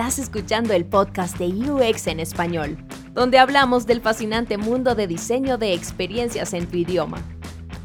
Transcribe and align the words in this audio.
Estás 0.00 0.18
escuchando 0.18 0.72
el 0.72 0.86
podcast 0.86 1.36
de 1.36 1.48
UX 1.48 2.06
en 2.06 2.20
español, 2.20 2.78
donde 3.12 3.38
hablamos 3.38 3.86
del 3.86 4.00
fascinante 4.00 4.56
mundo 4.56 4.94
de 4.94 5.06
diseño 5.06 5.58
de 5.58 5.74
experiencias 5.74 6.54
en 6.54 6.66
tu 6.66 6.78
idioma. 6.78 7.22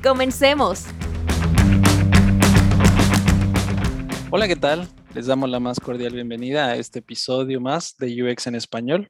¡Comencemos! 0.02 0.86
Hola, 4.32 4.48
¿qué 4.48 4.55
tal? 4.55 4.88
Les 5.14 5.25
damos 5.25 5.50
la 5.50 5.59
más 5.59 5.78
cordial 5.78 6.14
bienvenida 6.14 6.68
a 6.68 6.75
este 6.78 7.00
episodio 7.00 7.59
más 7.59 7.98
de 7.98 8.23
UX 8.23 8.47
en 8.47 8.55
español. 8.55 9.09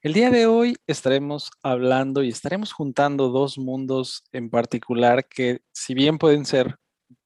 El 0.00 0.14
día 0.14 0.30
de 0.30 0.46
hoy 0.46 0.74
estaremos 0.86 1.50
hablando 1.62 2.22
y 2.22 2.30
estaremos 2.30 2.72
juntando 2.72 3.28
dos 3.28 3.58
mundos 3.58 4.24
en 4.32 4.48
particular 4.48 5.28
que 5.28 5.60
si 5.72 5.92
bien 5.92 6.16
pueden 6.16 6.46
ser 6.46 6.76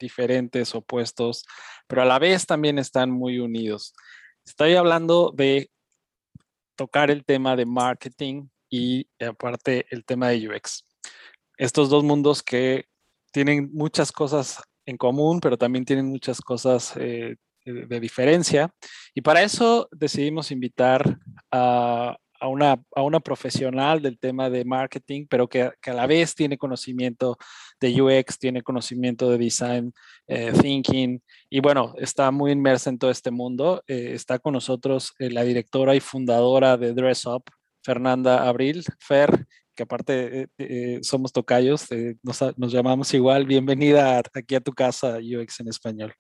diferentes, 0.01 0.75
opuestos, 0.75 1.45
pero 1.87 2.03
a 2.03 2.07
la 2.07 2.19
vez 2.19 2.45
también 2.45 2.81
están 2.81 3.13
muy 3.13 3.39
unidos. 3.39 3.95
Estoy 4.45 4.75
hablando 4.75 5.33
de 5.35 5.71
tocar 6.77 7.11
el 7.11 7.25
tema 7.25 7.55
de 7.55 7.65
marketing 7.65 8.49
y 8.69 9.07
aparte 9.21 9.87
el 9.91 10.05
tema 10.05 10.29
de 10.29 10.49
UX. 10.49 10.85
Estos 11.57 11.91
dos 11.91 12.03
mundos 12.03 12.43
que 12.43 12.87
tienen 13.33 13.71
muchas 13.73 14.11
cosas 14.11 14.63
en 14.85 14.97
común, 14.97 15.41
pero 15.41 15.57
también 15.57 15.85
tienen 15.85 16.07
muchas 16.07 16.41
cosas 16.41 16.95
eh, 16.97 17.37
de 17.65 18.01
diferencia. 18.01 18.75
Y 19.15 19.21
para 19.21 19.43
eso 19.43 19.89
decidimos 19.93 20.51
invitar 20.51 21.19
a 21.51 22.17
a 22.43 22.49
una, 22.49 22.83
a 22.97 23.03
una 23.03 23.21
profesional 23.21 24.03
del 24.03 24.19
tema 24.19 24.51
de 24.51 24.65
marketing, 24.65 25.27
pero 25.31 25.49
que, 25.49 25.71
que, 25.81 25.93
a 25.93 25.95
la 25.95 26.09
vez 26.09 26.35
tiene 26.35 26.59
conocimiento 26.59 27.39
de 27.83 28.01
UX, 28.01 28.39
tiene 28.39 28.63
conocimiento 28.63 29.31
de 29.31 29.37
design 29.37 29.93
eh, 30.27 30.53
thinking 30.59 31.21
y 31.51 31.61
bueno, 31.61 31.95
está 31.99 32.31
muy 32.31 32.53
inmersa 32.53 32.89
en 32.89 32.99
todo 32.99 33.11
este 33.11 33.31
mundo. 33.31 33.83
Eh, 33.87 34.13
está 34.15 34.39
con 34.39 34.55
nosotros 34.55 35.13
eh, 35.19 35.31
la 35.31 35.45
directora 35.45 35.95
y 35.95 36.01
fundadora 36.01 36.79
de 36.79 36.95
Dress 36.95 37.27
Up, 37.27 37.45
Fernanda 37.85 38.49
Abril. 38.49 38.83
Fer, 38.99 39.47
que 39.75 39.83
aparte 39.83 40.49
somos 41.03 41.33
tocayos, 41.33 41.89
nos, 42.23 42.41
nos, 42.59 42.73
llamamos 42.73 43.13
igual. 43.15 43.47
Bienvenida 43.47 44.23
aquí 44.35 44.55
a 44.55 44.61
tu 44.61 44.73
casa 44.73 45.19
UX 45.19 45.61
en 45.61 45.69
español. 45.69 46.15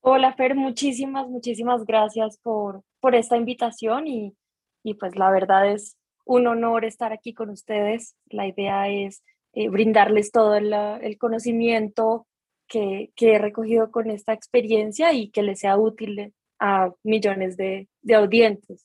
Hola 0.00 0.32
Fer, 0.34 0.54
muchísimas, 0.54 1.28
muchísimas 1.28 1.84
gracias 1.84 2.38
por, 2.42 2.82
por 3.00 3.14
esta 3.14 3.36
invitación 3.36 4.06
y 4.06 4.34
y 4.82 4.94
pues 4.94 5.16
la 5.16 5.30
verdad 5.30 5.70
es 5.70 5.96
un 6.24 6.46
honor 6.46 6.84
estar 6.84 7.12
aquí 7.12 7.34
con 7.34 7.50
ustedes. 7.50 8.16
La 8.26 8.46
idea 8.46 8.88
es 8.88 9.22
eh, 9.52 9.68
brindarles 9.68 10.30
todo 10.30 10.54
el, 10.54 11.18
conocimiento 11.18 12.26
que, 12.66 13.10
he 13.16 13.38
recogido 13.38 13.90
con 13.90 14.10
esta 14.10 14.32
experiencia 14.32 15.12
y 15.12 15.30
que 15.30 15.42
les 15.42 15.60
sea 15.60 15.76
útil 15.76 16.34
a 16.58 16.92
millones 17.02 17.56
de, 17.56 17.88
de 18.02 18.14
audientes. 18.14 18.84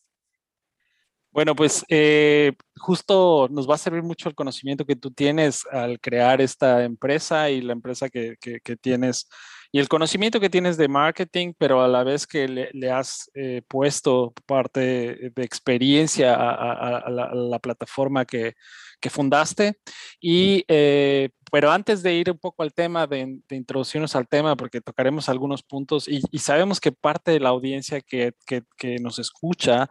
Bueno, 1.31 1.55
pues 1.55 1.83
eh, 1.89 2.53
justo 2.77 3.47
nos 3.49 3.67
va 3.67 3.75
a 3.75 3.79
servir 3.79 4.03
mucho 4.03 4.29
el 4.29 4.35
conocimiento 4.35 4.85
que 4.85 4.95
tú 4.95 5.09
tienes 5.11 5.65
al 5.71 5.99
crear 5.99 6.41
esta 6.41 6.83
empresa 6.83 7.49
y 7.49 7.61
la 7.61 7.73
empresa 7.73 8.09
que, 8.09 8.35
que 8.39 8.75
tienes 8.77 9.27
y 9.75 9.79
el 9.79 9.89
conocimiento 9.89 10.39
que 10.39 10.51
tienes 10.51 10.77
de 10.77 10.87
marketing, 10.87 11.53
pero 11.57 11.81
a 11.81 11.87
la 11.87 12.03
vez 12.03 12.27
que 12.27 12.47
le, 12.47 12.91
has 12.91 13.31
eh, 13.33 13.63
puesto 13.67 14.31
parte 14.45 15.31
de 15.35 15.43
experiencia 15.43 16.35
a, 16.35 17.09
la, 17.09 17.57
plataforma 17.57 18.23
que, 18.23 18.53
que 19.01 19.09
fundaste. 19.09 19.79
Y, 20.21 20.63
eh, 20.67 21.31
pero 21.51 21.71
antes 21.71 22.03
de 22.03 22.13
ir 22.13 22.29
un 22.29 22.37
poco 22.37 22.61
al 22.61 22.71
tema, 22.71 23.07
de, 23.07 23.39
introducirnos 23.49 24.15
al 24.15 24.27
tema, 24.27 24.55
porque 24.55 24.79
tocaremos 24.79 25.27
algunos 25.27 25.63
puntos 25.63 26.07
y, 26.07 26.21
sabemos 26.37 26.79
que 26.79 26.91
parte 26.91 27.31
de 27.31 27.39
la 27.39 27.49
audiencia 27.49 27.99
que, 27.99 28.33
que, 28.45 28.61
que 28.77 28.99
nos 28.99 29.17
escucha 29.17 29.89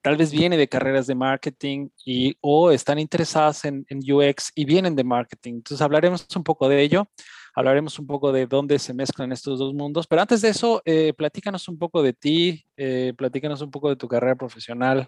tal 0.00 0.16
vez 0.16 0.32
viene 0.32 0.56
de 0.56 0.66
carreras 0.66 1.06
de 1.06 1.14
marketing 1.14 1.90
y 2.06 2.38
o 2.40 2.70
están 2.70 2.98
interesadas 2.98 3.66
en, 3.66 3.84
en, 3.90 3.98
UX 4.10 4.50
y 4.54 4.64
vienen 4.64 4.96
de 4.96 5.04
marketing. 5.04 5.56
Entonces 5.56 5.82
hablaremos 5.82 6.26
un 6.34 6.42
poco 6.42 6.70
de 6.70 6.80
ello 6.80 7.06
hablaremos 7.54 7.98
un 7.98 8.06
poco 8.06 8.32
de 8.32 8.46
dónde 8.46 8.78
se 8.78 8.94
mezclan 8.94 9.32
estos 9.32 9.58
dos 9.58 9.74
mundos. 9.74 10.06
Pero 10.06 10.22
antes 10.22 10.42
de 10.42 10.48
eso, 10.48 10.82
eh, 10.84 11.12
platícanos 11.14 11.68
un 11.68 11.78
poco 11.78 12.02
de 12.02 12.12
ti, 12.12 12.64
eh, 12.76 13.12
platícanos 13.16 13.62
un 13.62 13.70
poco 13.70 13.88
de 13.88 13.96
tu 13.96 14.08
carrera 14.08 14.36
profesional 14.36 15.06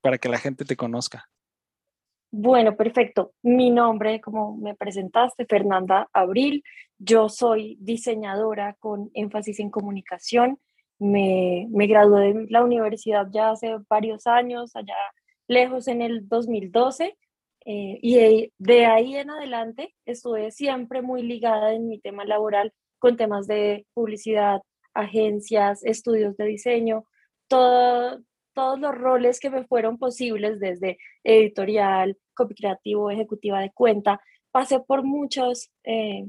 para 0.00 0.18
que 0.18 0.28
la 0.28 0.38
gente 0.38 0.64
te 0.64 0.76
conozca. 0.76 1.24
Bueno, 2.32 2.76
perfecto. 2.76 3.32
Mi 3.42 3.70
nombre, 3.70 4.20
como 4.20 4.56
me 4.56 4.74
presentaste, 4.74 5.46
Fernanda 5.46 6.08
Abril. 6.12 6.62
Yo 6.98 7.28
soy 7.28 7.76
diseñadora 7.80 8.76
con 8.78 9.10
énfasis 9.14 9.58
en 9.58 9.70
comunicación. 9.70 10.58
Me, 10.98 11.66
me 11.70 11.86
gradué 11.86 12.34
de 12.34 12.46
la 12.50 12.62
universidad 12.62 13.26
ya 13.32 13.50
hace 13.50 13.78
varios 13.88 14.26
años, 14.26 14.76
allá 14.76 14.94
lejos 15.48 15.88
en 15.88 16.02
el 16.02 16.28
2012 16.28 17.16
eh, 17.66 17.98
y 18.02 18.52
de, 18.58 18.86
ahí 18.86 19.16
en 19.16 19.30
adelante 19.30 19.94
estuve 20.06 20.50
siempre 20.50 21.02
muy 21.02 21.22
ligada 21.22 21.74
en 21.74 21.88
mi 21.88 22.00
tema 22.00 22.24
laboral 22.24 22.72
con 22.98 23.16
temas 23.16 23.46
de 23.46 23.86
publicidad, 23.94 24.62
agencias, 24.94 25.84
estudios 25.84 26.36
de 26.36 26.46
diseño, 26.46 27.04
todo, 27.48 28.20
todos 28.54 28.80
los 28.80 28.94
roles 28.94 29.40
que 29.40 29.50
me 29.50 29.64
fueron 29.64 29.98
posibles 29.98 30.58
desde 30.58 30.98
editorial, 31.22 32.16
copy 32.34 32.54
creativo, 32.54 33.10
ejecutiva 33.10 33.60
de 33.60 33.70
cuenta. 33.72 34.20
Pasé 34.50 34.80
por 34.80 35.02
muchas 35.04 35.70
eh, 35.84 36.24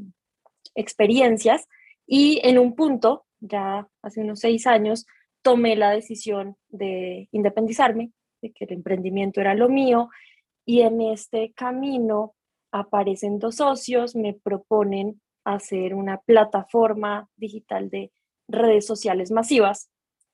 experiencias 0.75 1.67
y 2.05 2.41
en 2.43 2.59
un 2.59 2.75
punto, 2.75 3.25
ya 3.39 3.87
hace 4.01 4.21
unos 4.21 4.39
seis 4.41 4.67
años, 4.67 5.05
tomé 5.41 5.75
la 5.75 5.91
decisión 5.91 6.55
de 6.69 7.29
independizarme, 7.31 8.11
de 8.41 8.51
que 8.51 8.65
el 8.65 8.73
emprendimiento 8.73 9.39
era 9.41 9.55
lo 9.55 9.69
mío 9.69 10.09
y 10.66 10.81
en 10.81 11.01
este 11.01 11.53
camino 11.53 12.35
aparecen 12.72 13.39
dos 13.39 13.55
socios, 13.55 14.16
me 14.16 14.33
proponen 14.33 15.22
hacer 15.44 15.94
una 15.94 16.19
plataforma 16.19 17.27
digital 17.35 17.89
de 17.89 18.11
redes 18.47 18.85
sociales 18.85 19.31
masivas, 19.31 19.89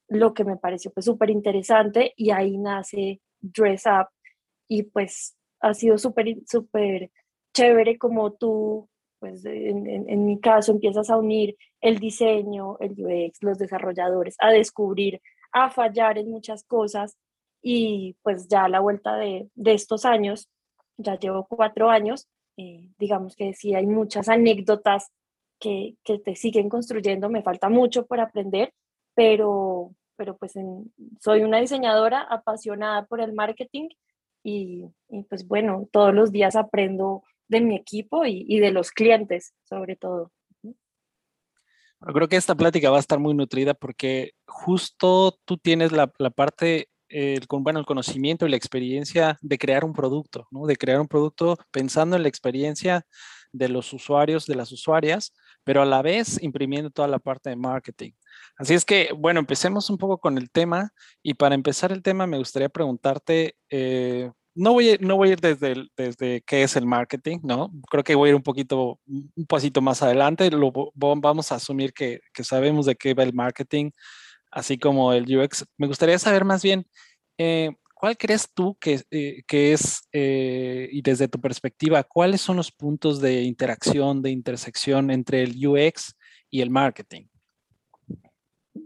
lo 0.08 0.34
que 0.34 0.44
me 0.44 0.58
pareció 0.58 0.92
pues 0.92 1.06
súper 1.06 1.30
interesante 1.30 2.14
y 2.16 2.32
ahí 2.32 2.58
nace 2.58 3.22
Dress 3.40 3.86
Up 3.86 4.08
y 4.68 4.84
pues 4.84 5.36
ha 5.60 5.74
sido 5.74 5.98
súper, 5.98 6.38
súper 6.48 7.12
chévere 7.54 7.98
como 7.98 8.34
tú, 8.34 8.90
pues 9.20 9.44
en, 9.46 9.88
en, 9.88 10.26
mi 10.26 10.40
caso 10.40 10.72
empiezas 10.72 11.10
a 11.10 11.18
unir 11.18 11.58
el 11.82 11.98
diseño, 11.98 12.78
el 12.80 12.92
UX, 12.92 13.42
los 13.42 13.58
desarrolladores, 13.58 14.36
a 14.40 14.52
descubrir, 14.52 15.22
a 15.52 15.70
fallar 15.70 16.18
en 16.18 16.30
muchas 16.30 16.64
cosas 16.64 17.18
y 17.70 18.16
pues 18.24 18.48
ya 18.48 18.64
a 18.64 18.70
la 18.70 18.80
vuelta 18.80 19.18
de, 19.18 19.50
de 19.56 19.74
estos 19.74 20.06
años, 20.06 20.50
ya 20.96 21.20
llevo 21.20 21.46
cuatro 21.50 21.90
años, 21.90 22.26
eh, 22.56 22.92
digamos 22.98 23.36
que 23.36 23.54
sí 23.54 23.76
hay 23.76 23.86
muchas 23.86 24.30
anécdotas 24.30 25.12
que, 25.60 25.98
que, 26.06 26.18
te 26.18 26.38
siguen 26.38 26.70
construyendo, 26.70 27.28
me 27.28 27.44
falta 27.44 27.68
mucho 27.68 28.06
por 28.06 28.22
aprender, 28.22 28.74
pero, 29.16 29.92
pero 30.16 30.38
pues 30.38 30.54
soy 31.20 31.42
una 31.42 31.60
diseñadora 31.60 32.22
apasionada 32.22 33.06
por 33.06 33.20
el 33.20 33.34
marketing 33.34 33.90
y, 34.44 34.86
y, 35.10 35.24
pues 35.24 35.46
bueno, 35.46 35.90
todos 35.92 36.14
los 36.14 36.32
días 36.32 36.56
aprendo 36.56 37.24
de 37.50 37.60
mi 37.60 37.76
equipo 37.76 38.24
y, 38.24 38.46
y 38.48 38.62
de 38.62 38.72
los 38.72 38.92
clientes 38.92 39.54
sobre 39.66 39.98
todo. 39.98 40.32
Creo 42.00 42.30
que 42.30 42.38
esta 42.38 42.56
plática 42.56 42.92
va 42.92 42.98
a 42.98 43.02
estar 43.02 43.20
muy 43.20 43.34
nutrida 43.34 43.74
porque 43.74 44.36
justo 44.46 45.38
tú 45.44 45.58
tienes 45.58 45.92
la, 45.92 46.14
la 46.18 46.30
parte 46.30 46.88
el, 47.10 47.46
bueno, 47.50 47.80
el 47.80 47.86
conocimiento 47.86 48.46
y 48.46 48.50
la 48.50 48.58
experiencia 48.58 49.38
de 49.42 49.58
crear 49.58 49.86
un 49.86 49.94
producto, 49.94 50.48
¿no? 50.52 50.66
de 50.66 50.76
crear 50.76 51.00
un 51.00 51.08
producto 51.08 51.58
pensando 51.72 52.16
en 52.16 52.24
la 52.24 52.30
experiencia 52.30 53.06
de 53.52 53.70
los 53.70 53.94
usuarios, 53.94 54.46
de 54.46 54.56
las 54.56 54.72
usuarias, 54.72 55.34
pero 55.64 55.82
a 55.82 55.86
la 55.86 56.02
vez 56.02 56.42
imprimiendo 56.42 56.90
toda 56.90 57.08
la 57.08 57.20
parte 57.20 57.50
de 57.50 57.56
marketing. 57.56 58.12
Así 58.58 58.74
es 58.74 58.86
que, 58.86 59.12
bueno, 59.16 59.40
empecemos 59.40 59.90
un 59.90 59.98
poco 59.98 60.18
con 60.18 60.38
el 60.38 60.50
tema 60.50 60.92
y 61.22 61.34
para 61.34 61.56
empezar 61.56 61.92
el 61.92 62.02
tema 62.02 62.28
me 62.28 62.38
gustaría 62.38 62.70
preguntarte, 62.70 63.56
eh, 63.70 64.32
no, 64.56 64.74
voy 64.74 64.92
a, 64.92 64.98
no 65.00 65.18
voy 65.18 65.30
a 65.30 65.32
ir 65.34 65.40
desde, 65.40 65.88
desde 65.96 66.42
qué 66.42 66.64
es 66.64 66.76
el 66.76 66.86
marketing, 66.86 67.40
¿no? 67.44 67.72
Creo 67.90 68.04
que 68.04 68.16
voy 68.16 68.28
a 68.28 68.32
ir 68.32 68.36
un 68.36 68.44
poquito, 68.44 69.00
un 69.06 69.46
pasito 69.48 69.82
más 69.82 70.02
adelante, 70.02 70.50
lo, 70.50 70.72
vamos 70.96 71.52
a 71.52 71.56
asumir 71.56 71.94
que, 71.94 72.22
que 72.34 72.44
sabemos 72.44 72.86
de 72.86 72.96
qué 72.96 73.14
va 73.14 73.24
el 73.24 73.34
marketing, 73.34 73.92
así 74.58 74.80
como 74.80 75.14
el 75.14 75.38
UX. 75.38 75.66
Me 75.78 75.86
gustaría 75.86 76.18
saber 76.18 76.44
más 76.44 76.64
bien, 76.64 76.88
eh, 77.38 77.76
¿cuál 77.94 78.18
crees 78.18 78.52
tú 78.52 78.76
que, 78.80 79.02
eh, 79.12 79.44
que 79.48 79.72
es, 79.72 80.02
eh, 80.12 80.90
y 80.92 81.04
desde 81.04 81.28
tu 81.28 81.40
perspectiva, 81.40 82.04
cuáles 82.04 82.42
son 82.42 82.58
los 82.58 82.72
puntos 82.72 83.22
de 83.22 83.44
interacción, 83.44 84.24
de 84.24 84.32
intersección 84.32 85.12
entre 85.12 85.44
el 85.44 85.68
UX 85.68 86.16
y 86.50 86.62
el 86.62 86.72
marketing? 86.72 87.28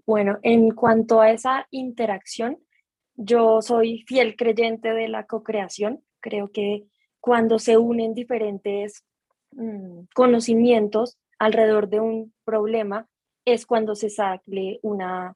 Bueno, 0.05 0.39
en 0.43 0.71
cuanto 0.71 1.21
a 1.21 1.31
esa 1.31 1.67
interacción, 1.71 2.57
yo 3.15 3.61
soy 3.61 4.03
fiel 4.05 4.35
creyente 4.35 4.93
de 4.93 5.07
la 5.07 5.25
co-creación. 5.25 6.03
Creo 6.19 6.51
que 6.51 6.85
cuando 7.21 7.59
se 7.59 7.77
unen 7.77 8.13
diferentes 8.13 9.05
mm, 9.51 10.01
conocimientos 10.13 11.17
alrededor 11.39 11.87
de 11.87 12.01
un 12.01 12.33
problema, 12.43 13.07
es 13.45 13.65
cuando 13.65 13.95
se 13.95 14.09
sale 14.09 14.79
una 14.83 15.35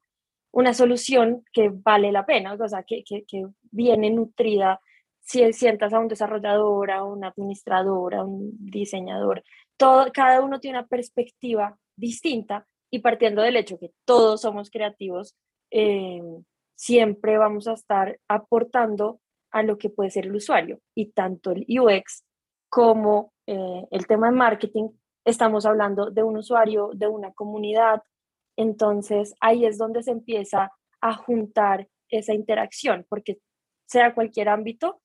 una 0.56 0.74
solución 0.74 1.44
que 1.52 1.70
vale 1.70 2.14
la 2.14 2.26
pena, 2.26 2.54
o 2.54 2.68
sea, 2.70 2.84
que, 2.84 3.04
que, 3.04 3.46
viene 3.72 4.10
nutrida. 4.10 4.80
Si 5.20 5.52
sientas 5.52 5.92
a 5.92 6.00
un 6.00 6.08
desarrollador, 6.08 6.92
a 6.92 7.04
un 7.04 7.26
administrador, 7.26 8.16
a 8.16 8.24
un 8.24 8.52
diseñador, 8.60 9.44
todo, 9.76 10.08
cada 10.14 10.42
uno 10.42 10.62
tiene 10.62 10.78
una 10.80 10.88
perspectiva 10.88 11.78
distinta 11.98 12.66
y 12.90 13.00
partiendo 13.00 13.42
del 13.42 13.58
hecho 13.58 13.78
que 13.78 13.92
todos 14.06 14.42
somos 14.42 14.70
creativos, 14.70 15.36
eh, 15.72 16.22
siempre 16.76 17.38
vamos 17.38 17.68
a 17.68 17.74
estar 17.74 18.18
aportando 18.30 19.20
a 19.52 19.62
lo 19.62 19.78
que 19.78 19.90
puede 19.90 20.10
ser 20.10 20.28
el 20.28 20.36
usuario. 20.36 20.80
Y 20.96 21.08
tanto 21.12 21.52
el 21.52 21.66
UX 21.68 22.24
como 22.70 23.34
eh, 23.46 23.86
el 23.92 24.08
tema 24.08 24.28
de 24.28 24.38
marketing, 24.38 24.88
estamos 25.26 25.66
hablando 25.66 26.12
de 26.12 26.24
un 26.24 26.38
usuario, 26.38 26.92
de 26.94 27.08
una 27.08 27.34
comunidad, 27.34 28.02
entonces 28.58 29.36
ahí 29.40 29.66
es 29.66 29.78
donde 29.78 30.04
se 30.04 30.12
empieza 30.12 30.72
a 31.02 31.14
juntar 31.14 31.88
esa 32.10 32.34
interacción, 32.34 33.06
porque 33.10 33.40
sea 33.86 34.14
cualquier 34.14 34.50
ámbito, 34.50 35.02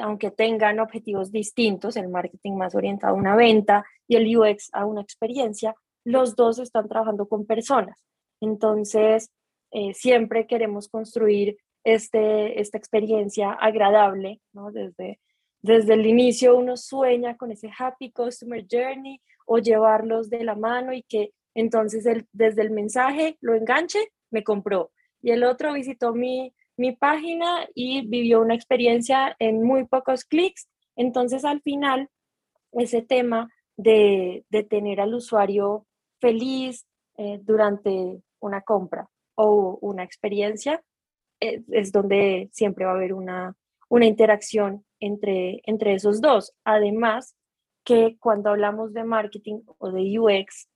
aunque 0.00 0.30
tengan 0.30 0.78
objetivos 0.78 1.32
distintos, 1.32 1.96
el 1.96 2.08
marketing 2.08 2.52
más 2.52 2.74
orientado 2.74 3.14
a 3.14 3.18
una 3.18 3.34
venta 3.34 3.84
y 4.06 4.16
el 4.16 4.36
UX 4.36 4.70
a 4.72 4.86
una 4.86 5.00
experiencia, 5.00 5.74
los 6.04 6.36
dos 6.36 6.58
están 6.58 6.88
trabajando 6.88 7.28
con 7.28 7.46
personas. 7.46 8.02
Entonces, 8.40 9.30
eh, 9.72 9.94
siempre 9.94 10.46
queremos 10.46 10.88
construir 10.88 11.58
este, 11.84 12.60
esta 12.60 12.78
experiencia 12.78 13.52
agradable, 13.52 14.40
¿no? 14.52 14.70
Desde, 14.70 15.20
desde 15.62 15.94
el 15.94 16.06
inicio 16.06 16.56
uno 16.56 16.76
sueña 16.76 17.36
con 17.36 17.50
ese 17.50 17.70
happy 17.76 18.12
customer 18.12 18.64
journey 18.70 19.20
o 19.46 19.58
llevarlos 19.58 20.30
de 20.30 20.44
la 20.44 20.54
mano 20.54 20.92
y 20.92 21.02
que 21.02 21.32
entonces 21.54 22.04
desde 22.32 22.62
el 22.62 22.70
mensaje 22.70 23.36
lo 23.40 23.54
enganche, 23.54 23.98
me 24.30 24.44
compró. 24.44 24.90
Y 25.22 25.30
el 25.32 25.44
otro 25.44 25.74
visitó 25.74 26.14
mi, 26.14 26.54
mi 26.76 26.92
página 26.92 27.68
y 27.74 28.06
vivió 28.06 28.40
una 28.40 28.54
experiencia 28.54 29.36
en 29.38 29.62
muy 29.62 29.86
pocos 29.86 30.24
clics. 30.24 30.68
Entonces, 30.96 31.44
al 31.44 31.60
final, 31.62 32.08
ese 32.72 33.02
tema 33.02 33.52
de, 33.76 34.44
de 34.48 34.62
tener 34.62 35.00
al 35.00 35.14
usuario 35.14 35.86
feliz 36.20 36.86
eh, 37.16 37.38
durante 37.42 38.22
una 38.40 38.62
compra 38.62 39.08
o 39.34 39.78
una 39.80 40.04
experiencia 40.04 40.82
eh, 41.40 41.62
es 41.68 41.92
donde 41.92 42.48
siempre 42.52 42.84
va 42.84 42.92
a 42.92 42.94
haber 42.94 43.14
una, 43.14 43.54
una 43.88 44.06
interacción 44.06 44.84
entre, 45.00 45.60
entre 45.64 45.94
esos 45.94 46.20
dos. 46.20 46.54
Además, 46.64 47.34
que 47.84 48.16
cuando 48.18 48.50
hablamos 48.50 48.92
de 48.92 49.04
marketing 49.04 49.60
o 49.78 49.90
de 49.90 50.18
UX, 50.18 50.68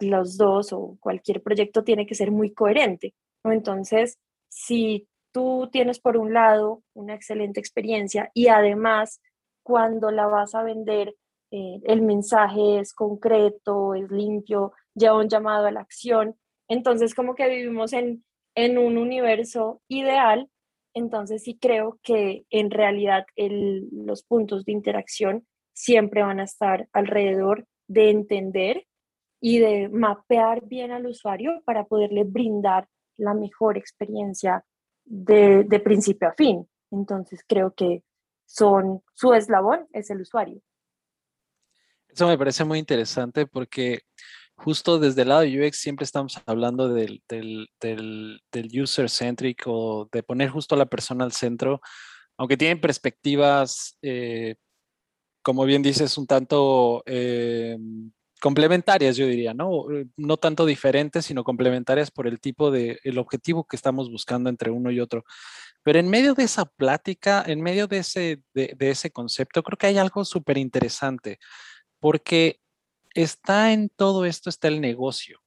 los 0.00 0.36
dos 0.36 0.72
o 0.72 0.96
cualquier 1.00 1.42
proyecto 1.42 1.84
tiene 1.84 2.06
que 2.06 2.14
ser 2.14 2.30
muy 2.30 2.52
coherente. 2.52 3.14
Entonces, 3.44 4.18
si 4.48 5.08
tú 5.32 5.68
tienes 5.70 6.00
por 6.00 6.16
un 6.16 6.32
lado 6.32 6.82
una 6.94 7.14
excelente 7.14 7.60
experiencia 7.60 8.30
y 8.34 8.48
además 8.48 9.20
cuando 9.62 10.10
la 10.10 10.26
vas 10.26 10.54
a 10.54 10.62
vender, 10.62 11.14
eh, 11.50 11.80
el 11.84 12.02
mensaje 12.02 12.80
es 12.80 12.94
concreto, 12.94 13.94
es 13.94 14.10
limpio, 14.10 14.72
lleva 14.94 15.18
un 15.18 15.28
llamado 15.28 15.66
a 15.66 15.72
la 15.72 15.80
acción. 15.80 16.36
Entonces, 16.68 17.14
como 17.14 17.34
que 17.34 17.48
vivimos 17.48 17.92
en, 17.92 18.24
en 18.54 18.78
un 18.78 18.98
universo 18.98 19.80
ideal, 19.88 20.48
entonces 20.94 21.44
sí 21.44 21.56
creo 21.60 21.98
que 22.02 22.44
en 22.50 22.70
realidad 22.70 23.24
los 23.36 24.24
puntos 24.24 24.64
de 24.64 24.72
interacción 24.72 25.46
siempre 25.72 26.22
van 26.22 26.40
a 26.40 26.44
estar 26.44 26.88
alrededor 26.92 27.66
de 27.88 28.10
entender 28.10 28.86
y 29.40 29.58
de 29.58 29.88
mapear 29.88 30.64
bien 30.66 30.92
al 30.92 31.06
usuario 31.06 31.62
para 31.64 31.84
poderle 31.84 32.24
brindar 32.24 32.86
la 33.16 33.34
mejor 33.34 33.78
experiencia 33.78 34.64
de, 35.04 35.80
principio 35.82 36.28
a 36.28 36.34
fin. 36.34 36.68
Entonces 36.90 37.44
creo 37.46 37.72
que 37.74 38.02
son 38.46 39.02
su 39.14 39.32
eslabón 39.32 39.86
es 39.92 40.10
el 40.10 40.20
usuario. 40.20 40.60
Eso 42.08 42.26
me 42.26 42.36
parece 42.36 42.64
muy 42.64 42.78
interesante 42.78 43.46
porque 43.46 44.00
justo 44.56 44.98
desde 44.98 45.22
el 45.22 45.28
lado 45.28 45.40
de 45.42 45.66
UX 45.66 45.78
siempre 45.78 46.04
estamos 46.04 46.40
hablando 46.44 46.88
del, 46.88 47.22
del, 47.28 47.68
del, 47.80 48.82
user 48.82 49.08
centric 49.08 49.62
o 49.66 50.08
de 50.12 50.22
poner 50.22 50.50
justo 50.50 50.74
a 50.74 50.78
la 50.78 50.86
persona 50.86 51.24
al 51.24 51.32
centro, 51.32 51.80
aunque 52.36 52.56
tienen 52.56 52.80
perspectivas, 52.80 53.96
eh, 54.02 54.56
como 55.42 55.64
bien 55.64 55.82
dices, 55.82 56.18
un 56.18 56.26
tanto 56.26 57.02
eh, 57.06 57.76
complementarias, 58.40 59.16
yo 59.16 59.26
diría, 59.26 59.54
¿no? 59.54 59.90
Eh, 59.92 60.06
no 60.16 60.36
tanto 60.36 60.66
diferentes, 60.66 61.26
sino 61.26 61.44
complementarias 61.44 62.10
por 62.10 62.26
el 62.26 62.40
tipo 62.40 62.70
de, 62.70 62.98
el 63.04 63.18
objetivo 63.18 63.64
que 63.64 63.76
estamos 63.76 64.10
buscando 64.10 64.50
entre 64.50 64.70
uno 64.70 64.90
y 64.90 64.98
otro. 64.98 65.24
Pero 65.82 65.98
en 65.98 66.08
medio 66.08 66.34
de 66.34 66.44
esa 66.44 66.64
plática, 66.64 67.44
en 67.46 67.60
medio 67.62 67.86
de 67.86 67.98
ese, 67.98 68.42
de, 68.54 68.76
ese 68.80 69.10
concepto, 69.10 69.62
creo 69.62 69.78
que 69.78 69.86
hay 69.86 69.98
algo 69.98 70.24
súper 70.24 70.58
interesante, 70.58 71.38
porque 72.00 72.60
está 73.14 73.72
en 73.72 73.90
todo 73.90 74.24
esto, 74.24 74.50
está 74.50 74.68
el 74.68 74.80
negocio. 74.80 75.40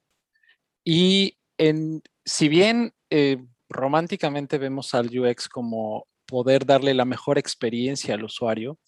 Y 0.83 1.37
en, 1.57 2.01
si 2.25 2.47
bien 2.47 2.93
eh, 3.09 3.37
románticamente 3.69 4.57
vemos 4.57 4.93
al 4.93 5.07
UX 5.17 5.49
como 5.49 6.07
poder 6.25 6.65
darle 6.65 6.93
la 6.93 7.05
mejor 7.05 7.37
experiencia 7.37 8.15
al 8.15 8.23
usuario, 8.23 8.79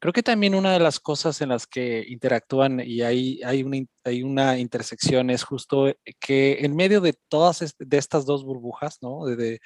Creo 0.00 0.14
que 0.14 0.22
también 0.22 0.54
una 0.54 0.72
de 0.72 0.80
las 0.80 0.98
cosas 0.98 1.42
en 1.42 1.50
las 1.50 1.66
que 1.66 2.04
interactúan 2.08 2.80
y 2.80 3.02
hay, 3.02 3.40
hay, 3.44 3.62
una, 3.62 3.76
hay 4.04 4.22
una 4.22 4.58
intersección 4.58 5.28
es 5.28 5.44
justo 5.44 5.88
eh, 5.88 5.96
que 6.18 6.58
en 6.60 6.74
medio 6.74 7.02
de 7.02 7.14
todas 7.28 7.74
de 7.78 7.98
estas 7.98 8.24
dos 8.24 8.44
burbujas, 8.44 8.98
¿no? 9.02 9.26
De, 9.26 9.60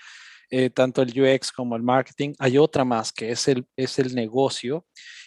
eh, 0.51 0.71
tanto 0.71 1.03
el 1.03 1.19
UX 1.19 1.53
como 1.53 1.77
el 1.77 1.83
marketing, 1.83 2.35
hay 2.39 2.59
otra 2.59 2.85
más 2.85 3.13
que 3.13 3.31
es 3.31 3.49
el, 3.49 3.67
es 3.77 3.99
el 3.99 4.15
negocio 4.15 4.87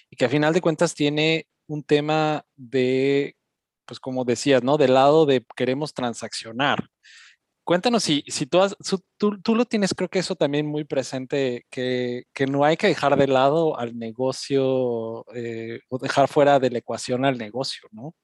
y 0.09 0.15
que 0.15 0.25
a 0.25 0.29
final 0.29 0.53
de 0.53 0.61
cuentas 0.61 0.93
tiene 0.93 1.47
un 1.67 1.83
tema 1.83 2.45
de, 2.55 3.35
pues 3.85 3.99
como 3.99 4.25
decías, 4.25 4.63
¿no? 4.63 4.77
Del 4.77 4.93
lado 4.93 5.25
de 5.25 5.45
queremos 5.55 5.93
transaccionar. 5.93 6.89
Cuéntanos 7.67 8.01
si, 8.01 8.23
si 8.27 8.45
tú, 8.45 8.59
tú, 9.17 9.41
tú, 9.41 9.53
lo 9.53 9.65
tienes, 9.65 9.93
creo 9.93 10.07
que 10.07 10.19
eso 10.19 10.35
también 10.37 10.65
muy 10.65 10.85
presente, 10.85 11.65
que, 11.69 12.23
que 12.33 12.45
no 12.47 12.63
hay 12.63 12.77
que 12.77 12.87
dejar 12.87 13.17
de 13.17 13.27
lado 13.27 13.77
al 13.77 13.99
negocio 13.99 15.25
eh, 15.35 15.81
o 15.89 15.97
dejar 15.97 16.29
fuera 16.29 16.59
de 16.59 16.69
la 16.69 16.77
ecuación 16.77 17.25
al 17.25 17.37
negocio, 17.37 17.89
¿no? 17.91 18.15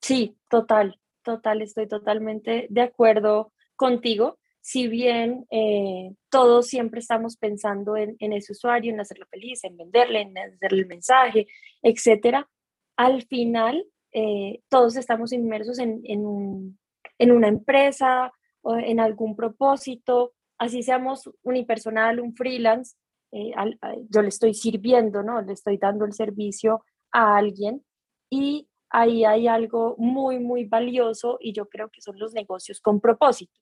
Sí, 0.00 0.38
total, 0.48 0.98
total, 1.22 1.60
estoy 1.60 1.86
totalmente 1.86 2.66
de 2.70 2.80
acuerdo 2.80 3.52
contigo. 3.76 4.38
Si 4.62 4.88
bien 4.88 5.44
eh, 5.50 6.14
todos 6.30 6.66
siempre 6.66 7.00
estamos 7.00 7.36
pensando 7.36 7.98
en, 7.98 8.16
en, 8.20 8.32
ese 8.32 8.52
usuario, 8.52 8.90
en 8.90 9.00
hacerlo 9.00 9.26
feliz, 9.30 9.62
en 9.64 9.76
venderle, 9.76 10.22
en 10.22 10.38
hacerle 10.38 10.80
el 10.80 10.86
mensaje, 10.86 11.46
etcétera, 11.82 12.48
al 12.96 13.22
final 13.26 13.84
eh, 14.12 14.62
todos 14.70 14.96
estamos 14.96 15.34
inmersos 15.34 15.78
en, 15.78 16.00
en, 16.04 16.24
un, 16.24 16.78
en 17.18 17.32
una 17.32 17.48
empresa 17.48 18.32
en 18.64 19.00
algún 19.00 19.34
propósito, 19.36 20.32
así 20.58 20.82
seamos 20.82 21.28
unipersonal, 21.42 22.20
un 22.20 22.34
freelance, 22.34 22.96
eh, 23.32 23.52
yo 24.08 24.22
le 24.22 24.28
estoy 24.28 24.54
sirviendo, 24.54 25.22
¿no? 25.22 25.40
Le 25.40 25.54
estoy 25.54 25.78
dando 25.78 26.04
el 26.04 26.12
servicio 26.12 26.84
a 27.12 27.36
alguien 27.36 27.84
y 28.30 28.68
ahí 28.90 29.24
hay 29.24 29.48
algo 29.48 29.94
muy, 29.98 30.38
muy 30.38 30.64
valioso 30.64 31.38
y 31.40 31.52
yo 31.52 31.68
creo 31.68 31.88
que 31.88 32.02
son 32.02 32.18
los 32.18 32.34
negocios 32.34 32.80
con 32.80 33.00
propósito, 33.00 33.58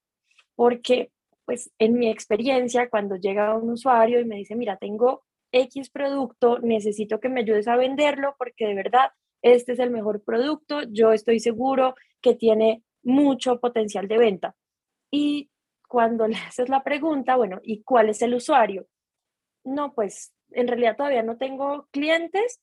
porque 0.57 1.13
pues 1.45 1.71
en 1.79 1.95
mi 1.95 2.09
experiencia, 2.09 2.89
cuando 2.91 3.17
llega 3.17 3.57
un 3.57 3.71
usuario 3.71 4.21
y 4.21 4.25
me 4.25 4.37
dice, 4.37 4.55
mira, 4.55 4.77
tengo 4.77 5.25
X 5.53 5.91
producto, 5.91 6.59
necesito 6.61 7.19
que 7.19 7.29
me 7.29 7.41
ayudes 7.41 7.67
a 7.67 7.77
venderlo 7.77 8.35
porque 8.39 8.67
de 8.67 8.75
verdad 8.75 9.11
este 9.43 9.73
es 9.73 9.79
el 9.79 9.91
mejor 9.91 10.23
producto, 10.23 10.83
yo 10.91 11.13
estoy 11.13 11.41
seguro 11.41 11.95
que 12.21 12.35
tiene 12.35 12.85
mucho 13.03 13.59
potencial 13.59 14.07
de 14.07 14.19
venta. 14.19 14.57
Y 15.11 15.51
cuando 15.89 16.27
le 16.27 16.37
haces 16.49 16.69
la 16.69 16.83
pregunta, 16.83 17.37
bueno, 17.37 17.61
¿y 17.63 17.83
cuál 17.83 18.09
es 18.09 18.23
el 18.23 18.35
usuario? 18.35 18.87
No, 19.65 19.93
pues 19.93 20.33
en 20.53 20.69
realidad 20.69 20.97
todavía 20.97 21.23
no 21.23 21.37
tengo 21.37 21.89
clientes, 21.91 22.61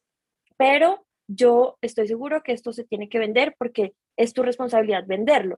pero 0.58 1.06
yo 1.28 1.78
estoy 1.82 2.08
seguro 2.08 2.42
que 2.42 2.54
esto 2.54 2.72
se 2.72 2.86
tiene 2.86 3.10
que 3.10 3.20
vender 3.20 3.56
porque 3.58 3.94
es 4.16 4.34
tu 4.34 4.44
responsabilidad 4.44 5.06
venderlo. 5.06 5.58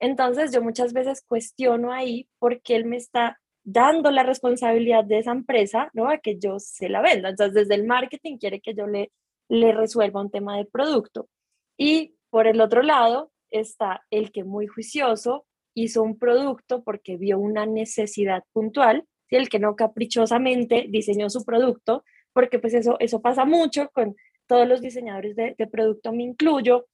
Entonces 0.00 0.52
yo 0.52 0.62
muchas 0.62 0.92
veces 0.92 1.24
cuestiono 1.26 1.92
ahí 1.92 2.28
porque 2.38 2.76
él 2.76 2.84
me 2.84 2.96
está 2.96 3.38
dando 3.64 4.10
la 4.10 4.22
responsabilidad 4.22 5.04
de 5.04 5.18
esa 5.18 5.32
empresa, 5.32 5.90
¿no? 5.92 6.08
A 6.08 6.18
que 6.18 6.38
yo 6.38 6.58
se 6.58 6.88
la 6.88 7.02
venda. 7.02 7.30
Entonces 7.30 7.54
desde 7.54 7.74
el 7.74 7.86
marketing 7.86 8.38
quiere 8.38 8.60
que 8.60 8.74
yo 8.74 8.86
le, 8.86 9.10
le 9.48 9.72
resuelva 9.72 10.20
un 10.20 10.30
tema 10.30 10.56
de 10.56 10.64
producto. 10.64 11.28
Y 11.76 12.14
por 12.30 12.46
el 12.46 12.60
otro 12.60 12.82
lado 12.82 13.32
está 13.50 14.02
el 14.10 14.30
que 14.30 14.44
muy 14.44 14.66
juicioso 14.66 15.46
hizo 15.84 16.02
un 16.02 16.18
producto 16.18 16.82
porque 16.82 17.16
vio 17.16 17.38
una 17.38 17.66
necesidad 17.66 18.44
puntual, 18.52 19.04
y 19.30 19.36
el 19.36 19.48
que 19.48 19.58
no 19.58 19.76
caprichosamente 19.76 20.86
diseñó 20.88 21.28
su 21.30 21.44
producto, 21.44 22.04
porque 22.32 22.58
pues 22.58 22.74
eso, 22.74 22.96
eso 23.00 23.20
pasa 23.20 23.44
mucho 23.44 23.90
con 23.90 24.16
todos 24.46 24.66
los 24.66 24.80
diseñadores 24.80 25.36
de, 25.36 25.54
de 25.58 25.66
producto, 25.66 26.12
me 26.12 26.22
incluyo, 26.22 26.86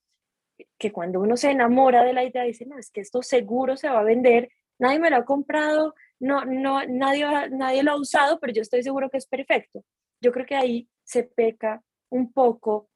que 0.78 0.92
cuando 0.92 1.20
uno 1.20 1.36
se 1.36 1.50
enamora 1.50 2.04
de 2.04 2.12
la 2.12 2.24
idea 2.24 2.42
dice, 2.42 2.66
no, 2.66 2.78
es 2.78 2.90
que 2.90 3.00
esto 3.00 3.22
seguro 3.22 3.76
se 3.76 3.88
va 3.88 4.00
a 4.00 4.04
vender, 4.04 4.50
nadie 4.78 4.98
me 4.98 5.10
lo 5.10 5.16
ha 5.16 5.24
comprado, 5.24 5.94
no, 6.20 6.44
no, 6.44 6.84
nadie, 6.86 7.26
nadie 7.50 7.82
lo 7.82 7.92
ha 7.92 8.00
usado, 8.00 8.38
pero 8.40 8.52
yo 8.52 8.62
estoy 8.62 8.82
seguro 8.82 9.10
que 9.10 9.18
es 9.18 9.26
perfecto. 9.26 9.84
Yo 10.20 10.32
creo 10.32 10.46
que 10.46 10.56
ahí 10.56 10.88
se 11.02 11.24
peca 11.24 11.82
un 12.10 12.32
poco 12.32 12.88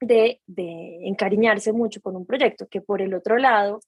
de, 0.00 0.40
de 0.46 1.06
encariñarse 1.06 1.72
mucho 1.72 2.00
con 2.00 2.16
un 2.16 2.26
proyecto, 2.26 2.66
que 2.68 2.80
por 2.80 3.00
el 3.00 3.14
otro 3.14 3.38
lado, 3.38 3.80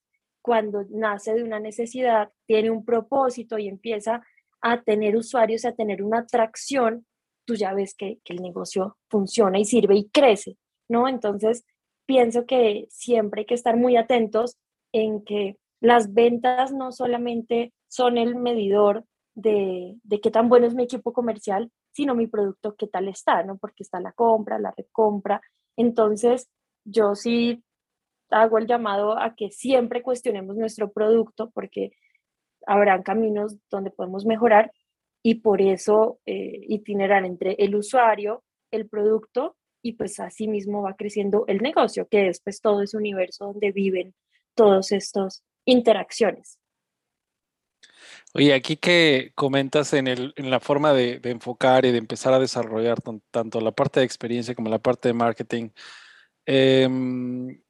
cuando 0.47 0.85
nace 0.91 1.35
de 1.35 1.43
una 1.43 1.59
necesidad, 1.59 2.31
tiene 2.47 2.71
un 2.71 2.85
propósito 2.85 3.59
y 3.59 3.67
empieza 3.67 4.23
a 4.61 4.81
tener 4.81 5.17
usuarios, 5.17 5.65
a 5.65 5.73
tener 5.73 6.05
una 6.05 6.21
atracción, 6.21 7.05
tú 7.45 7.57
ya 7.57 7.75
ves 7.75 7.97
que, 7.97 8.21
el 8.27 8.37
negocio 8.41 8.97
funciona 9.11 9.59
y 9.59 9.65
sirve 9.65 9.97
y 9.97 10.09
crece, 10.09 10.57
¿no? 10.89 11.09
Entonces, 11.09 11.65
pienso 12.07 12.47
que 12.47 12.87
siempre 12.91 13.41
hay 13.41 13.47
que 13.47 13.55
estar 13.55 13.77
muy 13.77 13.97
atentos 13.97 14.57
en 14.93 15.25
que 15.25 15.57
las 15.81 16.15
ventas 16.15 16.73
no 16.73 16.93
solamente 16.93 17.73
son 17.89 18.17
el 18.17 18.37
medidor 18.37 19.05
de, 19.35 19.97
de, 20.05 20.21
qué 20.21 20.31
tan 20.31 20.49
bueno 20.49 20.69
es 20.69 20.77
mi 20.77 20.85
equipo 20.85 21.13
comercial, 21.13 21.73
sino 21.91 22.15
mi 22.15 22.29
producto 22.29 22.77
qué 22.77 22.87
tal 22.87 23.09
está, 23.09 23.43
¿no? 23.43 23.59
Porque 23.59 23.83
está 23.83 23.99
la 23.99 24.13
compra, 24.13 24.61
la 24.61 24.73
recompra. 24.77 25.41
Entonces, 25.77 26.49
yo 26.85 27.17
sí 27.17 27.65
hago 28.31 28.59
el 28.59 28.67
llamado 28.67 29.19
a 29.19 29.35
que 29.35 29.51
siempre 29.51 30.03
cuestionemos 30.03 30.57
nuestro 30.57 30.93
producto 30.93 31.51
porque 31.51 31.93
habrán 32.67 33.03
caminos 33.03 33.57
donde 33.71 33.91
podemos 33.91 34.25
mejorar 34.25 34.73
y 35.23 35.37
por 35.37 35.61
eso 35.61 36.21
eh, 36.27 36.61
itinerar 36.69 37.25
entre 37.25 37.53
el 37.59 37.75
usuario, 37.75 38.45
el 38.71 38.89
producto 38.89 39.57
y 39.83 39.93
pues 39.93 40.19
así 40.21 40.49
mismo 40.49 40.83
va 40.83 40.97
creciendo 40.97 41.45
el 41.47 41.59
negocio, 41.59 42.09
que 42.09 42.29
es 42.29 42.41
pues 42.41 42.61
todo 42.61 42.83
ese 42.83 42.97
universo 42.97 43.47
donde 43.47 43.73
viven 43.73 44.15
todos 44.55 44.93
estos 44.93 45.43
interacciones. 45.65 46.59
Oye, 48.35 48.53
aquí 48.53 48.77
que 48.77 49.33
comentas 49.35 49.93
en, 49.95 50.09
el, 50.09 50.33
en 50.37 50.51
la 50.51 50.61
forma 50.61 50.93
de, 50.93 51.21
enfocar 51.25 51.85
y 51.85 51.93
de 51.93 51.99
empezar 51.99 52.33
a 52.33 52.39
desarrollar 52.39 52.99
tanto 53.31 53.61
la 53.61 53.73
parte 53.73 54.01
de 54.01 54.07
experiencia 54.07 54.55
como 54.55 54.69
la 54.69 54.79
parte 54.79 55.09
de 55.09 55.15
marketing, 55.15 55.71
em, 56.45 57.61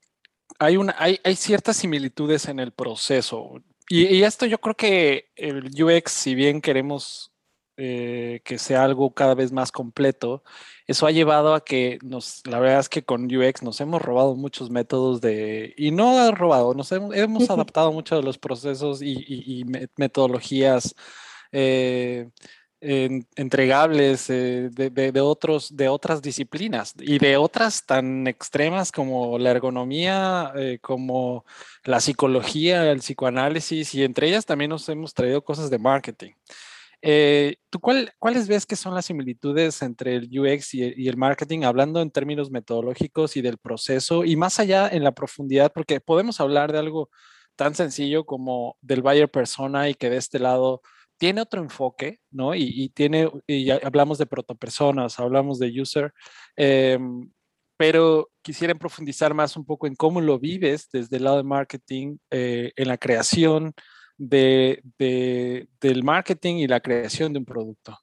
hay, 0.58 0.76
una, 0.76 0.94
hay, 0.98 1.20
hay, 1.24 1.36
ciertas 1.36 1.76
similitudes 1.76 2.48
en 2.48 2.60
el 2.60 2.72
proceso. 2.72 3.62
Y, 3.88 4.06
y, 4.06 4.22
esto 4.24 4.46
yo 4.46 4.58
creo 4.58 4.74
que 4.76 5.30
el 5.36 5.70
UX, 5.82 6.12
si 6.12 6.34
bien 6.34 6.60
queremos 6.60 7.32
eh, 7.78 8.40
que 8.42 8.56
sea 8.56 8.84
algo 8.84 9.12
cada 9.12 9.34
vez 9.34 9.52
más 9.52 9.70
completo, 9.70 10.42
eso 10.86 11.06
ha 11.06 11.10
llevado 11.10 11.54
a 11.54 11.62
que 11.62 11.98
nos, 12.02 12.40
la 12.46 12.58
verdad 12.58 12.80
es 12.80 12.88
que 12.88 13.04
con 13.04 13.26
UX 13.26 13.62
nos 13.62 13.82
hemos 13.82 14.00
robado 14.00 14.34
muchos 14.34 14.70
métodos 14.70 15.20
de, 15.20 15.74
y 15.76 15.90
no 15.90 16.32
robado, 16.32 16.72
nos 16.72 16.90
hemos, 16.92 17.14
hemos 17.14 17.50
adaptado 17.50 17.92
muchos 17.92 18.18
de 18.18 18.24
los 18.24 18.38
procesos 18.38 19.02
y, 19.02 19.66
metodologías 19.96 20.94
eh, 21.52 22.30
entregables 23.36 24.30
eh, 24.30 24.70
de, 24.70 25.20
otros, 25.20 25.76
de 25.76 25.88
otras 25.88 26.22
disciplinas 26.22 26.94
y 26.98 27.18
de 27.18 27.36
otras 27.36 27.84
tan 27.84 28.26
extremas 28.26 28.92
como 28.92 29.38
la 29.38 29.50
ergonomía, 29.50 30.52
como 30.80 31.44
la 31.84 32.00
psicología, 32.00 32.90
el 32.90 33.00
psicoanálisis 33.00 33.94
y 33.94 34.04
entre 34.04 34.28
ellas 34.28 34.46
también 34.46 34.70
nos 34.70 34.88
hemos 34.88 35.14
traído 35.14 35.42
cosas 35.42 35.70
de 35.70 35.78
marketing. 35.78 36.32
Eh, 37.02 37.56
¿Tú 37.70 37.78
cuáles 37.80 38.48
ves 38.48 38.66
que 38.66 38.76
son 38.76 38.94
las 38.94 39.06
similitudes 39.06 39.82
entre 39.82 40.16
el 40.16 40.40
UX 40.40 40.74
y, 40.74 41.08
el 41.08 41.16
marketing, 41.16 41.62
hablando 41.62 42.00
en 42.00 42.10
términos 42.10 42.50
metodológicos 42.50 43.36
y 43.36 43.42
del 43.42 43.58
proceso, 43.58 44.24
y 44.24 44.34
más 44.36 44.58
allá 44.58 44.88
en 44.88 45.04
la 45.04 45.12
profundidad, 45.12 45.72
porque 45.72 46.00
podemos 46.00 46.40
hablar 46.40 46.72
de 46.72 46.78
algo 46.78 47.10
tan 47.54 47.74
sencillo 47.74 48.24
como 48.26 48.76
del 48.80 49.02
buyer 49.02 49.30
persona 49.30 49.88
y 49.88 49.94
que 49.94 50.10
de 50.10 50.16
este 50.16 50.38
lado 50.38 50.82
tiene 51.18 51.40
otro 51.40 51.60
enfoque, 51.60 52.20
¿no? 52.30 52.54
Y, 52.54 52.88
tiene, 52.90 53.30
y 53.46 53.70
hablamos 53.70 54.18
de 54.18 54.26
protopersonas, 54.26 55.18
hablamos 55.18 55.58
de 55.58 55.80
user, 55.80 56.12
em, 56.56 57.30
pero 57.76 58.30
quisiera 58.42 58.74
profundizar 58.74 59.34
más 59.34 59.56
un 59.56 59.64
poco 59.64 59.86
en 59.86 59.94
cómo 59.94 60.20
lo 60.20 60.38
vives 60.38 60.88
desde 60.92 61.16
el 61.16 61.24
lado 61.24 61.38
de 61.38 61.42
marketing, 61.42 62.18
eh, 62.30 62.72
en 62.76 62.88
la 62.88 62.98
creación, 62.98 63.74
de, 64.18 64.82
del 65.80 66.02
marketing 66.02 66.56
y 66.56 66.66
la 66.66 66.80
creación 66.80 67.32
de 67.32 67.38
un 67.40 67.44
producto? 67.44 67.98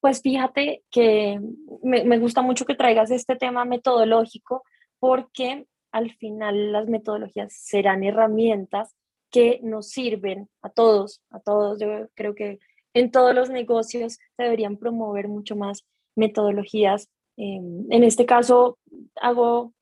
Pues 0.00 0.22
fíjate 0.22 0.84
que 0.90 1.40
me, 1.82 2.18
gusta 2.18 2.42
mucho 2.42 2.64
que 2.64 2.76
traigas 2.76 3.10
este 3.10 3.36
tema 3.36 3.64
metodológico 3.64 4.62
porque 5.00 5.66
al 5.90 6.14
final 6.16 6.72
las 6.72 6.86
metodologías 6.86 7.52
serán 7.52 8.04
herramientas 8.04 8.94
que 9.30 9.60
nos 9.62 9.90
sirven 9.90 10.48
a 10.62 10.70
todos, 10.70 11.22
a 11.30 11.40
todos. 11.40 11.78
Yo 11.80 12.08
creo 12.14 12.34
que 12.34 12.58
en 12.94 13.10
todos 13.10 13.34
los 13.34 13.50
negocios 13.50 14.18
deberían 14.36 14.76
promover 14.76 15.28
mucho 15.28 15.56
más 15.56 15.84
metodologías. 16.16 17.08
en 17.36 18.02
este 18.02 18.26
caso, 18.26 18.78
hago 19.20 19.72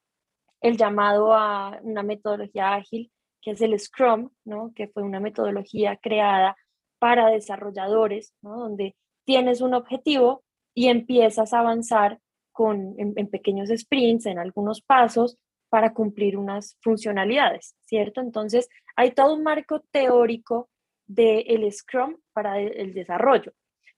el 0.61 0.77
llamado 0.77 1.33
a 1.33 1.79
una 1.83 2.03
metodología 2.03 2.75
ágil 2.75 3.11
que 3.47 3.53
es 3.53 3.61
el 3.61 3.79
Scrum, 3.79 4.31
¿no? 4.45 4.73
que 4.75 4.89
fue 4.89 5.05
una 5.05 5.21
metodología 5.21 5.97
creada 5.99 6.57
para 6.99 7.29
desarrolladores, 7.29 8.35
¿no? 8.43 8.59
donde 8.59 8.97
tienes 9.25 9.61
un 9.61 9.73
objetivo 9.73 10.43
y 10.75 10.89
empiezas 10.89 11.53
a 11.53 11.61
avanzar 11.61 12.19
con, 12.51 12.97
en, 12.99 13.15
pequeños 13.29 13.69
sprints, 13.69 14.27
en 14.27 14.41
algunos 14.41 14.83
pasos, 14.83 15.39
para 15.69 15.93
cumplir 15.93 16.37
unas 16.37 16.77
funcionalidades, 16.83 17.77
¿cierto? 17.83 18.21
Entonces, 18.21 18.69
hay 18.97 19.13
todo 19.13 19.35
un 19.35 19.43
marco 19.43 19.81
teórico 19.91 20.69
del 21.07 21.71
Scrum 21.73 22.17
para 22.33 22.61
el 22.61 22.95
desarrollo, 22.95 23.53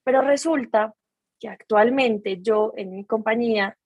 pero 0.05 0.21
resulta 0.23 0.95
que 1.39 1.49
actualmente 1.49 2.41
yo 2.43 2.73
en 2.77 2.95
mi 2.95 3.05
compañía, 3.05 3.79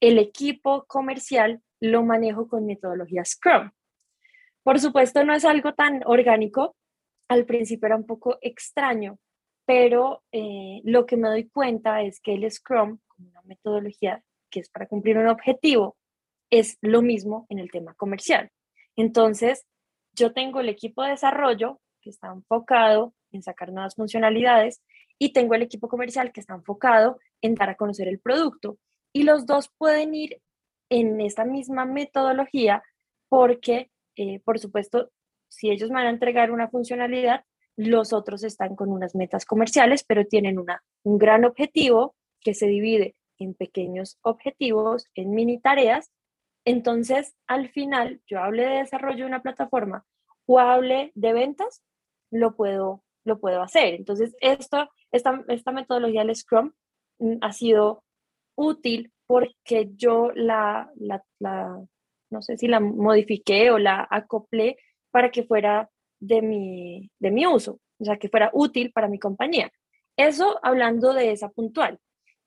el 0.00 0.18
equipo 0.18 0.84
comercial 0.86 1.62
lo 1.80 2.02
manejo 2.02 2.48
con 2.48 2.66
metodología 2.66 3.24
Scrum. 3.24 3.70
Por 4.62 4.78
supuesto, 4.80 5.24
no 5.24 5.34
es 5.34 5.44
algo 5.44 5.74
tan 5.74 6.02
orgánico. 6.04 6.76
Al 7.28 7.44
principio 7.46 7.86
era 7.86 7.96
un 7.96 8.06
poco 8.06 8.38
extraño, 8.40 9.18
pero 9.64 10.22
eh, 10.32 10.80
lo 10.84 11.06
que 11.06 11.16
me 11.16 11.28
doy 11.28 11.48
cuenta 11.48 12.02
es 12.02 12.20
que 12.20 12.34
el 12.34 12.50
Scrum, 12.50 12.98
como 13.06 13.30
una 13.30 13.42
metodología 13.42 14.22
que 14.50 14.60
es 14.60 14.68
para 14.68 14.86
cumplir 14.86 15.16
un 15.16 15.28
objetivo, 15.28 15.96
es 16.50 16.78
lo 16.80 17.02
mismo 17.02 17.46
en 17.48 17.58
el 17.58 17.70
tema 17.70 17.94
comercial. 17.94 18.50
Entonces, 18.96 19.64
yo 20.12 20.32
tengo 20.32 20.60
el 20.60 20.68
equipo 20.68 21.02
de 21.02 21.10
desarrollo 21.10 21.80
que 22.00 22.10
está 22.10 22.28
enfocado 22.28 23.14
en 23.32 23.42
sacar 23.42 23.72
nuevas 23.72 23.94
funcionalidades 23.94 24.82
y 25.18 25.32
tengo 25.32 25.54
el 25.54 25.62
equipo 25.62 25.88
comercial 25.88 26.32
que 26.32 26.40
está 26.40 26.54
enfocado 26.54 27.18
en 27.40 27.54
dar 27.54 27.70
a 27.70 27.76
conocer 27.76 28.08
el 28.08 28.18
producto. 28.18 28.78
Y 29.12 29.22
los 29.22 29.46
dos 29.46 29.70
pueden 29.78 30.14
ir 30.14 30.40
en 30.88 31.20
esta 31.20 31.44
misma 31.44 31.84
metodología 31.84 32.82
porque 33.28 33.90
eh, 34.22 34.38
por 34.44 34.58
supuesto, 34.58 35.10
si 35.48 35.70
ellos 35.70 35.88
van 35.88 36.06
a 36.06 36.10
entregar 36.10 36.50
una 36.50 36.68
funcionalidad, 36.68 37.44
los 37.76 38.12
otros 38.12 38.44
están 38.44 38.76
con 38.76 38.90
unas 38.90 39.14
metas 39.14 39.46
comerciales, 39.46 40.04
pero 40.04 40.26
tienen 40.26 40.58
una, 40.58 40.82
un 41.04 41.16
gran 41.16 41.46
objetivo 41.46 42.14
que 42.42 42.52
se 42.52 42.66
divide 42.66 43.14
en 43.38 43.54
pequeños 43.54 44.18
objetivos, 44.20 45.06
en 45.14 45.30
mini 45.30 45.58
tareas. 45.58 46.10
Entonces, 46.64 47.34
al 47.46 47.70
final, 47.70 48.20
yo 48.26 48.40
hable 48.40 48.66
de 48.66 48.78
desarrollo 48.78 49.24
de 49.24 49.30
una 49.30 49.42
plataforma 49.42 50.04
o 50.46 50.58
hable 50.58 51.12
de 51.14 51.32
ventas, 51.32 51.82
lo 52.30 52.54
puedo, 52.56 53.02
lo 53.24 53.38
puedo 53.40 53.62
hacer. 53.62 53.94
Entonces, 53.94 54.34
esto, 54.40 54.90
esta, 55.10 55.44
esta 55.48 55.72
metodología 55.72 56.24
del 56.24 56.36
Scrum 56.36 56.72
mm, 57.18 57.36
ha 57.40 57.52
sido 57.52 58.04
útil 58.56 59.12
porque 59.26 59.90
yo 59.94 60.32
la, 60.34 60.90
la, 60.96 61.22
no 62.30 62.42
sé 62.42 62.56
si 62.56 62.66
la 62.66 62.80
modifiqué 62.80 63.70
o 63.70 63.78
la 63.78 64.06
acoplé 64.10 64.76
para 65.10 65.30
que 65.30 65.44
fuera 65.44 65.88
de 66.20 66.42
mi, 66.42 67.10
de 67.18 67.30
mi 67.30 67.46
uso, 67.46 67.78
o 67.98 68.04
sea, 68.04 68.16
que 68.16 68.28
fuera 68.28 68.50
útil 68.52 68.92
para 68.92 69.08
mi 69.08 69.18
compañía. 69.18 69.70
Eso 70.16 70.58
hablando 70.62 71.14
de 71.14 71.32
esa 71.32 71.48
puntual, 71.48 71.98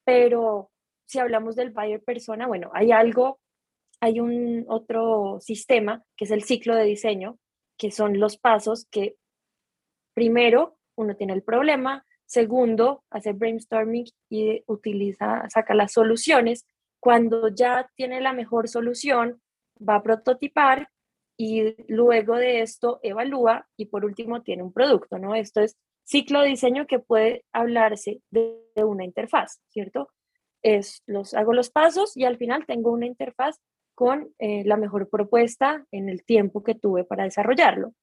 pero 0.04 0.72
si 1.06 1.20
hablamos 1.20 1.56
del 1.56 1.72
buyer 1.72 2.04
persona, 2.04 2.48
bueno, 2.48 2.70
hay 2.74 2.92
algo, 2.92 3.40
hay 4.04 4.20
un 4.20 4.66
otro 4.68 5.40
sistema 5.40 6.04
que 6.18 6.26
es 6.26 6.32
el 6.32 6.44
ciclo 6.44 6.76
de 6.76 6.84
diseño, 6.84 7.40
que 7.78 7.90
son 7.90 8.20
los 8.20 8.38
pasos 8.38 8.86
que 8.92 9.16
primero 10.14 10.76
uno 10.98 11.16
tiene 11.16 11.32
el 11.32 11.42
problema, 11.42 12.06
segundo 12.26 13.06
hace 13.10 13.32
brainstorming 13.32 14.04
y 14.30 14.62
utiliza, 14.68 15.48
saca 15.50 15.74
las 15.74 15.94
soluciones. 15.94 16.66
Cuando 17.00 17.48
ya 17.48 17.90
tiene 17.96 18.20
la 18.20 18.34
mejor 18.34 18.68
solución, 18.68 19.42
va 19.80 19.96
a 19.96 20.04
prototipar 20.04 20.90
y 21.38 21.74
luego 21.88 22.36
de 22.36 22.60
esto 22.60 23.00
evalúa 23.04 23.70
y 23.78 23.86
por 23.86 24.04
último 24.04 24.42
tiene 24.42 24.64
un 24.64 24.74
producto, 24.74 25.18
¿no? 25.18 25.34
Esto 25.34 25.62
es 25.62 25.78
ciclo 26.04 26.42
de 26.42 26.50
diseño 26.50 26.88
que 26.88 27.00
puede 27.00 27.46
hablarse 27.54 28.22
de, 28.32 28.60
una 28.76 29.06
interfaz, 29.06 29.62
¿cierto? 29.70 30.10
Es 30.62 31.04
los, 31.06 31.34
hago 31.36 31.54
los 31.54 31.70
pasos 31.70 32.18
y 32.18 32.26
al 32.26 32.36
final 32.36 32.66
tengo 32.66 32.92
una 32.92 33.06
interfaz 33.06 33.62
con 33.96 34.30
eh, 34.40 34.64
la 34.66 34.78
mejor 34.78 35.10
propuesta 35.10 35.86
en 35.92 36.10
el 36.10 36.24
tiempo 36.24 36.64
que 36.64 36.76
tuve 36.76 37.04
para 37.04 37.24
desarrollarlo. 37.24 37.94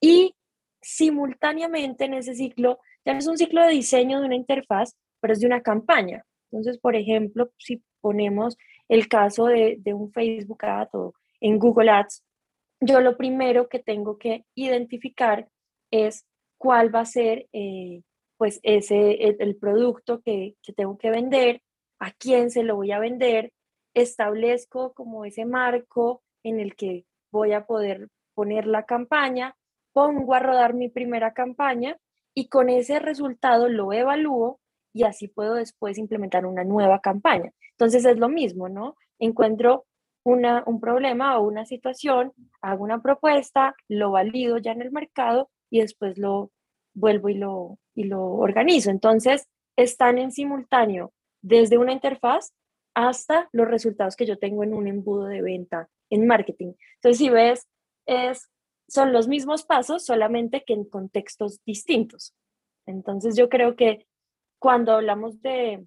Y 0.00 0.34
simultáneamente 0.82 2.04
en 2.04 2.14
ese 2.14 2.34
ciclo, 2.34 2.78
ya 3.04 3.12
no 3.12 3.18
es 3.18 3.26
un 3.26 3.38
ciclo 3.38 3.62
de 3.62 3.70
diseño 3.70 4.20
de 4.20 4.26
una 4.26 4.36
interfaz, 4.36 4.96
pero 5.20 5.32
es 5.32 5.40
de 5.40 5.46
una 5.46 5.62
campaña. 5.62 6.24
Entonces, 6.50 6.78
por 6.78 6.94
ejemplo, 6.94 7.50
si 7.56 7.82
ponemos 8.00 8.56
el 8.88 9.08
caso 9.08 9.46
de, 9.46 9.80
un 9.86 10.12
Facebook 10.12 10.64
Ad 10.64 10.88
o 10.92 11.14
en 11.40 11.58
Google 11.58 11.90
Ads, 11.90 12.22
yo 12.80 13.00
lo 13.00 13.16
primero 13.16 13.68
que 13.68 13.78
tengo 13.78 14.18
que 14.18 14.44
identificar 14.54 15.48
es 15.90 16.26
cuál 16.58 16.94
va 16.94 17.00
a 17.00 17.06
ser 17.06 17.48
eh, 17.52 18.02
pues 18.36 18.60
ese, 18.62 19.36
el, 19.38 19.56
producto 19.56 20.20
que, 20.20 20.54
que, 20.62 20.72
tengo 20.72 20.98
que 20.98 21.10
vender, 21.10 21.62
a 21.98 22.12
quién 22.12 22.50
se 22.50 22.62
lo 22.62 22.76
voy 22.76 22.92
a 22.92 22.98
vender, 22.98 23.52
establezco 23.94 24.92
como 24.92 25.24
ese 25.24 25.44
marco 25.44 26.22
en 26.42 26.60
el 26.60 26.76
que 26.76 27.06
voy 27.30 27.52
a 27.52 27.64
poder 27.66 28.08
poner 28.34 28.66
la 28.66 28.84
campaña, 28.84 29.56
pongo 29.92 30.34
a 30.34 30.40
rodar 30.40 30.74
mi 30.74 30.88
primera 30.88 31.32
campaña 31.32 31.96
y 32.34 32.48
con 32.48 32.68
ese 32.68 32.98
resultado 32.98 33.68
lo 33.68 33.92
evalúo 33.92 34.60
y 34.92 35.04
así 35.04 35.28
puedo 35.28 35.54
después 35.54 35.98
implementar 35.98 36.46
una 36.46 36.64
nueva 36.64 37.00
campaña. 37.00 37.52
Entonces 37.72 38.04
es 38.04 38.18
lo 38.18 38.28
mismo, 38.28 38.68
¿no? 38.68 38.96
Encuentro 39.18 39.86
una, 40.24 40.62
un 40.66 40.80
problema 40.80 41.38
o 41.38 41.46
una 41.46 41.64
situación, 41.64 42.32
hago 42.60 42.84
una 42.84 43.02
propuesta, 43.02 43.74
lo 43.88 44.10
valido 44.10 44.58
ya 44.58 44.72
en 44.72 44.82
el 44.82 44.92
mercado 44.92 45.50
y 45.70 45.80
después 45.80 46.18
lo 46.18 46.50
vuelvo 46.94 47.28
y 47.28 47.34
lo, 47.34 47.78
y 47.94 48.04
lo 48.04 48.22
organizo. 48.24 48.90
Entonces 48.90 49.48
están 49.76 50.18
en 50.18 50.32
simultáneo 50.32 51.12
desde 51.42 51.78
una 51.78 51.92
interfaz 51.92 52.52
hasta 52.94 53.48
los 53.52 53.68
resultados 53.68 54.16
que 54.16 54.26
yo 54.26 54.38
tengo 54.38 54.62
en 54.62 54.74
un 54.74 54.86
embudo 54.86 55.26
de 55.26 55.42
venta 55.42 55.88
en 56.10 56.26
marketing. 56.26 56.74
Entonces, 56.96 57.18
si 57.18 57.28
ves, 57.28 57.68
es, 58.06 58.50
son 58.88 59.12
los 59.12 59.28
mismos 59.28 59.64
pasos, 59.64 60.04
solamente 60.04 60.64
que 60.64 60.74
en 60.74 60.84
contextos 60.84 61.60
distintos. 61.64 62.34
Entonces, 62.86 63.36
yo 63.36 63.48
creo 63.48 63.76
que 63.76 64.06
cuando 64.58 64.92
hablamos 64.92 65.42
de, 65.42 65.86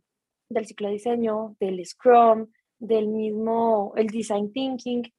del 0.50 0.66
ciclo 0.66 0.88
de 0.88 0.94
diseño, 0.94 1.56
del 1.60 1.84
Scrum, 1.86 2.48
del 2.80 3.08
mismo, 3.08 3.94
el 3.96 4.08
Design 4.08 4.52
Thinking, 4.52 5.12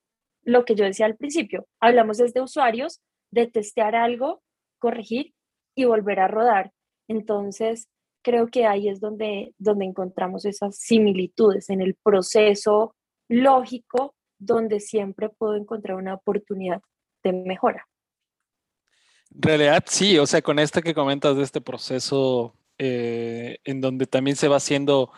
lo 0.44 0.64
que 0.64 0.74
yo 0.74 0.84
decía 0.84 1.06
al 1.06 1.16
principio, 1.16 1.66
hablamos 1.80 2.18
desde 2.18 2.40
usuarios, 2.40 3.00
de 3.30 3.46
testear 3.46 3.94
algo, 3.94 4.42
corregir 4.78 5.34
y 5.74 5.84
volver 5.84 6.20
a 6.20 6.28
rodar. 6.28 6.72
Entonces, 7.08 7.88
creo 8.22 8.48
que 8.48 8.66
ahí 8.66 8.88
es 8.88 9.00
donde, 9.00 9.54
donde 9.58 9.84
encontramos 9.84 10.44
esas 10.44 10.76
similitudes 10.76 11.70
en 11.70 11.80
el 11.80 11.94
proceso 11.94 12.94
lógico, 13.28 14.14
donde 14.38 14.80
siempre 14.80 15.28
puedo 15.28 15.56
encontrar 15.56 15.96
una 15.96 16.14
oportunidad 16.14 16.80
de 17.22 17.32
mejora. 17.32 17.86
En 19.34 19.42
realidad, 19.42 19.84
sí, 19.86 20.18
o 20.18 20.26
sea, 20.26 20.42
con 20.42 20.58
esto 20.58 20.80
que 20.80 20.94
comentas 20.94 21.36
de 21.36 21.42
este 21.42 21.60
proceso 21.60 22.54
eh, 22.78 23.58
en 23.64 23.80
donde 23.80 24.06
también 24.06 24.36
se 24.36 24.48
va 24.48 24.56
haciendo, 24.56 25.10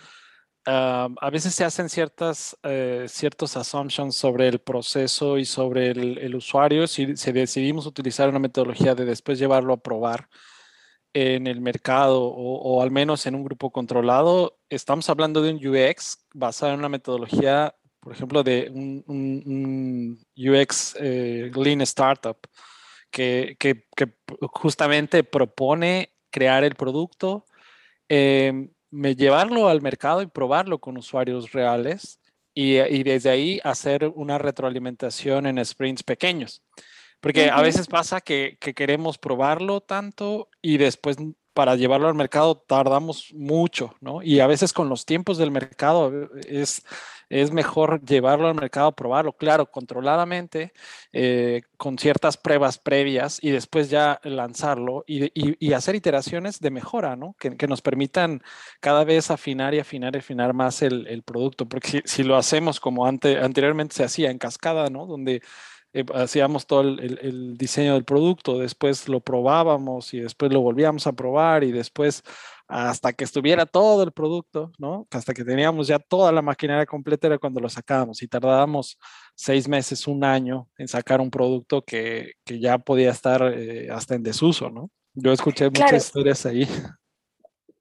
ah, 0.67 1.09
a 1.21 1.31
veces 1.31 1.55
se 1.55 1.65
hacen 1.65 1.89
ciertas, 1.89 2.57
eh, 2.63 3.07
ciertos 3.09 3.57
assumptions 3.57 4.17
sobre 4.17 4.49
el 4.49 4.61
proceso 4.61 5.39
y 5.39 5.45
sobre 5.45 5.91
el, 5.91 6.19
el 6.19 6.35
usuario, 6.35 6.87
si, 6.87 7.17
si, 7.17 7.33
decidimos 7.33 7.87
utilizar 7.87 8.29
una 8.29 8.39
metodología 8.39 8.95
de 8.95 9.05
después 9.05 9.39
llevarlo 9.39 9.75
a 9.75 9.83
probar 9.83 10.29
en 11.13 11.47
el 11.47 11.61
mercado 11.61 12.23
o, 12.23 12.83
al 12.83 12.91
menos 12.91 13.27
en 13.27 13.35
un 13.35 13.45
grupo 13.45 13.71
controlado, 13.71 14.59
estamos 14.69 15.09
hablando 15.11 15.43
de 15.43 15.53
un 15.53 15.67
UX 15.67 16.19
basado 16.33 16.73
en 16.73 16.79
una 16.79 16.89
metodología, 16.89 17.75
por 18.01 18.13
ejemplo, 18.13 18.43
de 18.43 18.71
un, 18.73 20.19
UX 20.37 20.97
eh, 21.01 21.51
Lean 21.55 21.81
Startup, 21.83 22.39
que, 23.11 23.57
justamente 24.53 25.25
propone 25.25 26.11
crear 26.31 26.63
el 26.63 26.77
producto, 26.77 27.47
em, 28.09 28.71
llevarlo 28.91 29.69
al 29.69 29.83
mercado 29.83 30.23
y 30.23 30.27
probarlo 30.27 30.79
con 30.79 30.97
usuarios 30.97 31.53
reales 31.53 32.21
y 32.55 33.03
desde 33.05 33.31
ahí 33.31 33.61
hacer 33.65 34.07
una 34.15 34.37
retroalimentación 34.37 35.47
en 35.47 35.65
sprints 35.65 36.03
pequeños. 36.03 36.63
Porque 37.21 37.51
a 37.51 37.61
veces 37.61 37.87
pasa 37.87 38.21
que, 38.21 38.57
queremos 38.59 39.19
probarlo 39.19 39.81
tanto 39.81 40.49
y 40.63 40.79
después 40.79 41.19
para 41.53 41.77
llevarlo 41.77 42.09
al 42.09 42.15
mercado 42.15 42.57
tardamos 42.57 43.33
mucho, 43.35 43.95
¿no? 44.01 44.23
Y 44.23 44.41
a 44.41 44.47
veces 44.47 44.73
con 44.73 44.89
los 44.89 45.05
tiempos 45.05 45.37
del 45.37 45.51
mercado 45.51 46.13
eh, 46.13 46.29
es, 46.47 46.83
es 47.31 47.53
mejor 47.53 48.03
llevarlo 48.05 48.49
al 48.49 48.55
mercado, 48.55 48.93
probarlo, 48.93 49.33
claro, 49.33 49.71
controladamente, 49.71 50.73
eh, 51.13 51.63
con 51.77 51.99
ciertas 51.99 52.37
pruebas 52.37 52.79
previas 52.79 53.39
y 53.43 53.51
después 53.51 53.91
ya 53.91 54.21
lanzarlo 54.25 55.05
y, 55.07 55.73
hacer 55.73 55.95
iteraciones 55.95 56.61
de 56.61 56.71
mejora, 56.71 57.15
¿no? 57.15 57.37
Que, 57.39 57.69
nos 57.69 57.83
permitan 57.83 58.43
cada 58.81 59.05
vez 59.05 59.31
afinar 59.31 59.75
y 59.75 59.79
afinar 59.79 60.17
y 60.17 60.19
afinar 60.19 60.55
más 60.55 60.83
el, 60.83 61.23
producto. 61.25 61.69
Porque 61.69 62.03
si, 62.05 62.25
lo 62.25 62.37
hacemos 62.37 62.81
como 62.81 63.07
anteriormente 63.07 63.95
se 63.95 64.05
hacía 64.05 64.31
en 64.31 64.39
cascada, 64.39 64.89
¿no? 64.91 65.07
Donde 65.07 65.43
eh, 65.93 66.05
hacíamos 66.15 66.67
todo 66.67 66.83
el, 66.83 67.57
diseño 67.57 67.95
del 67.95 68.05
producto, 68.05 68.59
después 68.59 69.09
lo 69.09 69.21
probábamos 69.21 70.15
y 70.15 70.21
después 70.21 70.53
lo 70.53 70.61
volvíamos 70.61 71.07
a 71.07 71.13
probar 71.13 71.65
y 71.65 71.73
después 71.73 72.23
hasta 72.69 73.13
que 73.13 73.25
estuviera 73.25 73.67
todo 73.67 74.05
el 74.05 74.13
producto, 74.13 74.71
¿no? 74.79 75.09
Hasta 75.11 75.35
que 75.35 75.45
teníamos 75.45 75.89
ya 75.89 75.99
toda 75.99 76.31
la 76.31 76.43
maquinaria 76.43 76.87
completa 76.87 77.27
era 77.27 77.39
cuando 77.39 77.59
lo 77.61 77.69
sacábamos 77.69 78.23
y 78.23 78.29
tardábamos 78.29 78.97
seis 79.35 79.67
meses, 79.67 80.07
un 80.07 80.23
año 80.23 80.69
en 80.79 80.87
sacar 80.87 81.21
un 81.21 81.31
producto 81.31 81.83
que, 81.83 82.35
que 82.45 82.61
ya 82.61 82.79
podía 82.79 83.11
estar 83.11 83.43
eh, 83.43 83.89
hasta 83.91 84.15
en 84.15 84.23
desuso, 84.23 84.71
¿no? 84.71 84.91
Yo 85.15 85.33
escuché 85.33 85.67
muchas 85.67 86.07
historias 86.07 86.47
ahí. 86.47 86.69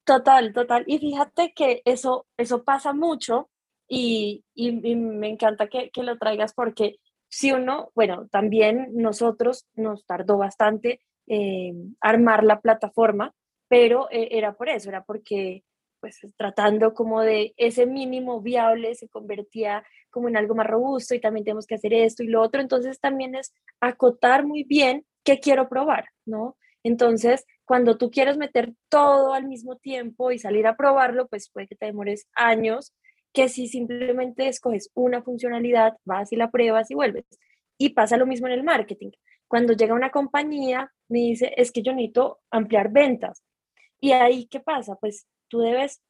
Total, 0.03 0.51
total. 0.53 0.83
Y 0.87 0.97
fíjate 0.97 1.53
que 1.55 1.83
eso, 1.85 2.25
eso 2.35 2.63
pasa 2.63 2.93
mucho 2.93 3.51
y, 3.87 4.43
y, 4.55 4.71
me 4.71 5.29
encanta 5.29 5.67
que, 5.67 5.91
que, 5.91 6.01
lo 6.01 6.17
traigas 6.17 6.53
porque 6.53 6.97
si 7.29 7.51
uno, 7.51 7.91
bueno, 7.95 8.27
también 8.31 8.89
nosotros 8.93 9.67
nos 9.75 10.05
tardó 10.05 10.37
bastante 10.37 10.99
eh, 11.27 11.73
armar 12.01 12.43
la 12.43 12.59
plataforma, 12.59 13.33
pero 13.67 14.09
eh, 14.11 14.29
era 14.31 14.53
por 14.53 14.69
eso, 14.69 14.89
era 14.89 15.03
porque 15.03 15.63
pues 15.99 16.19
tratando 16.37 16.93
como 16.93 17.21
de 17.21 17.53
ese 17.57 17.85
mínimo 17.85 18.41
viable 18.41 18.95
se 18.95 19.09
convertía 19.09 19.83
como 20.09 20.29
en 20.29 20.37
algo 20.37 20.55
más 20.55 20.65
robusto 20.65 21.13
y 21.13 21.19
también 21.19 21.43
tenemos 21.43 21.67
que 21.67 21.75
hacer 21.75 21.93
esto 21.93 22.23
y 22.23 22.27
lo 22.27 22.41
otro, 22.41 22.61
entonces 22.61 22.99
también 22.99 23.35
es 23.35 23.53
acotar 23.79 24.45
muy 24.45 24.63
bien 24.63 25.05
qué 25.23 25.39
quiero 25.39 25.69
probar, 25.69 26.05
¿no? 26.25 26.57
Entonces, 26.83 27.45
cuando 27.65 27.97
tú 27.97 28.09
quieres 28.09 28.37
meter 28.37 28.73
todo 28.87 29.33
al 29.33 29.45
mismo 29.45 29.75
tiempo 29.75 30.31
y 30.31 30.39
salir 30.39 30.65
a 30.65 30.77
probarlo, 30.77 31.27
pues 31.27 31.49
puede 31.51 31.67
que 31.67 31.75
te 31.75 31.87
demores 31.87 32.27
años 32.33 32.93
que 33.33 33.49
si 33.49 33.67
simplemente 33.67 34.47
escoges 34.47 34.89
una 34.93 35.21
funcionalidad, 35.21 35.97
vas 36.05 36.31
y 36.31 36.35
la 36.35 36.49
pruebas 36.51 36.89
y 36.91 36.95
vuelves. 36.95 37.25
Y 37.77 37.89
pasa 37.89 38.17
lo 38.17 38.25
mismo 38.25 38.47
en 38.47 38.53
el 38.53 38.63
marketing. 38.63 39.11
Cuando 39.47 39.73
llega 39.73 39.93
una 39.93 40.11
compañía, 40.11 40.91
me 41.07 41.19
dice, 41.19 41.53
es 41.57 41.71
que 41.71 41.81
yo 41.81 41.93
necesito 41.93 42.39
ampliar 42.51 42.91
ventas. 42.91 43.43
Y 43.99 44.11
ahí, 44.11 44.47
¿qué 44.47 44.59
pasa? 44.59 44.95
Pues 44.95 45.27
tú 45.47 45.59
debes 45.59 46.01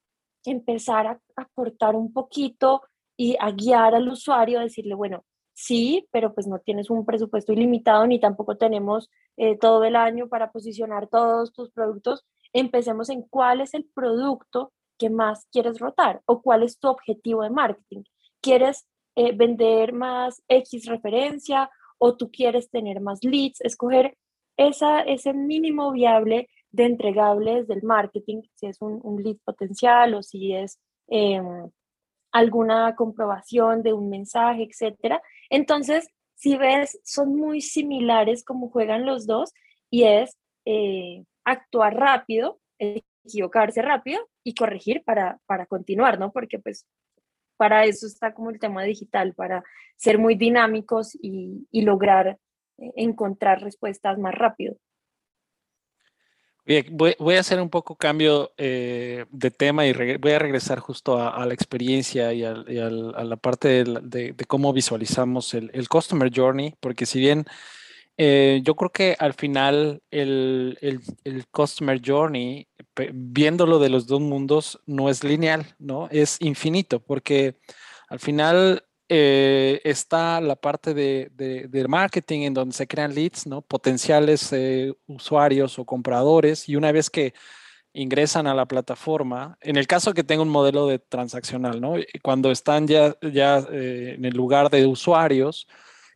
empezar 0.46 1.08
a, 1.08 1.20
cortar 1.54 1.96
un 1.96 2.14
poquito 2.14 2.82
y 3.18 3.36
a 3.40 3.52
guiar 3.52 3.96
al 3.96 4.08
usuario, 4.08 4.60
a 4.60 4.64
decirle, 4.64 4.94
bueno, 4.96 5.26
sí, 5.54 6.08
pero 6.12 6.34
pues 6.34 6.48
no 6.48 6.60
tienes 6.60 6.90
un 6.90 7.06
presupuesto 7.06 7.54
ilimitado 7.54 8.08
ni 8.08 8.20
tampoco 8.20 8.58
tenemos 8.58 9.10
eh, 9.38 9.58
todo 9.58 9.84
el 9.84 9.96
año 9.96 10.28
para 10.28 10.52
posicionar 10.52 11.08
todos 11.08 11.52
tus 11.52 11.72
productos. 11.72 12.26
Empecemos 12.54 13.10
en 13.10 13.24
cuál 13.24 13.62
es 13.62 13.74
el 13.74 13.86
producto 13.86 14.72
que 15.00 15.10
más 15.10 15.48
quieres 15.52 15.80
rotar 15.80 16.22
o 16.26 16.42
cuál 16.42 16.62
es 16.64 16.78
tu 16.78 16.90
objetivo 16.90 17.42
de 17.42 17.50
marketing. 17.50 18.04
¿Quieres 18.42 18.86
eh, 19.16 19.32
vender 19.32 19.94
más 19.94 20.44
X 20.48 20.86
referencia 20.86 21.72
o 21.98 22.16
tú 22.16 22.30
quieres 22.30 22.70
tener 22.70 23.02
más 23.02 23.24
leads? 23.24 23.62
Escoger 23.62 24.16
esa, 24.58 25.02
ese 25.02 25.34
mínimo 25.34 25.92
viable 25.92 26.50
de 26.72 26.86
entregables 26.86 27.68
del 27.68 27.82
marketing, 27.82 28.42
si 28.56 28.68
es 28.68 28.78
un, 28.82 29.24
lead 29.24 29.38
potencial 29.44 30.14
o 30.14 30.22
si 30.22 30.54
es 30.54 30.78
em, 31.08 31.72
alguna 32.32 32.96
comprobación 32.96 33.82
de 33.82 33.94
un 33.94 34.10
mensaje, 34.10 34.68
etcétera. 34.70 35.22
Entonces, 35.50 36.10
si 36.36 36.58
ves, 36.58 37.00
son 37.04 37.36
muy 37.36 37.62
similares 37.62 38.44
como 38.44 38.70
juegan 38.70 39.06
los 39.06 39.26
dos 39.26 39.52
y 39.90 40.04
es 40.04 40.38
eh, 40.66 41.24
actuar 41.44 41.96
rápido, 41.96 42.60
equivocarse 43.30 43.82
rápido 43.82 44.20
y 44.44 44.54
corregir 44.54 45.04
para, 45.04 45.40
para 45.46 45.66
continuar, 45.66 46.20
¿no? 46.20 46.32
Porque 46.32 46.60
pues 46.60 46.86
para 47.58 47.86
eso 47.86 48.08
está 48.08 48.34
como 48.34 48.50
el 48.50 48.60
tema 48.60 48.84
digital, 48.84 49.34
para 49.34 49.64
ser 49.98 50.18
muy 50.18 50.36
dinámicos 50.36 51.18
y, 51.22 51.68
y 51.72 51.82
lograr 51.82 52.38
eh, 52.78 52.92
encontrar 52.96 53.62
respuestas 53.62 54.18
más 54.18 54.34
rápido. 54.34 54.76
Voy, 56.92 57.16
voy, 57.18 57.36
a 57.36 57.40
hacer 57.40 57.60
un 57.60 57.72
poco 57.72 57.96
cambio 57.96 58.52
eh, 58.56 59.26
de 59.32 59.50
tema 59.50 59.88
y 59.88 60.18
voy 60.18 60.32
a 60.34 60.40
regresar 60.40 60.78
justo 60.78 61.18
a, 61.18 61.44
la 61.48 61.54
experiencia 61.56 62.32
y, 62.32 62.44
a, 62.44 62.52
a 62.52 63.24
la 63.24 63.38
parte 63.38 63.84
de, 63.84 64.34
de, 64.34 64.46
cómo 64.46 64.72
visualizamos 64.72 65.56
el, 65.56 65.72
el, 65.74 65.90
Customer 65.90 66.32
Journey, 66.32 66.76
porque 66.80 67.08
si 67.08 67.20
bien 67.20 67.46
Eh, 68.22 68.60
yo 68.66 68.76
creo 68.76 68.90
que 68.90 69.16
al 69.18 69.34
final 69.34 70.04
el, 70.12 70.78
el, 70.82 71.48
Customer 71.52 72.02
Journey, 72.06 72.68
viéndolo 73.14 73.80
de 73.80 73.88
los 73.88 74.08
dos 74.08 74.20
mundos, 74.20 74.78
no 74.86 75.10
es 75.10 75.24
lineal, 75.24 75.66
¿no? 75.80 76.10
Es 76.12 76.36
infinito, 76.42 77.00
porque 77.00 77.56
al 78.10 78.20
final 78.20 78.84
eh, 79.08 79.80
está 79.86 80.42
la 80.42 80.58
parte 80.58 80.94
de, 80.94 81.32
de, 81.34 81.88
marketing 81.88 82.42
en 82.42 82.54
donde 82.54 82.76
se 82.76 82.88
crean 82.88 83.16
leads, 83.16 83.48
¿no? 83.48 83.62
Potenciales 83.62 84.52
eh, 84.52 84.92
usuarios 85.08 85.80
o 85.80 85.86
compradores, 85.86 86.68
y 86.68 86.76
una 86.76 86.92
vez 86.92 87.10
que 87.10 87.34
ingresan 87.94 88.48
a 88.48 88.54
la 88.54 88.66
plataforma, 88.66 89.58
en 89.62 89.78
el 89.78 89.88
caso 89.88 90.14
que 90.14 90.26
tenga 90.26 90.44
un 90.44 90.50
modelo 90.50 90.88
de 90.88 91.00
transaccional, 91.00 91.80
¿no? 91.80 91.94
Cuando 92.22 92.52
están 92.52 92.86
ya, 92.86 93.16
ya 93.22 93.60
en 93.72 94.26
el 94.26 94.34
lugar 94.36 94.70
de 94.70 94.86
usuarios, 94.86 95.68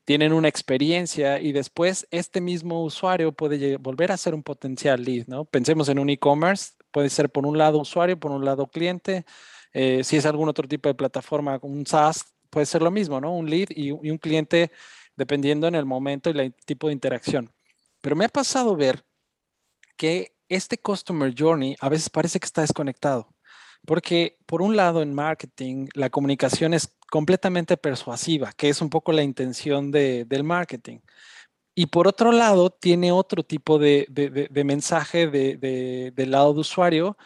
tienen 0.05 0.33
una 0.33 0.49
experiencia 0.49 1.39
y 1.39 1.51
después 1.51 2.07
este 2.11 2.41
mismo 2.41 2.83
usuario 2.83 3.31
puede 3.31 3.77
volver 3.77 4.11
a 4.11 4.17
ser 4.17 4.35
un 4.35 4.43
potencial 4.43 5.03
lead, 5.03 5.27
¿no? 5.27 5.45
Pensemos 5.45 5.87
en 5.89 5.99
un 5.99 6.09
e-commerce, 6.09 6.73
puede 6.91 7.09
ser 7.09 7.29
por 7.29 7.45
un 7.45 7.57
lado 7.57 7.79
usuario, 7.79 8.19
por 8.19 8.31
un 8.31 8.43
lado 8.43 8.67
cliente. 8.67 9.25
Eh, 9.73 10.03
si 10.03 10.17
es 10.17 10.25
algún 10.25 10.49
otro 10.49 10.67
tipo 10.67 10.89
de 10.89 10.95
plataforma, 10.95 11.59
un 11.61 11.85
SaaS, 11.85 12.25
puede 12.49 12.65
ser 12.65 12.81
lo 12.81 12.91
mismo, 12.91 13.21
¿no? 13.21 13.35
Un 13.35 13.49
lead 13.49 13.69
y, 13.69 13.87
y 13.87 14.11
un 14.11 14.17
cliente 14.17 14.71
dependiendo 15.15 15.67
en 15.67 15.75
el 15.75 15.85
momento 15.85 16.29
y 16.29 16.39
el 16.39 16.53
tipo 16.65 16.87
de 16.87 16.93
interacción. 16.93 17.51
Pero 18.01 18.15
me 18.15 18.25
ha 18.25 18.29
pasado 18.29 18.75
ver 18.75 19.05
que 19.95 20.35
este 20.49 20.77
Customer 20.77 21.33
Journey 21.35 21.75
a 21.79 21.89
veces 21.89 22.09
parece 22.09 22.39
que 22.39 22.45
está 22.45 22.61
desconectado. 22.61 23.32
Porque 23.85 24.37
por 24.45 24.61
un 24.61 24.75
lado 24.75 25.01
en 25.01 25.13
marketing 25.13 25.87
la 25.93 26.09
comunicación 26.09 26.73
es 26.73 26.95
completamente 27.09 27.77
persuasiva, 27.77 28.51
que 28.53 28.69
es 28.69 28.81
un 28.81 28.89
poco 28.89 29.11
la 29.11 29.23
intención 29.23 29.91
del 29.91 30.43
marketing. 30.43 30.99
Y 31.75 31.87
por 31.87 32.07
otro 32.07 32.31
lado 32.31 32.69
tiene 32.69 33.11
otro 33.11 33.43
tipo 33.43 33.79
de, 33.79 34.07
mensaje 34.65 35.27
del 35.27 36.31
lado 36.31 36.53
de 36.53 36.59
usuario 36.59 37.17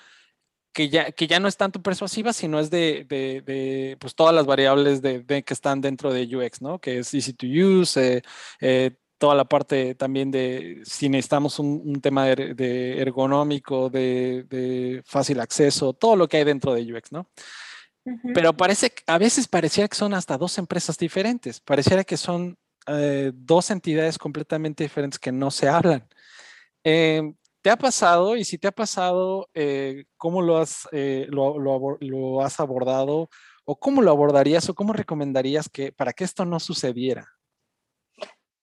que 0.77 0.89
ya, 0.89 1.11
que 1.11 1.25
ya 1.25 1.39
no 1.39 1.47
es 1.47 1.57
tanto 1.57 1.81
persuasiva, 1.81 2.33
sino 2.33 2.59
es 2.59 2.69
de, 2.69 3.97
pues, 3.99 4.13
todas 4.13 4.35
las 4.35 4.45
variables 4.45 5.01
de, 5.01 5.25
que 5.25 5.53
están 5.53 5.81
dentro 5.81 6.13
de 6.13 6.23
UX, 6.35 6.61
¿no? 6.61 6.79
Que 6.79 6.99
es 6.99 7.13
easy 7.15 7.33
to 7.33 7.47
use, 7.47 7.97
eh, 7.99 8.21
eh, 8.61 8.91
toda 9.17 9.35
la 9.35 9.45
parte 9.45 9.95
también 9.95 10.31
de 10.31 10.81
si 10.83 11.09
necesitamos 11.09 11.59
un, 11.59 11.99
tema 12.01 12.25
de, 12.25 13.01
ergonómico, 13.01 13.89
de, 13.89 15.01
fácil 15.05 15.39
acceso, 15.39 15.93
todo 15.93 16.15
lo 16.15 16.27
que 16.27 16.37
hay 16.37 16.43
dentro 16.43 16.73
de 16.73 16.93
UX, 16.93 17.11
¿no? 17.11 17.29
Pero 18.33 18.55
parece, 18.55 18.93
a 19.05 19.17
veces 19.17 19.47
pareciera 19.47 19.87
que 19.87 19.97
son 19.97 20.13
hasta 20.13 20.37
dos 20.37 20.57
empresas 20.57 20.97
diferentes, 20.97 21.59
pareciera 21.59 22.05
que 22.05 22.15
son 22.15 22.57
eh, 22.87 23.31
dos 23.33 23.69
entidades 23.69 24.17
completamente 24.17 24.83
diferentes 24.83 25.19
que 25.19 25.31
no 25.31 25.51
se 25.51 25.67
hablan. 25.67 26.07
Em, 26.83 27.35
¿Te 27.61 27.69
ha 27.69 27.77
pasado? 27.77 28.37
Y 28.37 28.45
si 28.45 28.57
te 28.57 28.69
ha 28.69 28.71
pasado, 28.71 29.49
eh, 29.53 30.05
¿cómo 30.15 30.41
lo 30.41 30.57
has, 30.57 30.87
eh, 30.93 31.27
lo, 31.29 31.59
lo 31.59 32.41
has 32.41 32.61
abordado? 32.61 33.29
¿O 33.65 33.77
cómo 33.77 34.01
lo 34.01 34.11
abordarías 34.11 34.69
o 34.69 34.73
cómo 34.73 34.93
recomendarías 34.93 35.67
que 35.67 35.91
para 35.91 36.13
que 36.13 36.23
esto 36.23 36.45
no 36.45 36.61
sucediera? 36.61 37.36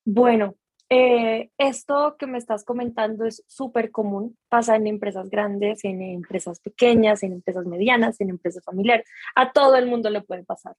Bueno, 0.05 0.55
eh, 0.91 1.51
esto 1.57 2.17
que 2.19 2.27
me 2.27 2.39
estás 2.39 2.65
comentando 2.65 3.25
es 3.25 3.43
súper 3.47 3.91
común, 3.91 4.37
pasa 4.49 4.77
en 4.77 4.87
empresas 4.87 5.31
grandes, 5.31 5.85
en 5.85 6.03
empresas 6.03 6.61
pequeñas, 6.61 7.23
en 7.23 7.33
empresas 7.33 7.65
medianas, 7.67 8.21
en 8.21 8.31
empresas 8.31 8.63
familiares, 8.63 9.07
a 9.35 9.53
todo 9.53 9.77
el 9.77 9.87
mundo 9.87 10.11
le 10.11 10.21
puede 10.21 10.45
pasar. 10.45 10.77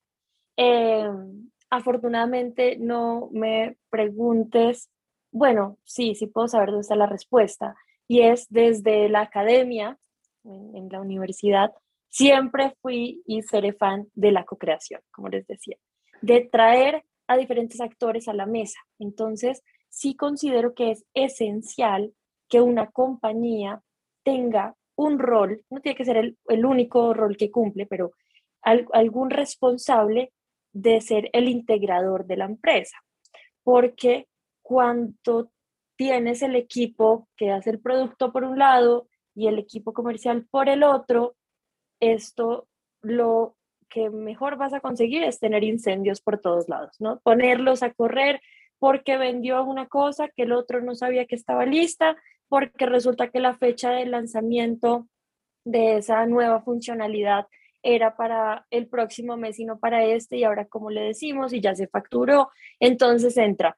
Eh, 0.58 1.10
afortunadamente 1.72 2.78
no 2.78 3.30
me 3.32 3.78
preguntes, 3.90 4.90
bueno, 5.32 5.80
sí, 5.84 6.14
sí 6.14 6.28
puedo 6.28 6.48
saber 6.48 6.70
dónde 6.70 6.82
está 6.82 6.96
la 6.96 7.08
respuesta, 7.08 7.76
y 8.08 8.22
es 8.22 8.46
desde 8.50 9.10
la 9.10 9.22
academia, 9.22 9.98
en, 10.44 10.76
en 10.76 10.90
la 10.90 11.02
universidad, 11.02 11.74
siempre 12.10 12.76
fui 12.82 13.24
y 13.26 13.42
seré 13.42 13.74
fan 13.74 14.08
de 14.14 14.32
la 14.32 14.46
co-creación, 14.46 15.02
como 15.12 15.30
les 15.30 15.48
decía, 15.48 15.78
de 16.22 16.42
traer 16.42 17.04
a 17.28 17.38
diferentes 17.38 17.82
actores 17.82 18.28
a 18.28 18.34
la 18.34 18.46
mesa. 18.46 18.80
Entonces, 19.00 19.64
sí 19.90 20.16
considero 20.16 20.74
que 20.74 20.92
es 20.92 21.06
esencial 21.14 22.14
que 22.50 22.62
una 22.62 22.92
compañía 22.92 23.82
tenga 24.24 24.76
un 24.96 25.20
rol, 25.20 25.64
no 25.70 25.82
tiene 25.82 25.96
que 25.96 26.06
ser 26.06 26.18
el, 26.18 26.66
único 26.66 27.14
rol 27.14 27.38
que 27.38 27.52
cumple, 27.52 27.86
pero 27.86 28.14
algún 28.62 29.30
responsable 29.30 30.32
de 30.72 31.00
ser 31.02 31.30
el 31.34 31.48
integrador 31.50 32.26
de 32.26 32.38
la 32.38 32.46
empresa. 32.46 32.98
Porque 33.64 34.28
cuando 34.62 35.52
tienes 35.96 36.42
el 36.42 36.56
equipo 36.56 37.28
que 37.36 37.52
hace 37.52 37.70
el 37.70 37.80
producto 37.80 38.32
por 38.32 38.44
un 38.44 38.58
lado 38.58 39.08
y 39.34 39.48
el 39.48 39.60
equipo 39.60 39.94
comercial 39.94 40.48
por 40.50 40.70
el 40.70 40.84
otro, 40.84 41.36
esto 42.00 42.68
lo 43.02 43.55
que 43.90 44.10
mejor 44.10 44.58
vas 44.58 44.74
a 44.74 44.80
conseguir 44.80 45.24
es 45.24 45.40
tener 45.40 45.64
incendios 45.64 46.22
por 46.22 46.40
todos 46.40 46.70
lados, 46.70 46.96
¿no? 47.00 47.20
Ponerlos 47.22 47.84
a 47.84 47.94
correr 47.94 48.42
porque 48.80 49.18
vendió 49.18 49.64
una 49.64 49.88
cosa 49.88 50.28
que 50.30 50.44
el 50.44 50.52
otro 50.52 50.82
no 50.82 50.96
sabía 50.96 51.26
que 51.26 51.36
estaba 51.36 51.66
lista, 51.66 52.18
porque 52.48 52.86
resulta 52.86 53.30
que 53.30 53.40
la 53.40 53.56
fecha 53.56 53.92
de 53.92 54.06
lanzamiento 54.06 55.08
de 55.64 55.98
esa 55.98 56.26
nueva 56.26 56.62
funcionalidad 56.62 57.48
era 57.82 58.16
para 58.16 58.66
el 58.72 58.88
próximo 58.88 59.38
mes 59.38 59.60
y 59.60 59.66
no 59.66 59.80
para 59.80 60.04
este, 60.04 60.38
y 60.38 60.44
ahora 60.44 60.66
como 60.66 60.90
le 60.90 61.02
decimos, 61.02 61.54
y 61.54 61.62
ya 61.62 61.76
se 61.76 61.88
facturó, 61.88 62.50
entonces 62.80 63.38
entra 63.38 63.78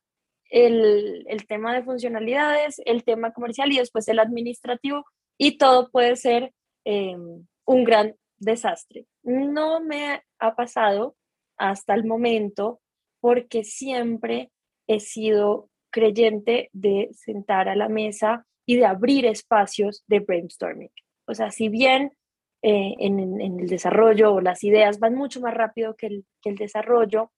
el, 0.50 1.26
tema 1.48 1.74
de 1.74 1.84
funcionalidades, 1.84 2.82
el 2.86 3.04
tema 3.04 3.34
comercial 3.34 3.72
y 3.72 3.78
después 3.78 4.08
el 4.08 4.20
administrativo, 4.20 5.06
y 5.38 5.58
todo 5.58 5.90
puede 5.92 6.16
ser 6.16 6.54
eh, 6.86 7.18
un 7.66 7.84
gran 7.84 8.16
desastre. 8.38 9.06
No 9.24 9.80
me 9.80 10.24
ha 10.40 10.56
pasado 10.56 11.16
hasta 11.58 11.94
el 11.94 12.06
momento 12.06 12.80
porque 13.20 13.64
siempre 13.64 14.52
he 14.88 15.00
sido 15.00 15.70
creyente 15.90 16.70
de 16.74 17.10
sentar 17.14 17.70
a 17.70 17.76
la 17.76 17.90
mesa 17.90 18.46
y 18.66 18.78
de 18.78 18.86
abrir 18.86 19.26
espacios 19.26 20.04
de 20.08 20.20
brainstorming. 20.20 20.92
O 21.26 21.34
sea, 21.34 21.52
si 21.52 21.70
bien 21.70 22.14
eh, 22.62 22.96
en, 23.00 23.42
el 23.42 23.68
desarrollo 23.68 24.42
las 24.42 24.64
ideas 24.64 25.00
van 25.00 25.16
mucho 25.16 25.42
más 25.42 25.54
rápido 25.54 25.96
que 25.96 26.08
el, 26.08 26.26
que 26.42 26.50
el 26.50 26.56
desarrollo, 26.58 27.32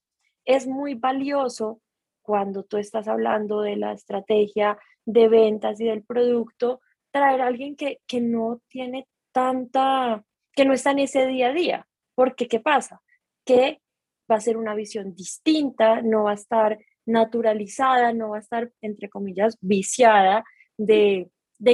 es 0.46 0.68
muy 0.68 0.96
valioso 0.96 1.82
cuando 2.22 2.64
tú 2.64 2.78
estás 2.78 3.08
hablando 3.08 3.62
de 3.62 3.76
la 3.76 3.94
estrategia 3.94 4.78
de 5.06 5.28
ventas 5.28 5.80
y 5.80 5.86
del 5.86 6.04
producto, 6.04 6.82
traer 7.12 7.42
a 7.42 7.48
alguien 7.48 7.76
que, 7.76 8.00
que 8.08 8.22
no 8.22 8.62
tiene 8.68 9.08
tanta 9.32 10.24
que 10.60 10.66
no 10.66 10.74
está 10.74 10.92
en 10.92 11.00
ese 11.00 11.26
día 11.26 11.48
a 11.48 11.54
día. 11.54 11.88
Porque, 12.16 12.50
¿qué 12.50 12.60
pasa? 12.60 13.02
Que 13.46 13.82
va 14.30 14.36
a 14.36 14.42
ser 14.42 14.58
una 14.58 14.76
visión 14.76 15.16
distinta, 15.16 16.02
no 16.02 16.24
va 16.24 16.32
a 16.32 16.34
estar 16.34 16.78
naturalizada, 17.06 18.12
no 18.12 18.32
va 18.32 18.38
a 18.38 18.42
estar, 18.42 18.70
entre 18.82 19.08
comillas, 19.08 19.58
viciada 19.62 20.44
de, 20.78 21.32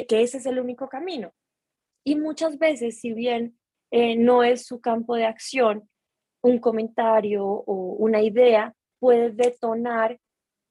que 0.07 0.21
ese 0.21 0.37
es 0.37 0.45
el 0.45 0.59
único 0.59 0.87
camino. 0.87 1.33
Y 2.03 2.15
muchas 2.15 2.59
veces, 2.59 2.99
si 2.99 3.11
bien 3.13 3.57
eh, 3.89 4.15
no 4.17 4.43
es 4.43 4.67
su 4.67 4.79
campo 4.79 5.15
de 5.15 5.25
acción, 5.25 5.89
un 6.43 6.59
comentario 6.59 7.43
o 7.43 7.95
una 7.97 8.21
idea 8.21 8.75
puede 8.99 9.31
detonar 9.31 10.19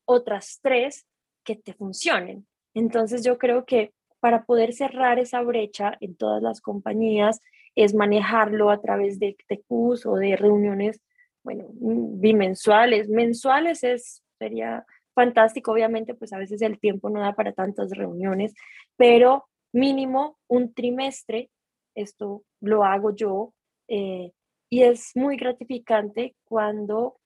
otras 0.06 0.60
tres 0.62 1.04
que 1.42 1.56
te 1.56 1.74
funcionen. 1.74 2.46
Entonces 2.74 3.24
yo 3.24 3.38
creo 3.38 3.64
que 3.64 3.92
para 4.20 4.44
poder 4.44 4.72
cerrar 4.72 5.18
esa 5.18 5.40
brecha 5.40 5.96
en 5.98 6.14
todas 6.14 6.40
las 6.40 6.60
compañías 6.60 7.40
es 7.74 7.94
manejarlo 7.94 8.70
a 8.70 8.80
través 8.80 9.18
de 9.18 9.36
TQs 9.48 10.06
o 10.06 10.16
de 10.16 10.36
reuniones, 10.36 11.00
bueno, 11.42 11.66
bimensuales. 11.72 13.08
Mensuales 13.08 13.84
es, 13.84 14.22
sería 14.38 14.84
fantástico, 15.14 15.72
obviamente, 15.72 16.14
pues 16.14 16.32
a 16.32 16.38
veces 16.38 16.62
el 16.62 16.78
tiempo 16.78 17.10
no 17.10 17.20
da 17.20 17.34
para 17.34 17.52
tantas 17.52 17.90
reuniones, 17.90 18.54
pero 18.96 19.46
mínimo 19.72 20.38
un 20.48 20.72
trimestre, 20.72 21.50
esto 21.94 22.44
lo 22.60 22.84
hago 22.84 23.14
yo, 23.14 23.52
eh, 23.88 24.32
y 24.70 24.82
es 24.82 25.12
muy 25.14 25.36
gratificante 25.36 26.34
cuando 26.44 27.16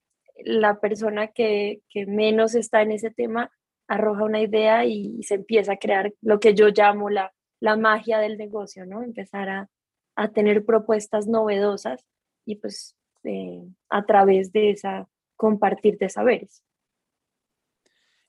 la 0.43 0.79
persona 0.79 1.27
que, 1.27 1.81
que, 1.89 2.05
menos 2.05 2.55
está 2.55 2.81
en 2.81 2.91
ese 2.91 3.11
tema 3.11 3.51
arroja 3.87 4.23
una 4.23 4.41
idea 4.41 4.85
y, 4.85 5.21
se 5.23 5.35
empieza 5.35 5.73
a 5.73 5.77
crear 5.77 6.13
lo 6.21 6.39
que 6.39 6.53
yo 6.53 6.69
llamo 6.69 7.09
la, 7.09 7.33
la 7.59 7.75
magia 7.75 8.19
del 8.19 8.37
negocio, 8.37 8.85
¿no? 8.85 9.01
Empezar 9.01 9.49
a, 9.49 9.69
a 10.19 10.27
tener 10.27 10.65
propuestas 10.65 11.27
novedosas 11.27 12.05
y 12.45 12.55
pues 12.55 12.93
eh, 13.23 13.63
a 13.89 14.05
través 14.05 14.51
de 14.51 14.71
esa 14.71 15.07
compartir 15.37 15.97
de 15.97 16.09
saberes. 16.09 16.61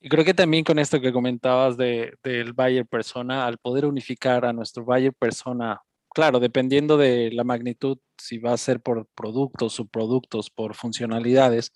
Y 0.00 0.08
creo 0.08 0.24
que 0.24 0.32
también 0.32 0.62
con 0.62 0.78
esto 0.78 1.00
que 1.00 1.12
comentabas 1.12 1.76
de, 1.76 2.14
del 2.22 2.52
buyer 2.52 2.86
persona, 2.86 3.44
al 3.44 3.58
poder 3.58 3.86
unificar 3.86 4.44
a 4.44 4.52
nuestro 4.52 4.84
buyer 4.84 5.12
persona, 5.12 5.82
claro, 6.14 6.38
dependiendo 6.38 6.96
de 6.96 7.32
la 7.32 7.42
magnitud, 7.42 7.98
si 8.16 8.38
va 8.38 8.52
a 8.52 8.56
ser 8.56 8.80
por 8.80 9.08
productos, 9.16 9.72
subproductos, 9.72 10.48
por 10.48 10.76
funcionalidades, 10.76 11.72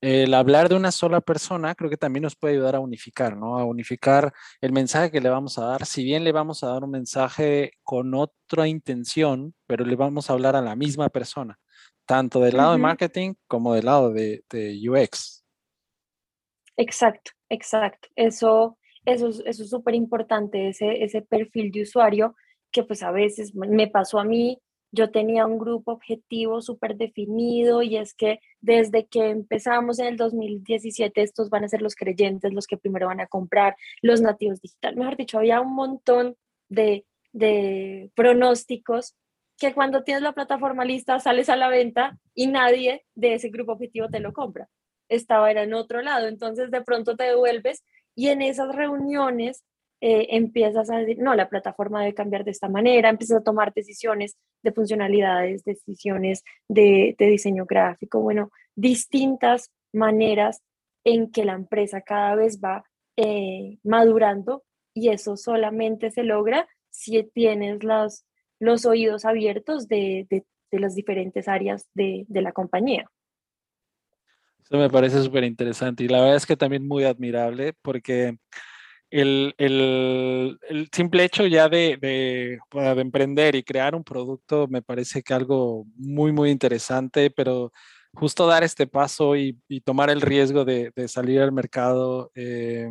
el 0.00 0.32
hablar 0.34 0.68
de 0.68 0.76
una 0.76 0.92
sola 0.92 1.20
persona 1.20 1.74
creo 1.74 1.90
que 1.90 1.96
también 1.96 2.22
nos 2.22 2.36
puede 2.36 2.54
ayudar 2.54 2.76
a 2.76 2.80
unificar, 2.80 3.36
¿no? 3.36 3.58
A 3.58 3.64
unificar 3.64 4.32
el 4.60 4.72
mensaje 4.72 5.10
que 5.10 5.20
le 5.20 5.28
vamos 5.28 5.58
a 5.58 5.64
dar. 5.64 5.86
Si 5.86 6.04
bien 6.04 6.22
le 6.22 6.32
vamos 6.32 6.62
a 6.62 6.68
dar 6.68 6.84
un 6.84 6.90
mensaje 6.90 7.72
con 7.82 8.14
otra 8.14 8.68
intención, 8.68 9.54
pero 9.66 9.84
le 9.84 9.96
vamos 9.96 10.30
a 10.30 10.34
hablar 10.34 10.54
a 10.54 10.62
la 10.62 10.76
misma 10.76 11.08
persona, 11.08 11.58
tanto 12.06 12.40
del 12.40 12.56
lado 12.56 12.72
de 12.72 12.78
marketing 12.78 13.34
como 13.48 13.74
del 13.74 13.86
lado 13.86 14.12
de, 14.12 14.42
UX. 14.88 15.44
Exacto, 16.76 17.32
exacto. 17.48 18.08
Eso, 18.14 18.78
eso, 19.04 19.28
eso 19.28 19.62
es 19.62 19.70
súper 19.70 19.96
importante, 19.96 20.68
ese, 20.68 21.02
ese 21.02 21.22
perfil 21.22 21.72
de 21.72 21.82
usuario 21.82 22.36
que 22.70 22.84
pues 22.84 23.02
a 23.02 23.10
veces 23.10 23.54
me 23.54 23.88
pasó 23.88 24.20
a 24.20 24.24
mí 24.24 24.60
yo 24.90 25.10
tenía 25.10 25.46
un 25.46 25.58
grupo 25.58 25.92
objetivo 25.92 26.62
súper 26.62 26.96
definido 26.96 27.82
y 27.82 27.96
es 27.96 28.14
que 28.14 28.40
desde 28.60 29.06
que 29.06 29.30
empezamos 29.30 29.98
en 29.98 30.06
el 30.06 30.16
2017 30.16 31.22
estos 31.22 31.50
van 31.50 31.64
a 31.64 31.68
ser 31.68 31.82
los 31.82 31.94
creyentes, 31.94 32.52
los 32.52 32.66
que 32.66 32.78
primero 32.78 33.06
van 33.06 33.20
a 33.20 33.26
comprar, 33.26 33.76
los 34.02 34.20
nativos 34.20 34.60
digital. 34.60 34.96
Mejor 34.96 35.16
dicho, 35.16 35.38
había 35.38 35.60
un 35.60 35.74
montón 35.74 36.36
de, 36.68 37.04
de 37.32 38.10
pronósticos 38.14 39.14
que 39.58 39.74
cuando 39.74 40.04
tienes 40.04 40.22
la 40.22 40.32
plataforma 40.32 40.84
lista 40.84 41.18
sales 41.18 41.48
a 41.48 41.56
la 41.56 41.68
venta 41.68 42.18
y 42.34 42.46
nadie 42.46 43.04
de 43.14 43.34
ese 43.34 43.48
grupo 43.48 43.72
objetivo 43.72 44.08
te 44.08 44.20
lo 44.20 44.32
compra. 44.32 44.68
Estaba 45.08 45.50
era 45.50 45.62
en 45.64 45.74
otro 45.74 46.00
lado, 46.00 46.28
entonces 46.28 46.70
de 46.70 46.82
pronto 46.82 47.16
te 47.16 47.24
devuelves 47.24 47.84
y 48.14 48.28
en 48.28 48.42
esas 48.42 48.74
reuniones 48.74 49.64
eh, 50.00 50.28
empiezas 50.30 50.90
a 50.90 50.98
decir, 50.98 51.18
no, 51.18 51.34
la 51.34 51.48
plataforma 51.48 52.00
debe 52.00 52.14
cambiar 52.14 52.44
de 52.44 52.52
esta 52.52 52.68
manera, 52.68 53.08
empiezas 53.08 53.40
a 53.40 53.44
tomar 53.44 53.74
decisiones 53.74 54.36
de 54.62 54.72
funcionalidades, 54.72 55.64
decisiones 55.64 56.44
de, 56.68 57.16
diseño 57.18 57.66
gráfico, 57.66 58.20
bueno, 58.20 58.50
distintas 58.76 59.72
maneras 59.92 60.62
en 61.02 61.32
que 61.32 61.44
la 61.44 61.54
empresa 61.54 62.00
cada 62.00 62.36
vez 62.36 62.60
va 62.60 62.84
eh, 63.16 63.78
madurando 63.82 64.62
y 64.94 65.08
eso 65.08 65.36
solamente 65.36 66.12
se 66.12 66.22
logra 66.22 66.68
si 66.90 67.24
tienes 67.24 67.82
los, 67.82 68.24
los 68.60 68.86
oídos 68.86 69.24
abiertos 69.24 69.88
de, 69.88 70.26
de, 70.30 70.44
las 70.78 70.94
diferentes 70.94 71.48
áreas 71.48 71.88
de, 71.94 72.24
de 72.28 72.42
la 72.42 72.52
compañía. 72.52 73.10
Eso 74.62 74.76
me 74.76 74.90
parece 74.90 75.22
súper 75.22 75.44
interesante 75.44 76.04
y 76.04 76.08
la 76.08 76.20
verdad 76.20 76.36
es 76.36 76.46
que 76.46 76.56
también 76.56 76.86
muy 76.86 77.04
admirable 77.04 77.72
porque 77.82 78.36
el, 79.10 79.54
el, 79.58 80.58
el, 80.68 80.88
simple 80.92 81.24
hecho 81.24 81.46
ya 81.46 81.68
de, 81.68 81.96
de, 82.00 82.58
de, 82.72 83.00
emprender 83.00 83.54
y 83.54 83.62
crear 83.62 83.94
un 83.94 84.04
producto 84.04 84.66
me 84.68 84.82
parece 84.82 85.22
que 85.22 85.34
algo 85.34 85.86
muy, 85.96 86.32
muy 86.32 86.50
interesante, 86.50 87.30
pero 87.30 87.72
justo 88.14 88.46
dar 88.46 88.64
este 88.64 88.86
paso 88.86 89.36
y, 89.36 89.58
tomar 89.84 90.10
el 90.10 90.20
riesgo 90.20 90.64
de, 90.64 90.92
de 90.94 91.08
salir 91.08 91.40
al 91.40 91.52
mercado 91.52 92.30
eh, 92.34 92.90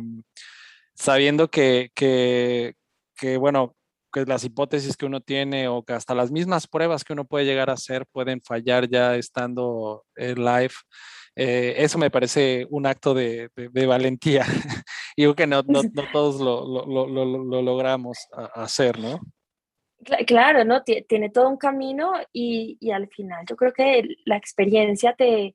sabiendo 0.98 1.48
que, 1.48 1.90
que, 1.94 2.74
bueno, 3.38 3.76
que 4.12 4.24
las 4.24 4.44
hipótesis 4.44 4.96
que 4.96 5.06
uno 5.06 5.20
tiene 5.20 5.68
o 5.68 5.84
que 5.84 5.92
hasta 5.92 6.14
las 6.14 6.30
mismas 6.30 6.66
pruebas 6.66 7.04
que 7.04 7.12
uno 7.12 7.24
puede 7.24 7.44
llegar 7.44 7.70
a 7.70 7.74
hacer 7.74 8.06
pueden 8.06 8.40
fallar 8.42 8.88
ya 8.88 9.14
estando 9.16 10.04
en 10.16 10.44
live. 10.44 10.74
Eh, 11.40 11.84
eso 11.84 11.98
me 11.98 12.10
parece 12.10 12.66
un 12.68 12.84
acto 12.84 13.14
de, 13.14 13.48
valentía. 13.86 14.44
creo 15.16 15.36
que 15.36 15.46
no, 15.46 15.62
no, 15.68 15.82
todos 16.12 16.40
lo, 16.40 16.66
lo, 16.66 17.06
lo, 17.06 17.24
lo, 17.24 17.62
logramos 17.62 18.18
hacer, 18.54 18.98
¿no? 18.98 19.20
Claro, 20.26 20.64
¿no? 20.64 20.82
Tiene 20.82 21.30
todo 21.30 21.48
un 21.48 21.56
camino 21.56 22.12
y, 22.32 22.90
al 22.90 23.06
final 23.08 23.44
yo 23.48 23.54
creo 23.54 23.72
que 23.72 24.02
la 24.24 24.36
experiencia 24.36 25.14
te, 25.14 25.54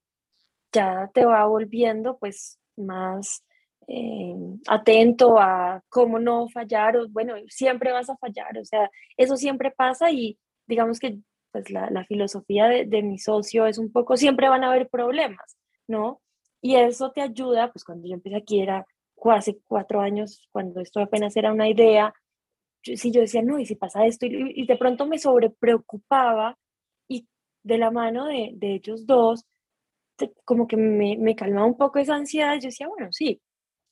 ya 0.71 1.11
te 1.13 1.25
va 1.25 1.45
volviendo 1.47 2.17
pues 2.17 2.59
más 2.77 3.43
eh, 3.89 4.35
atento 4.69 5.37
a 5.37 5.83
cómo 5.89 6.17
no 6.17 6.47
fallar, 6.47 6.95
o 6.95 7.09
bueno, 7.09 7.35
siempre 7.49 7.91
vas 7.91 8.09
a 8.09 8.15
fallar, 8.15 8.57
o 8.57 8.63
sea, 8.63 8.89
eso 9.17 9.35
siempre 9.35 9.71
pasa 9.71 10.11
y 10.11 10.39
digamos 10.65 10.99
que 10.99 11.19
pues 11.51 11.69
la, 11.69 11.89
la 11.89 12.05
filosofía 12.05 12.67
de, 12.67 12.85
de, 12.85 13.03
mi 13.03 13.17
socio 13.19 13.67
es 13.67 13.77
un 13.77 13.91
poco, 13.91 14.15
siempre 14.15 14.47
van 14.47 14.63
a 14.63 14.69
haber 14.69 14.87
problemas, 14.89 15.57
¿no? 15.87 16.21
Y 16.61 16.75
eso 16.75 17.11
te 17.11 17.21
ayuda, 17.21 17.71
pues 17.71 17.83
cuando 17.83 18.07
yo 18.07 18.13
empecé 18.15 18.37
aquí 18.37 18.61
era 18.61 18.85
hace 19.31 19.59
cuatro 19.65 20.01
años, 20.01 20.47
cuando 20.51 20.81
esto 20.81 20.99
apenas 20.99 21.35
era 21.37 21.53
una 21.53 21.69
idea, 21.69 22.13
si 22.81 23.11
yo 23.11 23.21
decía, 23.21 23.41
no, 23.41 23.59
y 23.59 23.65
si 23.65 23.75
pasa 23.75 24.05
esto, 24.05 24.25
y, 24.25 24.65
de 24.65 24.77
pronto 24.77 25.05
me 25.07 25.19
sobrepreocupaba 25.19 26.57
y 27.07 27.27
de 27.63 27.77
la 27.77 27.91
mano 27.91 28.25
de, 28.25 28.51
de 28.55 28.75
ellos 28.75 29.05
dos, 29.05 29.45
como 30.45 30.67
que 30.67 30.77
me, 30.77 31.17
me 31.17 31.35
calmaba 31.35 31.65
un 31.65 31.77
poco 31.77 31.99
esa 31.99 32.15
ansiedad, 32.15 32.55
yo 32.55 32.67
decía, 32.67 32.87
bueno, 32.87 33.07
sí, 33.11 33.41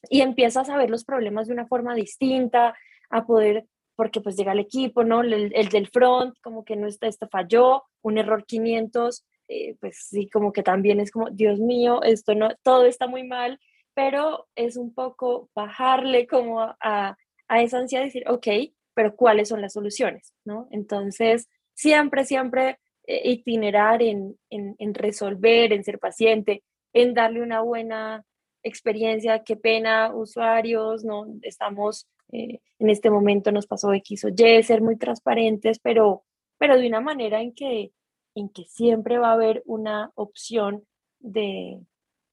y 0.09 0.21
empiezas 0.21 0.69
a 0.69 0.77
ver 0.77 0.89
los 0.89 1.05
problemas 1.05 1.47
de 1.47 1.53
una 1.53 1.67
forma 1.67 1.95
distinta, 1.95 2.75
a 3.09 3.25
poder, 3.25 3.65
porque 3.95 4.21
pues 4.21 4.35
llega 4.35 4.53
el 4.53 4.59
equipo, 4.59 5.03
¿no? 5.03 5.21
El, 5.21 5.53
el 5.53 5.69
del 5.69 5.87
front, 5.87 6.35
como 6.41 6.63
que 6.63 6.75
no 6.75 6.87
está, 6.87 7.07
esto 7.07 7.27
falló, 7.29 7.83
un 8.01 8.17
error 8.17 8.45
500, 8.45 9.25
eh, 9.51 9.75
pues 9.81 9.97
sí, 10.09 10.29
como 10.29 10.53
que 10.53 10.63
también 10.63 11.01
es 11.01 11.11
como, 11.11 11.29
Dios 11.29 11.59
mío, 11.59 12.01
esto 12.03 12.33
no, 12.35 12.49
todo 12.63 12.85
está 12.85 13.07
muy 13.07 13.23
mal, 13.23 13.59
pero 13.93 14.47
es 14.55 14.77
un 14.77 14.93
poco 14.93 15.49
bajarle 15.53 16.25
como 16.25 16.61
a, 16.61 17.17
a 17.49 17.61
esa 17.61 17.79
ansiedad 17.79 18.03
de 18.03 18.07
decir, 18.07 18.23
ok, 18.29 18.47
pero 18.93 19.13
¿cuáles 19.13 19.49
son 19.49 19.61
las 19.61 19.73
soluciones? 19.73 20.33
¿no? 20.45 20.69
Entonces, 20.71 21.49
siempre, 21.73 22.23
siempre 22.23 22.79
eh, 23.05 23.29
itinerar 23.29 24.01
en, 24.01 24.37
en, 24.49 24.93
resolver, 24.93 25.73
en 25.73 25.83
ser 25.83 25.99
paciente, 25.99 26.63
en 26.93 27.13
darle 27.13 27.41
una 27.41 27.59
buena 27.59 28.23
experiencia, 28.63 29.43
qué 29.43 29.57
pena, 29.57 30.15
usuarios, 30.15 31.03
¿no? 31.03 31.25
Estamos, 31.41 32.07
eh, 32.31 32.59
en 32.79 32.89
este 32.89 33.09
momento 33.09 33.51
nos 33.51 33.67
pasó 33.67 33.93
X 33.93 34.23
o 34.23 34.29
Y, 34.29 34.63
ser 34.63 34.81
muy 34.81 34.97
transparentes, 34.97 35.79
pero, 35.79 36.23
pero 36.57 36.77
de 36.77 36.87
una 36.87 37.01
manera 37.01 37.41
en 37.41 37.53
que 37.53 37.91
en 38.35 38.49
que 38.49 38.65
siempre 38.65 39.17
va 39.17 39.29
a 39.29 39.33
haber 39.33 39.61
una 39.65 40.11
opción 40.15 40.83
de, 41.19 41.79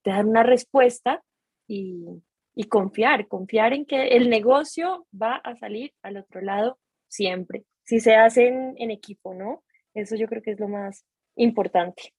dar 0.05 0.25
una 0.25 0.43
respuesta 0.43 1.23
y, 1.67 2.23
confiar, 2.69 3.29
confiar 3.29 3.73
en 3.73 3.87
que 3.87 4.09
el 4.17 4.29
negocio 4.29 5.07
va 5.11 5.37
a 5.37 5.57
salir 5.57 5.93
al 6.03 6.17
otro 6.17 6.41
lado 6.41 6.79
siempre, 7.07 7.65
si 7.85 8.01
se 8.01 8.17
hace 8.17 8.49
en, 8.49 8.91
equipo, 8.91 9.33
¿no? 9.33 9.63
Eso 9.95 10.17
yo 10.17 10.27
creo 10.27 10.43
que 10.43 10.53
es 10.53 10.61
lo 10.61 10.69
más 10.69 11.05
importante. 11.37 12.15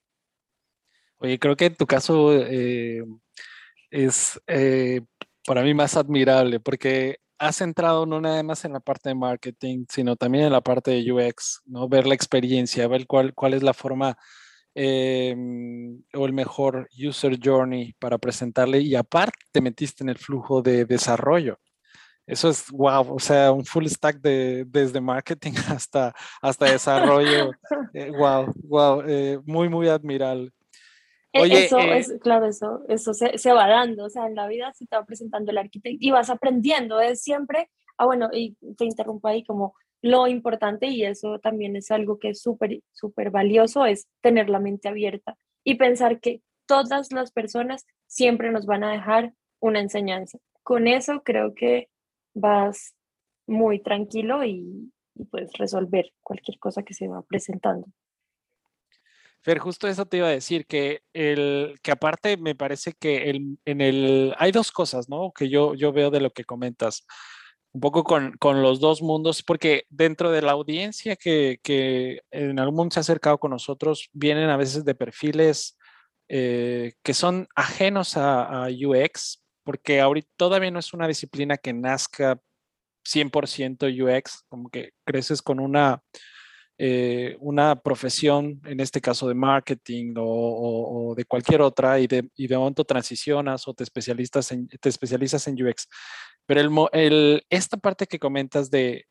Oye, 1.18 1.38
creo 1.38 1.56
que 1.56 1.66
en 1.66 1.76
tu 1.76 1.86
caso 1.86 2.34
eh, 2.34 3.04
es 3.92 4.40
eh, 4.48 5.02
para 5.46 5.62
mí 5.64 5.74
más 5.74 5.98
admirable 5.98 6.60
porque 6.60 7.20
has 7.40 7.62
entrado 7.62 8.06
no 8.06 8.22
nada 8.22 8.44
más 8.44 8.66
en 8.66 8.74
la 8.74 8.80
parte 8.80 9.10
de 9.10 9.16
marketing, 9.16 9.86
sino 9.90 10.16
también 10.16 10.46
en 10.46 10.52
la 10.52 10.62
parte 10.62 10.92
de 10.92 11.12
UX, 11.12 11.62
¿no? 11.66 11.88
Ver 11.88 12.06
la 12.06 12.14
experiencia, 12.14 12.88
ver 12.88 13.08
cuál, 13.08 13.34
cuál 13.34 13.54
es 13.54 13.64
la 13.64 13.74
forma 13.74 14.18
em, 14.76 16.02
o 16.14 16.26
el 16.26 16.34
mejor 16.34 16.90
user 16.98 17.40
journey 17.42 17.94
para 18.00 18.18
presentarle 18.18 18.80
y 18.82 18.96
aparte 18.96 19.40
te 19.52 19.62
metiste 19.62 20.04
en 20.04 20.10
el 20.10 20.18
flujo 20.18 20.62
de 20.62 20.86
desarrollo. 20.86 21.58
Eso 22.28 22.50
es 22.50 22.70
wow, 22.70 23.16
o 23.16 23.20
sea, 23.20 23.52
un 23.52 23.66
full 23.66 23.88
stack 23.88 24.22
de, 24.22 24.64
desde 24.68 25.02
marketing 25.02 25.54
hasta, 25.70 26.14
hasta 26.42 26.66
desarrollo. 26.66 27.52
Eh, 27.92 28.12
wow, 28.12 28.54
wow, 28.66 29.02
eh, 29.08 29.40
muy, 29.46 29.68
muy 29.68 29.88
admirable. 29.90 30.52
E, 31.34 31.42
Oye, 31.42 31.66
eso 31.66 31.80
eh, 31.80 31.98
es, 32.00 32.14
claro, 32.22 32.48
eso, 32.48 32.84
eso 32.88 33.14
se, 33.14 33.38
se, 33.38 33.54
va 33.54 33.68
dando, 33.68 34.06
o 34.06 34.10
sea, 34.10 34.26
en 34.26 34.36
la 34.36 34.48
vida 34.48 34.74
se 34.74 34.88
te 34.88 34.96
va 34.96 35.06
presentando 35.06 35.52
el 35.52 35.60
arquitecto 35.60 35.98
y 36.00 36.12
vas 36.12 36.30
aprendiendo, 36.30 37.00
es 37.00 37.22
siempre, 37.22 37.70
ah, 37.98 38.06
bueno, 38.06 38.30
y 38.34 38.56
te 38.78 38.86
interrumpo 38.86 39.28
ahí 39.28 39.44
como 39.44 39.76
lo 40.02 40.28
importante 40.28 40.88
y 40.88 41.04
eso 41.04 41.40
también 41.40 41.76
es 41.76 41.92
algo 41.92 42.20
que 42.20 42.30
es 42.30 42.42
súper, 42.42 42.82
súper 42.92 43.32
valioso, 43.32 43.86
es 43.86 44.08
tener 44.22 44.50
la 44.50 44.60
mente 44.60 44.88
abierta 44.88 45.38
y 45.64 45.76
pensar 45.76 46.20
que 46.20 46.42
todas 46.66 47.12
las 47.12 47.32
personas 47.32 47.86
siempre 48.08 48.52
nos 48.52 48.66
van 48.66 48.84
a 48.84 48.92
dejar 48.92 49.34
una 49.60 49.82
enseñanza. 49.82 50.40
Con 50.64 50.88
eso 50.88 51.22
creo 51.24 51.54
que 51.54 51.90
vas 52.34 52.96
muy 53.46 53.82
tranquilo 53.82 54.44
y, 54.44 54.92
y 55.16 55.26
puedes 55.26 55.52
resolver 55.54 56.12
cualquier 56.22 56.60
cosa 56.60 56.84
que 56.84 56.94
se 56.94 57.08
va 57.08 57.22
presentando. 57.24 57.88
Fer, 59.42 59.60
justo 59.60 59.88
eso 59.88 60.06
te 60.06 60.18
iba 60.18 60.28
a 60.28 60.32
decir, 60.32 60.66
que, 60.66 61.02
el, 61.14 61.80
que 61.82 61.92
aparte 61.92 62.38
me 62.38 62.56
parece 62.56 62.94
que 62.94 63.30
el, 63.30 63.58
en 63.66 63.82
el, 63.82 64.36
hay 64.38 64.52
dos 64.52 64.72
cosas, 64.72 65.08
¿no? 65.10 65.32
Que 65.32 65.50
yo, 65.50 65.76
yo 65.76 65.94
veo 65.94 66.12
de 66.12 66.20
lo 66.20 66.32
que 66.32 66.44
comentas, 66.44 67.06
un 67.72 67.82
poco 67.82 68.04
con, 68.04 68.34
con 68.38 68.62
los 68.62 68.80
dos 68.80 69.02
mundos, 69.02 69.44
porque 69.44 69.86
dentro 69.90 70.32
de 70.32 70.42
la 70.42 70.52
audiencia 70.52 71.16
que, 71.16 71.60
que 71.64 72.22
en 72.32 72.60
algún 72.60 72.76
momento 72.76 72.96
se 72.96 73.00
ha 73.00 73.02
acercado 73.02 73.38
con 73.38 73.52
nosotros, 73.52 74.10
vienen 74.12 74.50
a 74.50 74.58
veces 74.58 74.84
de 74.86 74.96
perfiles 74.96 75.78
eh, 76.28 76.94
que 77.04 77.14
son 77.14 77.48
ajenos 77.56 78.18
a, 78.18 78.66
a 78.66 78.70
UX, 78.70 79.42
porque 79.64 80.02
ahorita 80.02 80.30
todavía 80.36 80.72
no 80.72 80.80
es 80.80 80.94
una 80.94 81.08
disciplina 81.08 81.58
que 81.58 81.74
nazca 81.74 82.40
100% 83.06 83.88
UX, 83.88 84.44
como 84.50 84.70
que 84.70 84.92
creces 85.06 85.42
con 85.42 85.60
una 85.60 86.04
eh, 86.82 87.36
una 87.42 87.76
profesión, 87.76 88.62
en 88.64 88.80
este 88.80 89.02
caso 89.02 89.28
de 89.28 89.36
marketing 89.36 90.14
o, 90.18 91.14
de 91.14 91.26
cualquier 91.26 91.62
otra, 91.62 92.00
y 92.00 92.08
de, 92.08 92.30
y 92.38 92.48
de 92.48 92.58
momento 92.58 92.86
transicionas 92.86 93.68
o 93.68 93.74
te 93.74 93.84
especializas 93.84 94.50
en, 94.54 94.70
te 94.70 94.88
especializas 94.88 95.46
en 95.48 95.62
UX. 95.62 95.90
Pero 96.46 96.90
esta 97.50 97.76
parte 97.76 98.08
que 98.08 98.18
comentas 98.18 98.72
de 98.72 99.06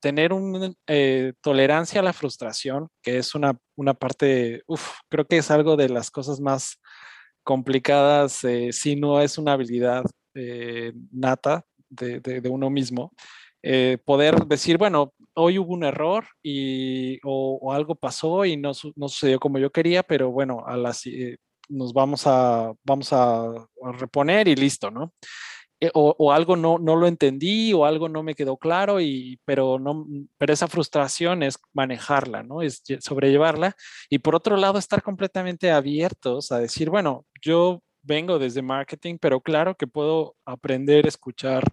tener 0.00 0.32
una 0.32 0.72
eh, 0.86 1.34
tolerancia 1.42 2.00
a 2.00 2.04
la 2.04 2.14
frustración, 2.14 2.88
que 3.02 3.18
es 3.18 3.34
una, 3.34 3.54
una 3.76 3.92
parte, 3.92 4.62
uf, 4.66 4.92
creo 5.10 5.26
que 5.26 5.36
es 5.36 5.50
algo 5.50 5.76
de 5.76 5.90
las 5.90 6.10
cosas 6.10 6.40
más 6.40 6.80
complicadas, 7.42 8.42
eh, 8.44 8.70
si 8.72 8.96
no 8.96 9.20
es 9.20 9.36
una 9.36 9.52
habilidad 9.52 10.04
nata 11.12 11.66
de, 11.90 12.20
de, 12.20 12.48
uno 12.48 12.70
mismo. 12.70 13.12
Eh, 13.62 13.98
poder 14.04 14.44
decir, 14.46 14.76
bueno, 14.76 15.14
hoy 15.34 15.58
hubo 15.58 15.74
un 15.74 15.84
error 15.84 16.26
y, 16.42 17.18
o, 17.24 17.72
algo 17.72 17.94
pasó 17.94 18.44
y 18.44 18.56
no, 18.56 18.72
no, 18.96 19.08
sucedió 19.08 19.38
como 19.40 19.58
yo 19.58 19.70
quería, 19.70 20.02
pero 20.02 20.30
bueno, 20.30 20.64
a 20.66 20.76
las, 20.76 21.06
eh, 21.06 21.38
nos 21.68 21.92
vamos 21.92 22.26
a, 22.26 22.72
vamos 22.84 23.12
a, 23.12 23.66
reponer 23.98 24.48
y 24.48 24.56
listo, 24.56 24.90
¿no? 24.90 25.12
Eh, 25.80 25.90
o, 25.94 26.14
o, 26.18 26.32
algo 26.32 26.56
no, 26.56 26.78
no 26.78 26.96
lo 26.96 27.06
entendí 27.06 27.72
o 27.72 27.84
algo 27.84 28.08
no 28.08 28.22
me 28.22 28.34
quedó 28.34 28.56
claro, 28.56 29.00
y, 29.00 29.40
pero, 29.44 29.78
no, 29.78 30.06
pero 30.38 30.52
esa 30.52 30.68
frustración 30.68 31.42
es 31.42 31.58
manejarla, 31.72 32.42
¿no? 32.42 32.62
Es 32.62 32.82
sobrellevarla. 33.00 33.74
Y 34.08 34.18
por 34.20 34.34
otro 34.34 34.56
lado, 34.56 34.78
estar 34.78 35.02
completamente 35.02 35.70
abiertos 35.70 36.52
a 36.52 36.58
decir, 36.60 36.90
bueno, 36.90 37.26
yo 37.42 37.82
vengo 38.02 38.38
desde 38.38 38.62
marketing, 38.62 39.16
pero 39.20 39.40
claro 39.40 39.74
que 39.74 39.86
puedo 39.86 40.36
aprender 40.44 41.06
a 41.06 41.08
escuchar 41.08 41.64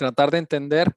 tratar 0.00 0.30
de 0.30 0.38
entender 0.38 0.94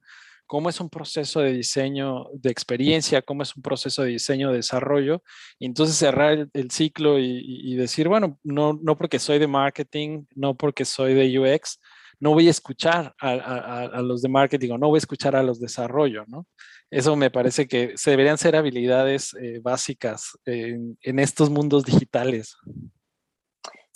cómo 0.54 0.68
es 0.68 0.78
un 0.78 0.88
proceso 0.88 1.40
de 1.40 1.52
diseño 1.52 2.26
de 2.32 2.48
experiencia, 2.48 3.22
cómo 3.22 3.42
es 3.42 3.56
un 3.56 3.62
proceso 3.64 4.04
de 4.04 4.10
diseño 4.10 4.50
de 4.50 4.58
desarrollo, 4.58 5.20
y 5.58 5.66
entonces 5.66 5.96
cerrar 5.96 6.48
el, 6.52 6.70
ciclo 6.70 7.18
y, 7.18 7.74
decir, 7.74 8.06
bueno, 8.06 8.38
no, 8.44 8.78
no 8.80 8.96
porque 8.96 9.18
soy 9.18 9.40
de 9.40 9.48
marketing, 9.48 10.26
no 10.36 10.54
porque 10.54 10.84
soy 10.84 11.14
de 11.14 11.40
UX, 11.40 11.80
no 12.20 12.34
voy 12.34 12.46
a 12.46 12.52
escuchar 12.52 13.12
a, 13.20 14.00
los 14.00 14.22
de 14.22 14.28
marketing 14.28 14.70
o 14.70 14.78
no 14.78 14.90
voy 14.90 14.98
a 14.98 14.98
escuchar 14.98 15.34
a 15.34 15.42
los 15.42 15.58
de 15.58 15.64
desarrollo, 15.64 16.22
¿no? 16.28 16.46
Eso 16.88 17.16
me 17.16 17.32
parece 17.32 17.66
que 17.66 17.94
se 17.96 18.10
deberían 18.10 18.38
ser 18.38 18.54
habilidades 18.54 19.34
eh, 19.34 19.58
básicas 19.60 20.38
en, 20.44 20.96
en, 21.02 21.18
estos 21.18 21.50
mundos 21.50 21.84
digitales. 21.84 22.56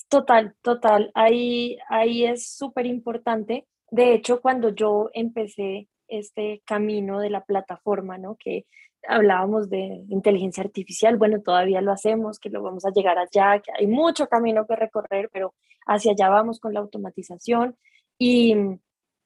Total, 0.08 0.56
total. 0.60 1.12
Ahí, 1.14 1.78
ahí 1.88 2.24
es 2.24 2.50
súper 2.50 2.86
importante 2.86 3.68
de 3.90 4.14
hecho, 4.14 4.40
cuando 4.40 4.70
yo 4.70 5.10
empecé 5.14 5.88
este 6.08 6.62
camino 6.64 7.20
de 7.20 7.30
la 7.30 7.44
plataforma, 7.44 8.18
¿no? 8.18 8.36
Que 8.36 8.66
hablábamos 9.06 9.70
de 9.70 10.04
inteligencia 10.08 10.62
artificial, 10.62 11.16
bueno, 11.16 11.40
todavía 11.40 11.80
lo 11.80 11.92
hacemos, 11.92 12.38
que 12.38 12.50
lo 12.50 12.62
vamos 12.62 12.84
a 12.84 12.90
llegar 12.90 13.18
allá, 13.18 13.60
que 13.60 13.70
hay 13.78 13.86
mucho 13.86 14.26
camino 14.26 14.66
que 14.66 14.76
recorrer, 14.76 15.30
pero 15.32 15.54
hacia 15.86 16.12
allá 16.12 16.28
vamos 16.28 16.60
con 16.60 16.74
la 16.74 16.80
automatización. 16.80 17.76
Y, 18.18 18.56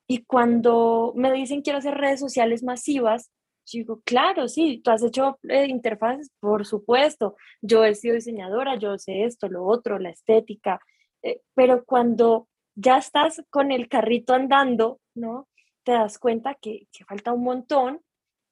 y 0.07 0.23
cuando 0.25 1.13
me 1.15 1.31
dicen 1.33 1.61
quiero 1.61 1.79
hacer 1.79 1.95
redes 1.95 2.19
sociales 2.19 2.63
masivas, 2.63 3.31
yo 3.65 3.79
digo, 3.79 4.01
claro, 4.03 4.47
sí, 4.47 4.81
tú 4.83 4.91
has 4.91 5.03
hecho 5.03 5.39
eh, 5.49 5.67
interfaces, 5.67 6.31
por 6.39 6.65
supuesto, 6.65 7.35
yo 7.61 7.85
he 7.85 7.95
sido 7.95 8.15
diseñadora, 8.15 8.75
yo 8.75 8.97
sé 8.97 9.23
esto, 9.23 9.47
lo 9.47 9.65
otro, 9.65 9.99
la 9.99 10.09
estética, 10.09 10.81
eh, 11.21 11.41
pero 11.53 11.85
cuando 11.85 12.47
ya 12.75 12.97
estás 12.97 13.41
con 13.49 13.71
el 13.71 13.87
carrito 13.87 14.33
andando, 14.33 14.99
¿no? 15.15 15.47
Te 15.83 15.91
das 15.91 16.17
cuenta 16.17 16.55
que, 16.55 16.87
falta 17.07 17.33
un 17.33 17.43
montón 17.43 18.01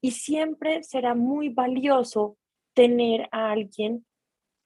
y 0.02 0.12
siempre 0.12 0.84
será 0.84 1.15
muy 1.15 1.50
valioso 1.50 2.38
tener 2.74 3.28
a 3.32 3.52
alguien 3.52 4.06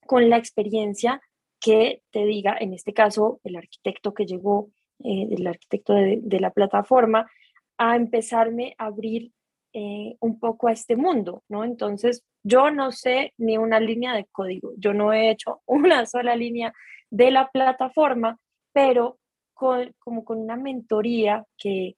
con 0.06 0.30
la 0.30 0.38
experiencia 0.38 1.22
que 1.60 2.02
te 2.12 2.26
diga, 2.26 2.58
en 2.60 2.74
este 2.74 2.94
caso, 2.94 3.40
el 3.44 3.56
arquitecto 3.56 4.14
que 4.14 4.26
llegó, 4.26 4.70
eh, 5.04 5.28
el 5.32 5.48
arquitecto 5.48 5.94
de, 5.94 6.40
la 6.40 6.52
plataforma, 6.52 7.30
a 7.78 7.96
empezarme 7.96 8.76
a 8.78 8.86
abrir 8.86 9.32
eh, 9.74 10.16
un 10.20 10.40
poco 10.40 10.68
a 10.68 10.72
este 10.72 10.96
mundo, 10.96 11.44
¿no? 11.50 11.64
Entonces, 11.64 12.24
yo 12.44 12.72
no 12.72 12.92
sé 12.92 13.34
ni 13.38 13.58
una 13.58 13.80
línea 13.80 14.14
de 14.14 14.26
código, 14.32 14.74
yo 14.78 14.94
no 14.94 15.12
he 15.12 15.32
hecho 15.32 15.62
una 15.66 16.06
sola 16.06 16.36
línea 16.36 16.74
de 17.10 17.32
la 17.32 17.50
plataforma, 17.50 18.40
pero 18.72 19.18
como 19.54 20.26
con 20.26 20.40
una 20.40 20.58
mentoría 20.58 21.46
que, 21.58 21.96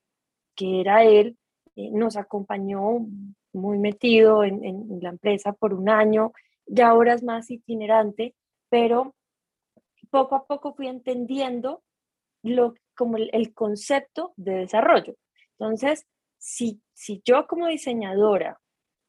que 0.58 0.82
era 0.82 1.06
él, 1.06 1.38
eh, 1.78 1.90
nos 1.92 2.18
acompañó 2.18 3.06
muy 3.54 3.78
metido 3.78 4.44
en, 4.44 5.00
la 5.02 5.10
empresa 5.10 5.54
por 5.54 5.74
un 5.74 5.90
año, 5.90 6.34
ya 6.66 6.90
ahora 6.90 7.14
es 7.14 7.24
más 7.24 7.50
itinerante, 7.50 8.36
pero 8.70 9.16
poco 10.10 10.36
a 10.36 10.46
poco 10.46 10.74
fui 10.74 10.88
entendiendo 10.88 11.84
lo, 12.44 12.74
como 12.96 13.18
el, 13.18 13.54
concepto 13.54 14.34
de 14.36 14.56
desarrollo. 14.56 15.16
Entonces, 15.58 16.06
si, 16.38 16.82
si 16.94 17.22
yo 17.24 17.48
como 17.48 17.68
diseñadora, 17.68 18.60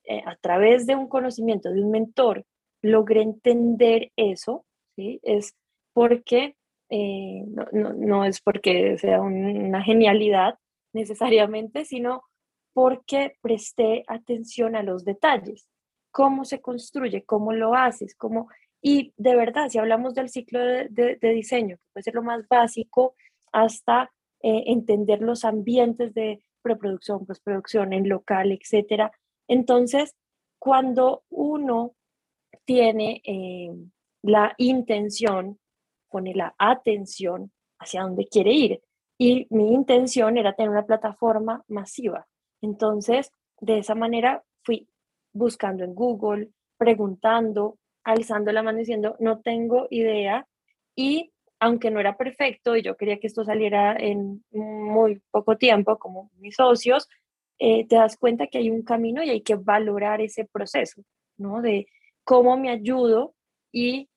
eh, 0.05 0.23
a 0.25 0.37
través 0.37 0.87
de 0.87 0.95
un 0.95 1.09
conocimiento 1.09 1.71
de 1.71 1.83
un 1.83 1.91
mentor, 1.91 2.45
logré 2.83 3.23
entender 3.23 4.13
eso, 4.17 4.65
es 4.97 5.55
porque 5.93 6.57
eh, 6.91 7.45
no, 7.73 8.25
es 8.25 8.41
porque 8.41 8.97
sea 8.99 9.21
una 9.21 9.83
genialidad 9.83 10.59
necesariamente, 10.93 11.85
sino 11.85 12.23
porque 12.73 13.37
presté 13.41 14.05
atención 14.07 14.77
a 14.77 14.83
los 14.83 15.05
detalles, 15.05 15.67
cómo 16.11 16.45
se 16.45 16.61
construye, 16.61 17.25
cómo 17.25 17.53
lo 17.53 17.75
haces, 17.75 18.15
cómo... 18.15 18.49
Y 18.81 19.13
de 19.17 19.35
verdad, 19.35 19.69
si 19.69 19.79
hablamos 19.79 20.15
del 20.15 20.29
ciclo 20.29 20.61
de, 20.61 21.19
diseño, 21.21 21.77
que 21.77 21.83
puede 21.93 22.05
ser 22.05 22.15
lo 22.15 22.23
más 22.23 22.47
básico, 22.49 23.15
hasta 23.53 24.13
eh, 24.41 24.65
entender 24.67 25.21
los 25.21 25.45
ambientes 25.45 26.15
de 26.15 26.41
preproducción, 26.63 27.27
postproducción, 27.27 27.93
en 27.93 28.09
local, 28.09 28.53
etcétera. 28.53 29.11
Entonces, 29.49 30.15
cuando 30.61 31.25
uno 31.31 31.95
tiene 32.65 33.21
eh, 33.25 33.73
la 34.23 34.55
intención 34.59 35.59
pone 36.11 36.35
la 36.35 36.55
atención 36.59 37.53
hacia 37.79 38.03
dónde 38.03 38.27
quiere 38.27 38.53
ir. 38.53 38.81
Y 39.19 39.49
mi 39.51 39.75
intención 39.75 40.39
era 40.39 40.55
tener 40.55 40.71
una 40.71 40.87
plataforma 40.87 41.65
masiva. 41.67 42.27
Entonces, 42.63 43.33
de 43.61 43.79
esa 43.79 43.95
manera 43.95 44.45
fui 44.63 44.89
buscando 45.33 45.85
en 45.85 45.95
Google, 45.95 46.51
preguntando, 46.77 47.79
alzando 48.05 48.53
la 48.53 48.63
mano 48.63 48.79
diciendo, 48.79 49.17
no 49.19 49.41
tengo 49.41 49.89
idea. 49.91 50.47
Y 50.95 51.33
aunque 51.61 51.91
no 51.91 51.99
era 51.99 52.17
perfecto 52.17 52.77
y 52.77 52.83
yo 52.83 52.97
quería 52.97 53.19
que 53.19 53.27
esto 53.27 53.45
saliera 53.45 53.97
en 53.99 54.45
muy 54.53 55.21
poco 55.33 55.57
tiempo, 55.57 55.99
como 55.99 56.31
mis 56.39 56.55
socios, 56.55 57.09
eh, 57.59 57.87
te 57.89 57.97
das 57.97 58.17
cuenta 58.17 58.47
que 58.47 58.59
hay 58.59 58.71
un 58.71 58.83
camino 58.83 59.23
y 59.25 59.31
hay 59.31 59.41
que 59.41 59.57
valorar 59.57 60.21
ese 60.21 60.45
proceso, 60.45 61.03
¿no? 61.37 61.61
De 61.61 61.89
cómo 62.23 62.57
me 62.57 62.71
ayudo 62.71 63.35
y 63.73 64.09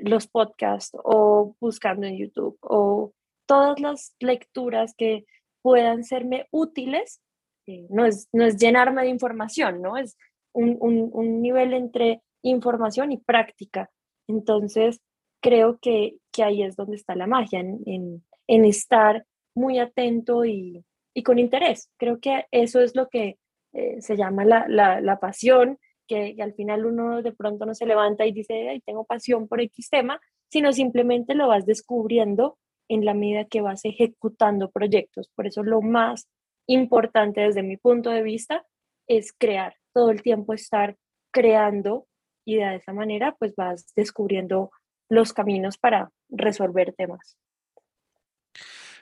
los 0.00 0.26
podcasts 0.26 0.96
o 1.04 1.54
buscando 1.60 2.06
en 2.06 2.16
YouTube 2.16 2.58
o 2.62 3.12
todas 3.48 3.80
las 3.80 4.14
lecturas 4.20 4.94
que 4.96 5.24
puedan 5.62 6.04
serme 6.04 6.46
útiles. 6.52 7.20
Eh, 7.66 7.86
no, 7.90 8.04
es, 8.04 8.28
no 8.32 8.44
es 8.44 8.56
llenarme 8.58 9.02
de 9.02 9.08
información, 9.08 9.82
¿no? 9.82 9.96
Es 9.96 10.16
un, 10.52 10.76
un, 10.80 11.42
nivel 11.42 11.72
entre 11.72 12.22
información 12.42 13.10
y 13.12 13.18
práctica. 13.18 13.90
Entonces, 14.28 15.00
creo 15.40 15.78
que, 15.80 16.16
que, 16.32 16.44
ahí 16.44 16.62
es 16.62 16.76
donde 16.76 16.96
está 16.96 17.14
la 17.14 17.26
magia, 17.26 17.60
en, 17.60 18.22
en, 18.46 18.64
estar 18.64 19.24
muy 19.54 19.78
atento 19.78 20.44
y, 20.44 20.84
y, 21.14 21.22
con 21.22 21.38
interés. 21.38 21.90
Creo 21.96 22.20
que 22.20 22.46
eso 22.50 22.80
es 22.80 22.94
lo 22.94 23.08
que 23.08 23.38
eh, 23.72 24.00
se 24.00 24.16
llama 24.16 24.44
la, 24.44 24.66
la, 24.68 25.20
pasión 25.20 25.78
que, 26.06 26.36
al 26.40 26.54
final 26.54 26.86
uno 26.86 27.22
de 27.22 27.32
pronto 27.32 27.66
no 27.66 27.74
se 27.74 27.86
levanta 27.86 28.26
y 28.26 28.32
dice, 28.32 28.68
Ay, 28.68 28.80
tengo 28.80 29.04
pasión 29.04 29.48
por 29.48 29.60
X 29.60 29.90
tema, 29.90 30.20
sino 30.48 30.72
simplemente 30.72 31.34
lo 31.34 31.48
vas 31.48 31.66
descubriendo 31.66 32.58
en 32.88 33.04
la 33.04 33.14
medida 33.14 33.44
que 33.44 33.60
vas 33.60 33.84
ejecutando 33.84 34.70
proyectos. 34.70 35.30
Por 35.34 35.46
eso 35.46 35.62
lo 35.62 35.82
más 35.82 36.28
importante 36.66 37.42
desde 37.42 37.62
mi 37.62 37.76
punto 37.76 38.10
de 38.10 38.22
vista 38.22 38.66
es 39.06 39.32
crear, 39.32 39.74
todo 39.92 40.10
el 40.10 40.22
tiempo 40.22 40.52
estar 40.52 40.96
creando 41.32 42.06
y 42.44 42.56
de 42.56 42.76
esa 42.76 42.92
manera 42.92 43.36
pues 43.38 43.54
vas 43.56 43.92
descubriendo 43.94 44.70
los 45.08 45.32
caminos 45.32 45.78
para 45.78 46.10
resolver 46.28 46.94
temas. 46.94 47.38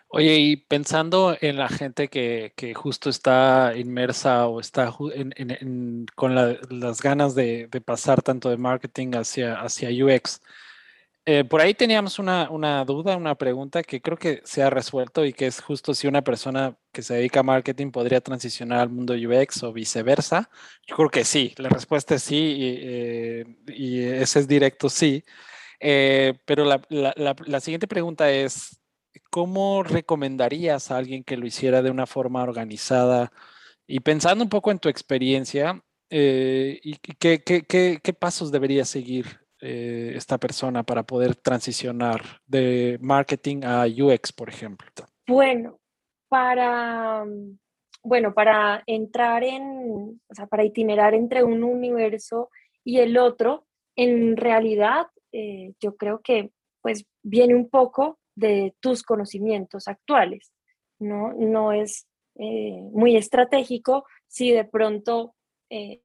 Oye, 0.09 0.37
y 0.39 0.57
pensando 0.57 1.37
en 1.41 1.57
la 1.57 1.68
gente 1.68 2.09
que, 2.09 2.53
justo 2.76 3.11
está 3.11 3.72
inmersa 3.76 4.47
o 4.47 4.61
está 4.61 4.95
con 6.14 6.34
las 6.34 7.03
ganas 7.03 7.34
de, 7.34 7.68
pasar 7.84 8.22
tanto 8.22 8.49
de 8.49 8.57
marketing 8.57 9.14
hacia, 9.14 9.61
hacia 9.61 9.91
UX, 9.91 10.41
eh, 11.29 11.43
por 11.43 11.61
ahí 11.61 11.74
teníamos 11.74 12.20
una, 12.20 12.47
duda, 12.85 13.16
una 13.16 13.35
pregunta 13.35 13.83
que 13.83 14.01
creo 14.01 14.16
que 14.16 14.43
se 14.45 14.62
ha 14.62 14.70
resuelto 14.70 15.24
y 15.24 15.33
que 15.33 15.49
es 15.49 15.61
justo 15.61 15.93
si 15.93 16.07
una 16.07 16.22
persona 16.22 16.79
que 16.93 17.03
se 17.03 17.14
dedica 17.14 17.41
a 17.41 17.43
marketing 17.43 17.91
podría 17.91 18.20
transicionar 18.20 18.79
al 18.79 18.91
mundo 18.91 19.12
UX 19.14 19.64
o 19.64 19.72
viceversa? 19.72 20.49
Yo 20.87 20.95
creo 20.95 21.11
que 21.11 21.24
sí, 21.24 21.53
la 21.59 21.68
respuesta 21.68 22.14
es 22.14 22.22
sí 22.22 22.37
y, 22.37 23.99
eh, 23.99 24.22
ese 24.22 24.39
es 24.39 24.47
directo 24.47 24.89
sí. 24.89 25.24
Eh, 25.81 26.35
pero 26.45 26.64
la, 26.64 26.81
la, 26.89 27.61
siguiente 27.61 27.89
pregunta 27.89 28.31
es, 28.31 28.81
¿cómo 29.29 29.83
recomendarías 29.83 30.93
a 30.93 30.97
alguien 30.97 31.24
que 31.24 31.37
lo 31.37 31.47
hiciera 31.47 31.83
de 31.83 31.91
una 31.91 32.07
forma 32.07 32.45
organizada? 32.45 33.33
Y 33.87 34.01
pensando 34.01 34.45
un 34.45 34.51
poco 34.51 34.70
en 34.70 34.79
tu 34.79 34.89
experiencia, 34.89 35.83
¿y 36.09 36.97
qué, 37.18 37.43
qué, 37.43 37.64
qué, 37.64 38.01
qué, 38.03 38.12
pasos 38.14 38.53
debería 38.53 38.85
seguir 38.85 39.45
esta 39.61 40.38
persona 40.38 40.82
para 40.82 41.02
poder 41.02 41.34
transicionar 41.34 42.20
de 42.46 42.98
marketing 43.00 43.62
a 43.64 43.86
UX, 43.86 44.32
por 44.32 44.48
ejemplo? 44.48 44.88
Bueno, 45.26 45.78
para, 46.28 47.24
mm, 47.24 47.59
bueno, 48.02 48.34
para 48.34 48.82
entrar 48.86 49.42
en, 49.44 50.20
o 50.28 50.34
sea, 50.34 50.46
para 50.46 50.64
itinerar 50.64 51.14
entre 51.14 51.42
un 51.42 51.64
universo 51.64 52.50
y 52.84 52.98
el 52.98 53.18
otro, 53.18 53.66
en 53.96 54.36
realidad 54.36 55.07
eh, 55.32 55.72
yo 55.80 55.96
creo 55.96 56.20
que 56.20 56.50
pues 56.80 57.04
viene 57.22 57.54
un 57.54 57.68
poco 57.68 58.18
de 58.36 58.74
tus 58.80 59.02
conocimientos 59.02 59.88
actuales, 59.88 60.52
¿no? 61.00 61.32
No 61.32 61.72
es 61.72 62.07
eh, 62.36 62.78
muy 62.92 63.16
estratégico 63.16 64.04
si 64.28 64.52
de 64.52 64.64
pronto 64.64 65.34
eh, 65.70 66.02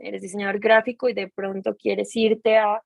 eres 0.00 0.22
diseñador 0.22 0.58
gráfico 0.58 1.08
y 1.08 1.14
de 1.14 1.28
pronto 1.28 1.76
quieres 1.76 2.14
irte 2.16 2.56
a 2.56 2.82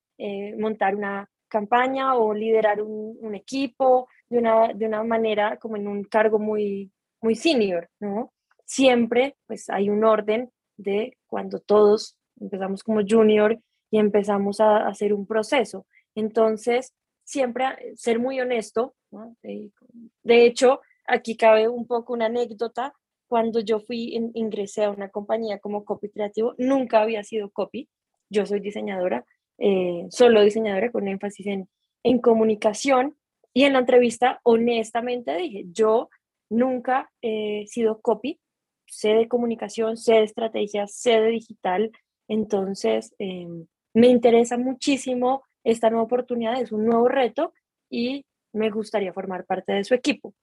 montar 0.57 0.95
una 0.95 1.29
campaña 1.47 2.15
o 2.15 2.33
liderar 2.33 2.81
un, 2.81 3.35
equipo 3.35 4.07
de 4.29 4.39
una, 4.39 4.73
de 4.73 4.87
una 4.87 5.03
manera 5.03 5.57
como 5.57 5.77
en 5.77 5.87
un 5.87 6.03
cargo 6.03 6.39
muy, 6.39 6.91
muy 7.21 7.35
senior, 7.35 7.89
¿no? 7.99 8.33
Siempre 8.65 9.35
pues 9.45 9.69
hay 9.69 9.89
un 9.89 10.03
orden 10.03 10.49
de 10.77 11.17
cuando 11.27 11.59
todos 11.59 12.17
empezamos 12.39 12.83
como 12.83 13.01
junior 13.07 13.59
y 13.91 13.99
empezamos 13.99 14.59
a, 14.59 14.87
hacer 14.87 15.13
un 15.13 15.27
proceso. 15.27 15.85
Entonces, 16.15 16.93
siempre 17.23 17.65
ser 17.95 18.19
muy 18.19 18.39
honesto, 18.39 18.95
¿no? 19.11 19.35
de, 19.43 20.45
hecho, 20.45 20.81
aquí 21.05 21.37
cabe 21.37 21.67
un 21.67 21.85
poco 21.85 22.13
una 22.13 22.25
anécdota. 22.25 22.93
Cuando 23.33 23.61
yo 23.61 23.79
fui, 23.79 24.13
ingresé 24.35 24.83
a 24.83 24.91
una 24.91 25.09
compañía 25.09 25.57
como 25.57 25.85
copy 25.85 26.07
creativo, 26.09 26.53
nunca 26.59 27.01
había 27.01 27.23
sido 27.23 27.49
copy. 27.49 27.89
Yo 28.29 28.45
soy 28.45 28.59
diseñadora, 28.59 29.25
eh, 29.57 30.05
solo 30.11 30.43
diseñadora 30.43 30.91
con 30.91 31.07
énfasis 31.07 31.47
en, 31.47 31.67
en 32.03 32.19
comunicación. 32.19 33.17
Y 33.51 33.63
en 33.63 33.73
la 33.73 33.79
entrevista, 33.79 34.39
honestamente, 34.43 35.35
dije, 35.35 35.65
yo 35.71 36.11
nunca 36.47 37.11
he 37.23 37.65
sido 37.65 38.01
copy, 38.01 38.39
sé 38.85 39.15
de 39.15 39.27
comunicación, 39.27 39.97
sé 39.97 40.13
de 40.13 40.25
estrategias, 40.25 40.93
sé 40.93 41.19
de 41.19 41.29
digital. 41.29 41.91
Entonces, 42.27 43.15
em, 43.17 43.65
me 43.95 44.09
interesa 44.09 44.59
muchísimo 44.59 45.41
esta 45.63 45.89
nueva 45.89 46.03
oportunidad, 46.03 46.61
es 46.61 46.71
un 46.71 46.85
nuevo 46.85 47.07
reto 47.07 47.51
y 47.89 48.27
me 48.51 48.69
gustaría 48.69 49.11
formar 49.11 49.47
parte 49.47 49.73
de 49.73 49.83
su 49.85 49.95
equipo. 49.95 50.35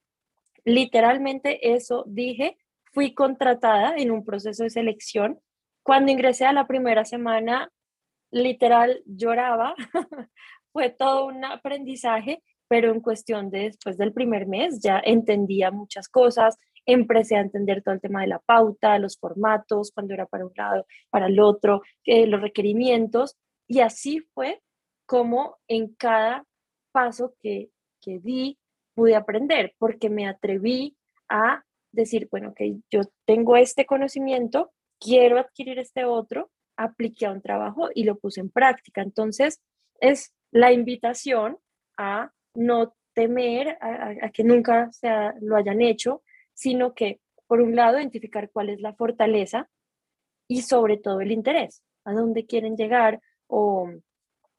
Literalmente 0.64 1.72
eso 1.72 2.02
dije, 2.08 2.56
fui 2.92 3.14
contratada 3.14 3.96
en 3.96 4.10
un 4.10 4.24
proceso 4.24 4.64
de 4.64 4.70
selección. 4.70 5.40
Cuando 5.82 6.12
ingresé 6.12 6.46
a 6.46 6.52
la 6.52 6.66
primera 6.66 7.04
semana, 7.04 7.70
literal 8.30 9.02
lloraba, 9.06 9.74
fue 10.72 10.90
todo 10.90 11.26
un 11.26 11.44
aprendizaje, 11.44 12.42
pero 12.68 12.92
en 12.92 13.00
cuestión 13.00 13.50
de 13.50 13.64
después 13.64 13.96
del 13.98 14.12
primer 14.12 14.46
mes 14.46 14.80
ya 14.80 15.00
entendía 15.04 15.70
muchas 15.70 16.08
cosas, 16.08 16.56
empecé 16.86 17.36
a 17.36 17.40
entender 17.40 17.82
todo 17.82 17.94
el 17.94 18.00
tema 18.00 18.20
de 18.20 18.28
la 18.28 18.38
pauta, 18.38 18.98
los 18.98 19.18
formatos, 19.18 19.92
cuando 19.92 20.14
era 20.14 20.26
para 20.26 20.46
un 20.46 20.52
lado, 20.54 20.86
para 21.10 21.26
el 21.26 21.40
otro, 21.40 21.82
eh, 22.04 22.26
los 22.26 22.40
requerimientos, 22.40 23.36
y 23.66 23.80
así 23.80 24.20
fue 24.34 24.62
como 25.06 25.58
en 25.68 25.94
cada 25.94 26.44
paso 26.92 27.34
que, 27.40 27.70
que 28.00 28.18
di 28.20 28.58
pude 28.94 29.16
aprender, 29.16 29.74
porque 29.78 30.10
me 30.10 30.28
atreví 30.28 30.96
a 31.28 31.64
decir, 31.92 32.28
bueno, 32.30 32.54
que 32.54 32.76
yo 32.90 33.02
tengo 33.26 33.56
este 33.56 33.86
conocimiento, 33.86 34.72
quiero 34.98 35.38
adquirir 35.38 35.78
este 35.78 36.04
otro, 36.04 36.50
apliqué 36.76 37.26
a 37.26 37.32
un 37.32 37.42
trabajo 37.42 37.88
y 37.94 38.04
lo 38.04 38.18
puse 38.18 38.40
en 38.40 38.50
práctica. 38.50 39.02
Entonces, 39.02 39.60
es 40.00 40.32
la 40.50 40.72
invitación 40.72 41.58
a 41.96 42.32
no 42.54 42.94
temer 43.14 43.76
a, 43.80 44.30
que 44.30 44.44
nunca 44.44 44.90
se 44.92 45.08
lo 45.40 45.56
hayan 45.56 45.82
hecho, 45.82 46.22
sino 46.54 46.94
que, 46.94 47.20
por 47.46 47.60
un 47.60 47.76
lado, 47.76 47.98
identificar 47.98 48.50
cuál 48.50 48.70
es 48.70 48.80
la 48.80 48.94
fortaleza 48.94 49.68
y 50.48 50.62
sobre 50.62 50.96
todo 50.96 51.20
el 51.20 51.32
interés, 51.32 51.82
a 52.04 52.12
dónde 52.12 52.46
quieren 52.46 52.76
llegar 52.76 53.20
o, 53.46 53.90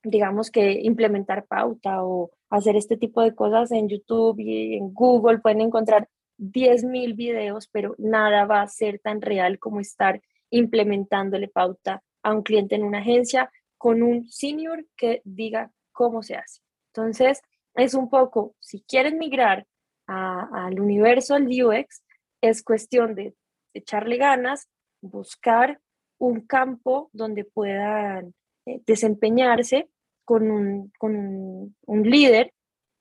digamos 0.03 0.51
que, 0.51 0.73
implementar 0.81 1.45
pauta 1.45 2.03
o 2.03 2.31
hacer 2.49 2.75
este 2.75 2.97
tipo 2.97 3.21
de 3.21 3.33
cosas 3.33 3.71
en 3.71 3.89
YouTube 3.89 4.39
y 4.39 4.75
en 4.75 4.93
Google. 4.93 5.39
Pueden 5.39 5.61
encontrar 5.61 6.07
10.000 6.41 7.15
videos, 7.15 7.67
pero 7.67 7.95
nada 7.97 8.45
va 8.45 8.61
a 8.61 8.67
ser 8.67 8.99
tan 8.99 9.21
real 9.21 9.59
como 9.59 9.79
estar 9.79 10.21
implementándole 10.49 11.47
pauta 11.47 12.03
a 12.23 12.33
un 12.33 12.41
cliente 12.41 12.75
en 12.75 12.83
una 12.83 12.99
agencia 12.99 13.49
con 13.77 14.01
un 14.01 14.27
senior 14.29 14.85
que 14.97 15.21
diga 15.23 15.71
cómo 15.91 16.23
se 16.23 16.35
hace. 16.35 16.61
Entonces, 16.93 17.41
es 17.75 17.93
un 17.93 18.09
poco, 18.09 18.55
si 18.59 18.81
quieren 18.81 19.17
migrar 19.17 19.65
al 20.07 20.79
universo 20.79 21.35
del 21.35 21.63
UX, 21.63 22.03
es 22.41 22.63
cuestión 22.63 23.15
de 23.15 23.33
echarle 23.73 24.17
ganas, 24.17 24.67
buscar 25.01 25.79
un 26.17 26.41
campo 26.41 27.09
donde 27.13 27.45
puedan 27.45 28.33
eh, 28.65 28.81
desempeñarse 28.85 29.89
con, 30.25 30.51
un, 30.51 30.91
con 30.97 31.75
un, 31.85 32.09
líder 32.09 32.53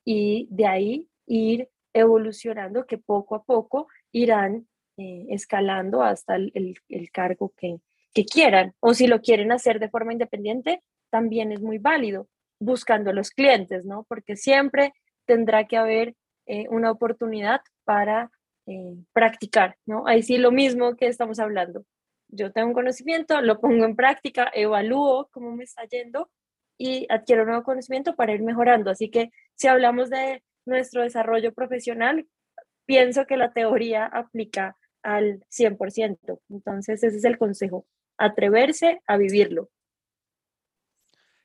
y 0.05 0.47
de 0.51 0.67
ahí 0.67 1.09
ir 1.27 1.69
evolucionando 1.93 2.87
que 2.87 2.99
poco 2.99 3.35
a 3.35 3.43
poco 3.43 3.89
irán 4.13 4.69
eh, 4.97 5.27
escalando 5.31 6.03
hasta 6.03 6.37
el, 6.37 6.77
el 6.89 7.11
cargo 7.11 7.53
que, 7.57 7.81
que 8.13 8.25
quieran 8.25 8.75
o 8.81 8.95
si 8.95 9.07
lo 9.07 9.21
quieren 9.21 9.53
hacer 9.53 9.79
de 9.81 9.89
forma 9.89 10.13
independiente, 10.13 10.83
también 11.11 11.53
es 11.53 11.61
muy 11.61 11.79
válido 11.79 12.29
buscando 12.59 13.13
los 13.13 13.31
clientes, 13.31 13.85
¿no? 13.85 14.05
Porque 14.09 14.37
siempre 14.37 14.93
tendrá 15.25 15.67
que 15.67 15.77
haber 15.77 16.15
eh, 16.47 16.67
una 16.71 16.91
oportunidad 16.91 17.61
para 17.85 18.31
eh, 18.67 18.97
practicar, 19.13 19.77
¿no? 19.87 20.07
Ahí 20.07 20.23
sí 20.23 20.39
lo 20.39 20.53
mismo 20.53 20.97
que 20.97 21.07
estamos 21.07 21.39
hablando. 21.39 21.85
Yo 22.29 22.53
tengo 22.53 22.69
un 22.69 22.75
conocimiento, 22.75 23.41
lo 23.41 23.61
pongo 23.61 23.85
en 23.85 23.97
práctica, 23.97 24.51
evalúo 24.55 25.29
cómo 25.33 25.55
me 25.57 25.65
está 25.65 25.85
yendo 25.85 26.31
y 26.79 27.07
adquiero 27.11 27.45
nuevo 27.45 27.63
conocimiento 27.63 28.15
para 28.15 28.33
ir 28.33 28.43
mejorando. 28.43 28.91
Así 28.91 29.11
que 29.11 29.31
si 29.55 29.69
hablamos 29.69 30.11
de 30.11 30.43
nuestro 30.71 31.03
desarrollo 31.03 31.53
profesional, 31.53 32.27
pienso 32.87 33.27
que 33.27 33.37
la 33.37 33.53
teoría 33.53 34.07
aplica 34.07 34.77
al 35.03 35.45
100%. 35.51 36.41
Entonces, 36.49 37.03
ese 37.03 37.17
es 37.19 37.25
el 37.25 37.37
consejo 37.37 37.85
atreverse 38.17 39.01
a 39.07 39.17
vivirlo. 39.17 39.71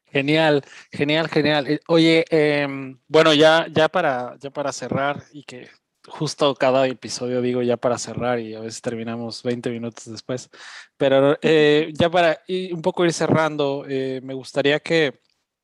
Genial, 0.06 0.64
genial, 0.92 1.28
genial. 1.28 1.68
Eh, 1.68 1.80
oye, 1.88 2.26
em, 2.30 2.98
bueno, 3.08 3.34
ya, 3.34 3.68
ya, 3.70 3.90
para, 3.90 4.38
ya 4.40 4.50
para 4.50 4.72
cerrar 4.72 5.24
y 5.34 5.44
que 5.44 5.68
justo 6.08 6.54
cada 6.56 6.88
episodio 6.88 7.42
digo 7.42 7.62
ya 7.64 7.78
para 7.78 7.98
cerrar 7.98 8.40
y 8.40 8.54
a 8.54 8.60
veces 8.60 8.82
terminamos 8.82 9.42
20 9.44 9.70
minutos 9.72 10.10
después, 10.10 10.50
pero 10.98 11.38
eh, 11.42 11.92
ya 11.94 12.10
para 12.10 12.40
un 12.72 12.82
poco 12.82 13.06
ir 13.06 13.14
cerrando, 13.14 13.86
eh, 13.90 14.22
me 14.24 14.34
gustaría 14.34 14.80
que, 14.80 15.20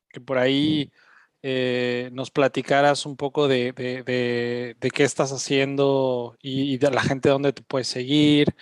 que 0.08 0.20
por 0.20 0.38
ahí 0.38 0.90
nos 1.42 2.30
platicaras 2.30 3.06
un 3.06 3.16
poco 3.16 3.48
de, 3.48 3.72
de, 3.72 4.74
de, 4.78 4.90
qué 4.90 5.04
estás 5.04 5.32
haciendo 5.32 6.36
y, 6.40 6.78
de 6.78 6.90
la 6.90 7.02
gente 7.02 7.28
dónde 7.28 7.52
te 7.52 7.62
puedes 7.62 7.88
seguir 7.88 8.54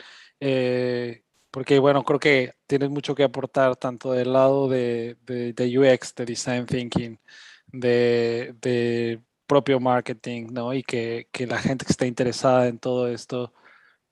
porque 1.51 1.79
bueno, 1.79 2.05
creo 2.05 2.21
que 2.21 2.55
tienes 2.67 2.91
mucho 2.91 3.15
que 3.15 3.25
aportar 3.25 3.77
tanto 3.77 4.13
del 4.13 4.33
lado 4.33 4.69
de, 4.69 5.17
UX, 5.59 6.15
de 6.15 6.25
Design 6.27 6.67
Thinking, 6.67 7.19
de, 7.67 9.21
propio 9.47 9.81
marketing, 9.81 10.49
¿no? 10.53 10.73
Y 10.73 10.85
que, 10.85 11.29
que, 11.33 11.47
la 11.47 11.59
gente 11.59 11.85
que 11.85 11.93
esté 11.93 12.07
interesada 12.07 12.69
en 12.69 12.79
todo 12.79 13.09
esto, 13.09 13.53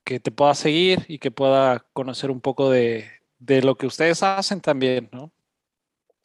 que 0.05 0.19
te 0.21 0.33
pueda 0.33 0.55
seguir 0.55 1.05
y 1.09 1.19
que 1.21 1.31
pueda 1.31 1.87
conocer 1.93 2.31
un 2.31 2.41
poco 2.41 2.71
de, 2.71 3.09
de 3.39 3.63
lo 3.63 3.77
que 3.77 3.87
ustedes 3.87 4.23
hacen 4.25 4.61
también, 4.61 5.09
¿no? 5.13 5.33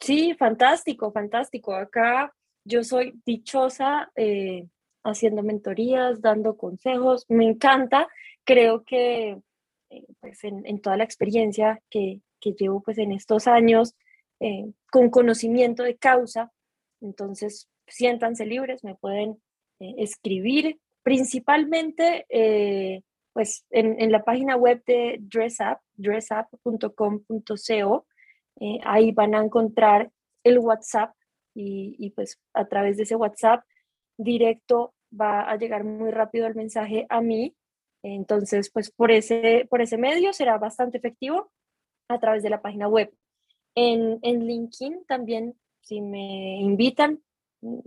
Sí, 0.00 0.34
fantástico, 0.34 1.12
fantástico. 1.12 1.74
Acá 1.74 2.34
yo 2.64 2.82
soy 2.82 3.20
dichosa 3.24 4.10
eh, 4.16 4.66
haciendo 5.02 5.42
mentorías, 5.42 6.20
dando 6.20 6.56
consejos, 6.56 7.26
me 7.28 7.44
encanta. 7.44 8.08
Creo 8.44 8.84
que 8.84 9.38
eh, 9.90 10.04
pues 10.20 10.42
en, 10.44 10.80
toda 10.80 10.96
la 10.96 11.04
experiencia 11.04 11.80
que, 11.90 12.20
llevo 12.58 12.82
pues 12.82 12.98
en 12.98 13.12
estos 13.12 13.46
años 13.46 13.94
eh, 14.40 14.70
con 14.90 15.10
conocimiento 15.10 15.82
de 15.82 15.96
causa. 15.96 16.52
Entonces, 17.00 17.68
siéntanse 17.86 18.44
libres, 18.44 18.84
me 18.84 18.94
pueden 18.94 19.40
escribir 19.78 20.78
Principalmente, 21.02 22.24
pues 23.34 23.66
en, 23.68 24.00
en, 24.00 24.10
la 24.10 24.24
página 24.24 24.56
web 24.56 24.82
de 24.86 25.18
DressUp, 25.20 25.76
dressup.com.co, 25.96 28.06
eh, 28.60 28.78
ahí 28.84 29.12
van 29.12 29.34
a 29.34 29.42
encontrar 29.42 30.10
el 30.44 30.58
WhatsApp 30.58 31.14
y, 31.54 31.96
y, 31.98 32.10
pues 32.10 32.38
a 32.52 32.66
través 32.66 32.96
de 32.96 33.04
ese 33.04 33.16
WhatsApp 33.16 33.64
directo 34.16 34.94
va 35.18 35.50
a 35.50 35.56
llegar 35.56 35.84
muy 35.84 36.10
rápido 36.10 36.46
el 36.46 36.54
mensaje 36.54 37.06
a 37.08 37.20
mí. 37.20 37.54
Entonces, 38.02 38.70
pues 38.70 38.90
por 38.90 39.10
ese, 39.10 39.66
por 39.70 39.80
ese 39.80 39.96
medio 39.96 40.32
será 40.32 40.58
bastante 40.58 40.98
efectivo 40.98 41.50
a 42.08 42.18
través 42.18 42.42
de 42.42 42.50
la 42.50 42.60
página 42.60 42.88
web. 42.88 43.14
En, 43.74 44.18
en 44.22 44.46
LinkedIn 44.46 45.04
también, 45.06 45.58
si 45.80 46.00
me 46.00 46.60
invitan, 46.60 47.22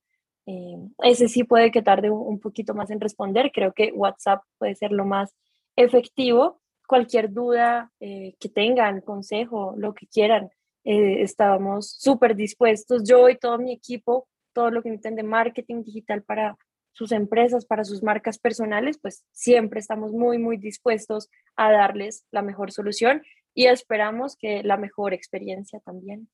Eh, 0.47 0.77
ese 1.03 1.27
sí 1.27 1.43
puede 1.43 1.71
que 1.71 1.81
tarde 1.81 2.09
un, 2.09 2.39
poquito 2.39 2.73
más 2.73 2.89
en 2.89 3.01
responder. 3.01 3.51
Creo 3.53 3.73
que 3.73 3.91
WhatsApp 3.91 4.41
puede 4.57 4.75
ser 4.75 4.91
lo 4.91 5.05
más 5.05 5.35
efectivo. 5.75 6.61
Cualquier 6.87 7.33
duda 7.33 7.91
eh, 7.99 8.35
que 8.39 8.47
tengan, 8.47 9.01
consejo, 9.01 9.75
lo 9.77 9.93
que 9.93 10.07
quieran, 10.07 10.49
eh, 10.85 11.21
estábamos 11.21 11.91
súper 11.91 12.35
dispuestos. 12.35 13.03
Yo 13.03 13.27
y 13.27 13.37
todo 13.37 13.57
mi 13.57 13.73
equipo, 13.73 14.29
todo 14.53 14.71
lo 14.71 14.81
que 14.81 14.89
necesiten 14.89 15.17
de 15.17 15.23
marketing 15.23 15.83
digital 15.83 16.23
para 16.23 16.57
sus 16.93 17.11
empresas, 17.11 17.65
para 17.65 17.83
sus 17.83 18.01
marcas 18.01 18.39
personales, 18.39 18.97
pues 18.99 19.25
siempre 19.31 19.81
estamos 19.81 20.13
muy, 20.13 20.37
muy 20.37 20.55
dispuestos 20.57 21.29
a 21.57 21.71
darles 21.71 22.25
la 22.31 22.41
mejor 22.41 22.71
solución 22.71 23.21
y 23.53 23.65
esperamos 23.65 24.37
que 24.37 24.63
la 24.63 24.77
mejor 24.77 25.13
experiencia 25.13 25.81
también. 25.81 26.29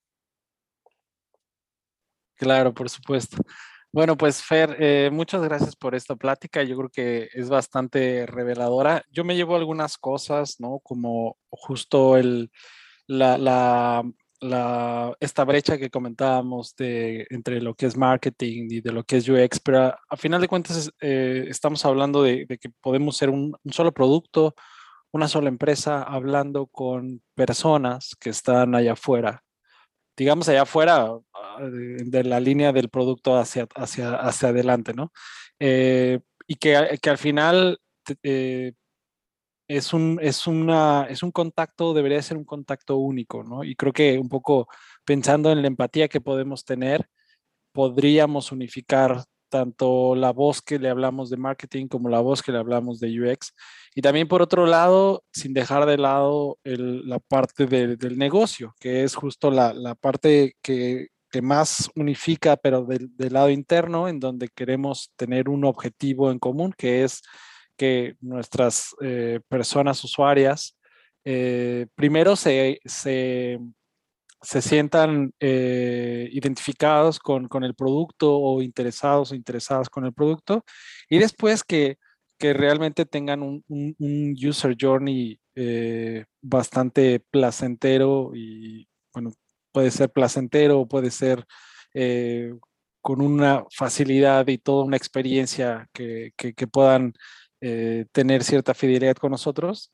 Claro, 2.36 2.74
por 2.74 2.89
supuesto. 2.89 3.38
Bueno, 3.94 4.18
pues 4.18 4.41
Fer, 4.41 4.76
eh, 4.80 5.12
muchas 5.14 5.44
gracias 5.44 5.76
por 5.76 5.94
esta 5.94 6.16
plática. 6.16 6.64
Yo 6.64 6.76
creo 6.78 6.89
que 6.89 7.30
es 7.32 7.48
bastante 7.48 8.26
reveladora. 8.26 9.04
Yo 9.12 9.24
me 9.24 9.36
llevo 9.36 9.56
algunas 9.56 10.00
cosas, 10.00 10.60
¿no? 10.60 10.80
Como 10.80 11.38
justo 11.52 12.16
la, 13.06 14.04
esta 15.20 15.44
brecha 15.44 15.78
que 15.78 15.91
comentábamos 15.91 16.76
de, 16.76 17.28
entre 17.30 17.62
lo 17.62 17.76
que 17.76 17.86
es 17.86 17.96
marketing 17.96 18.68
y 18.72 18.82
de 18.82 18.91
lo 18.91 19.04
que 19.04 19.18
es 19.18 19.30
UX, 19.30 19.60
pero 19.60 19.96
a, 20.10 20.18
final 20.18 20.41
de 20.41 20.48
cuentas 20.48 20.91
eh, 21.00 21.46
estamos 21.48 21.86
hablando 21.86 22.24
de, 22.24 22.48
que 22.60 22.70
podemos 22.82 23.16
ser 23.16 23.30
un, 23.30 23.56
solo 23.72 23.94
producto, 23.94 24.56
una 25.12 25.28
sola 25.28 25.50
empresa, 25.50 26.02
hablando 26.02 26.66
con 26.66 27.22
personas 27.36 28.16
que 28.20 28.32
están 28.32 28.74
allá 28.74 28.94
afuera, 28.94 29.44
digamos 30.16 30.49
allá 30.49 30.64
afuera 30.64 31.09
ah, 31.34 31.57
de, 31.61 32.24
la 32.24 32.39
línea 32.39 32.72
del 32.72 32.89
producto 32.89 33.38
hacia, 33.38 33.68
hacia, 33.76 34.16
hacia 34.16 34.49
adelante, 34.49 34.93
¿no? 34.93 35.11
Eh, 35.59 36.20
y 36.47 36.55
que, 36.55 36.99
que, 37.01 37.09
al 37.09 37.18
final 37.18 37.80
eh, 38.24 38.74
es 39.68 39.93
un, 39.93 40.20
es, 40.22 40.47
una, 40.47 41.07
es 41.09 41.24
un 41.24 41.32
contacto, 41.32 41.93
debería 41.93 42.22
ser 42.22 42.38
un 42.38 42.45
contacto 42.45 42.97
único, 42.97 43.43
¿no? 43.43 43.64
Y 43.64 43.76
creo 43.76 43.93
que 43.93 44.20
un 44.20 44.30
poco 44.30 44.68
pensando 45.05 45.51
en 45.51 45.61
la 45.61 45.68
empatía 45.68 46.07
que 46.07 46.22
podemos 46.22 46.66
tener, 46.66 47.07
podríamos 47.74 48.51
unificar 48.51 49.24
tanto 49.54 50.16
la 50.16 50.32
voz 50.32 50.64
que 50.64 50.80
le 50.80 50.89
hablamos 50.89 51.30
de 51.30 51.38
marketing 51.38 51.88
como 51.88 52.10
la 52.10 52.22
voz 52.22 52.41
que 52.41 52.51
le 52.51 52.58
hablamos 52.58 52.99
de 52.99 53.22
UX. 53.22 53.54
Y 53.93 54.01
también 54.01 54.28
por 54.28 54.41
otro 54.41 54.66
lado, 54.66 55.24
sin 55.32 55.54
dejar 55.54 55.86
de 55.86 55.99
lado 55.99 56.58
la 56.64 57.20
parte 57.20 57.68
del 57.68 58.18
negocio, 58.18 58.74
que 58.80 59.04
es 59.04 59.14
justo 59.14 59.51
la, 59.51 59.72
la 59.72 59.93
parte 59.93 60.56
que, 60.64 61.10
que, 61.30 61.43
más 61.43 61.91
unifica, 61.95 62.58
pero 62.58 62.84
del, 62.84 63.16
del 63.16 63.34
lado 63.34 63.51
interno, 63.51 64.08
en 64.08 64.20
donde 64.20 64.49
queremos 64.49 65.12
tener 65.16 65.49
un 65.49 65.66
objetivo 65.66 66.32
en 66.32 66.39
común, 66.39 66.74
que 66.76 67.04
es 67.04 67.22
que 67.78 68.16
nuestras 68.22 68.95
eh, 69.01 69.39
personas 69.47 70.04
usuarias 70.04 70.76
eh, 71.26 71.86
primero 71.93 72.36
se, 72.36 72.80
se, 72.86 73.60
se 74.44 74.62
sientan 74.62 75.34
eh, 75.39 76.30
identificados 76.32 77.18
con, 77.18 77.48
con, 77.48 77.64
el 77.64 77.74
producto 77.74 78.38
o 78.38 78.62
interesados 78.62 79.32
o 79.32 79.36
interesadas 79.36 79.89
con 79.89 80.06
el 80.06 80.14
producto 80.14 80.64
y 81.10 81.18
después 81.18 81.64
que, 81.64 81.98
que 82.38 82.54
realmente 82.54 83.06
tengan 83.06 83.41
un, 83.41 83.64
un, 83.68 84.36
user 84.38 84.76
journey 84.80 85.39
bastante 86.41 87.20
placentero 87.32 88.32
y 88.36 88.88
bueno, 89.14 89.32
puede 89.72 89.91
ser 89.91 90.12
placentero 90.12 90.80
o 90.82 90.88
puede 90.88 91.10
ser 91.10 91.46
con 93.02 93.22
una 93.22 93.66
facilidad 93.70 94.48
y 94.48 94.58
toda 94.58 94.86
una 94.86 94.98
experiencia 94.98 95.89
que, 95.94 96.32
que, 96.38 96.54
que 96.54 96.68
puedan 96.68 97.14
eh, 97.66 98.08
tener 98.12 98.44
cierta 98.44 98.74
fidelidad 98.74 99.16
con 99.16 99.32
nosotros. 99.32 99.89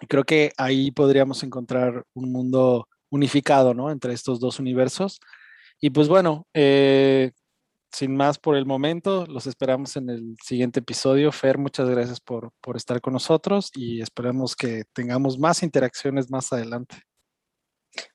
Y 0.00 0.06
creo 0.06 0.24
que 0.24 0.52
ahí 0.56 0.90
podríamos 0.90 1.42
encontrar 1.42 2.04
un 2.14 2.32
mundo 2.32 2.88
unificado, 3.10 3.74
¿no? 3.74 3.90
Entre 3.90 4.12
estos 4.12 4.40
dos 4.40 4.58
universos. 4.58 5.20
Y 5.80 5.90
pues 5.90 6.08
bueno, 6.08 6.46
eh, 6.54 7.32
sin 7.92 8.16
más 8.16 8.38
por 8.38 8.56
el 8.56 8.66
momento, 8.66 9.26
los 9.26 9.46
esperamos 9.46 9.96
en 9.96 10.10
el 10.10 10.36
siguiente 10.42 10.80
episodio. 10.80 11.32
Fer, 11.32 11.58
muchas 11.58 11.88
gracias 11.88 12.20
por, 12.20 12.50
por 12.60 12.76
estar 12.76 13.00
con 13.00 13.12
nosotros 13.12 13.70
y 13.74 14.00
esperamos 14.00 14.54
que 14.56 14.84
tengamos 14.92 15.38
más 15.38 15.62
interacciones 15.62 16.30
más 16.30 16.52
adelante. 16.52 16.96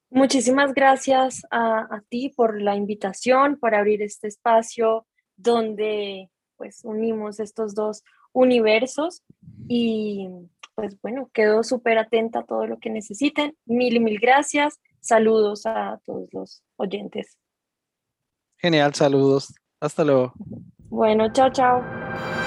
Muchísimas 0.09 0.73
gracias 0.73 1.41
a, 1.51 1.79
a 1.95 2.03
ti 2.09 2.29
por 2.29 2.61
la 2.61 2.75
invitación, 2.75 3.57
por 3.57 3.73
abrir 3.73 4.01
este 4.01 4.27
espacio 4.27 5.07
donde 5.37 6.29
pues 6.57 6.81
unimos 6.83 7.39
estos 7.39 7.73
dos 7.73 8.03
universos 8.33 9.23
y 9.67 10.27
pues 10.81 10.99
bueno, 10.99 11.29
quedo 11.31 11.63
súper 11.63 11.99
atenta 11.99 12.39
a 12.39 12.43
todo 12.43 12.65
lo 12.65 12.79
que 12.79 12.89
necesiten. 12.89 13.55
Mil 13.65 13.97
y 13.97 13.99
mil 13.99 14.19
gracias. 14.19 14.79
Saludos 14.99 15.67
a 15.67 15.99
todos 16.03 16.27
los 16.31 16.63
oyentes. 16.75 17.37
Genial, 18.57 18.95
saludos. 18.95 19.53
Hasta 19.79 20.03
luego. 20.03 20.33
Bueno, 20.89 21.31
chao, 21.31 21.51
chao. 21.51 22.40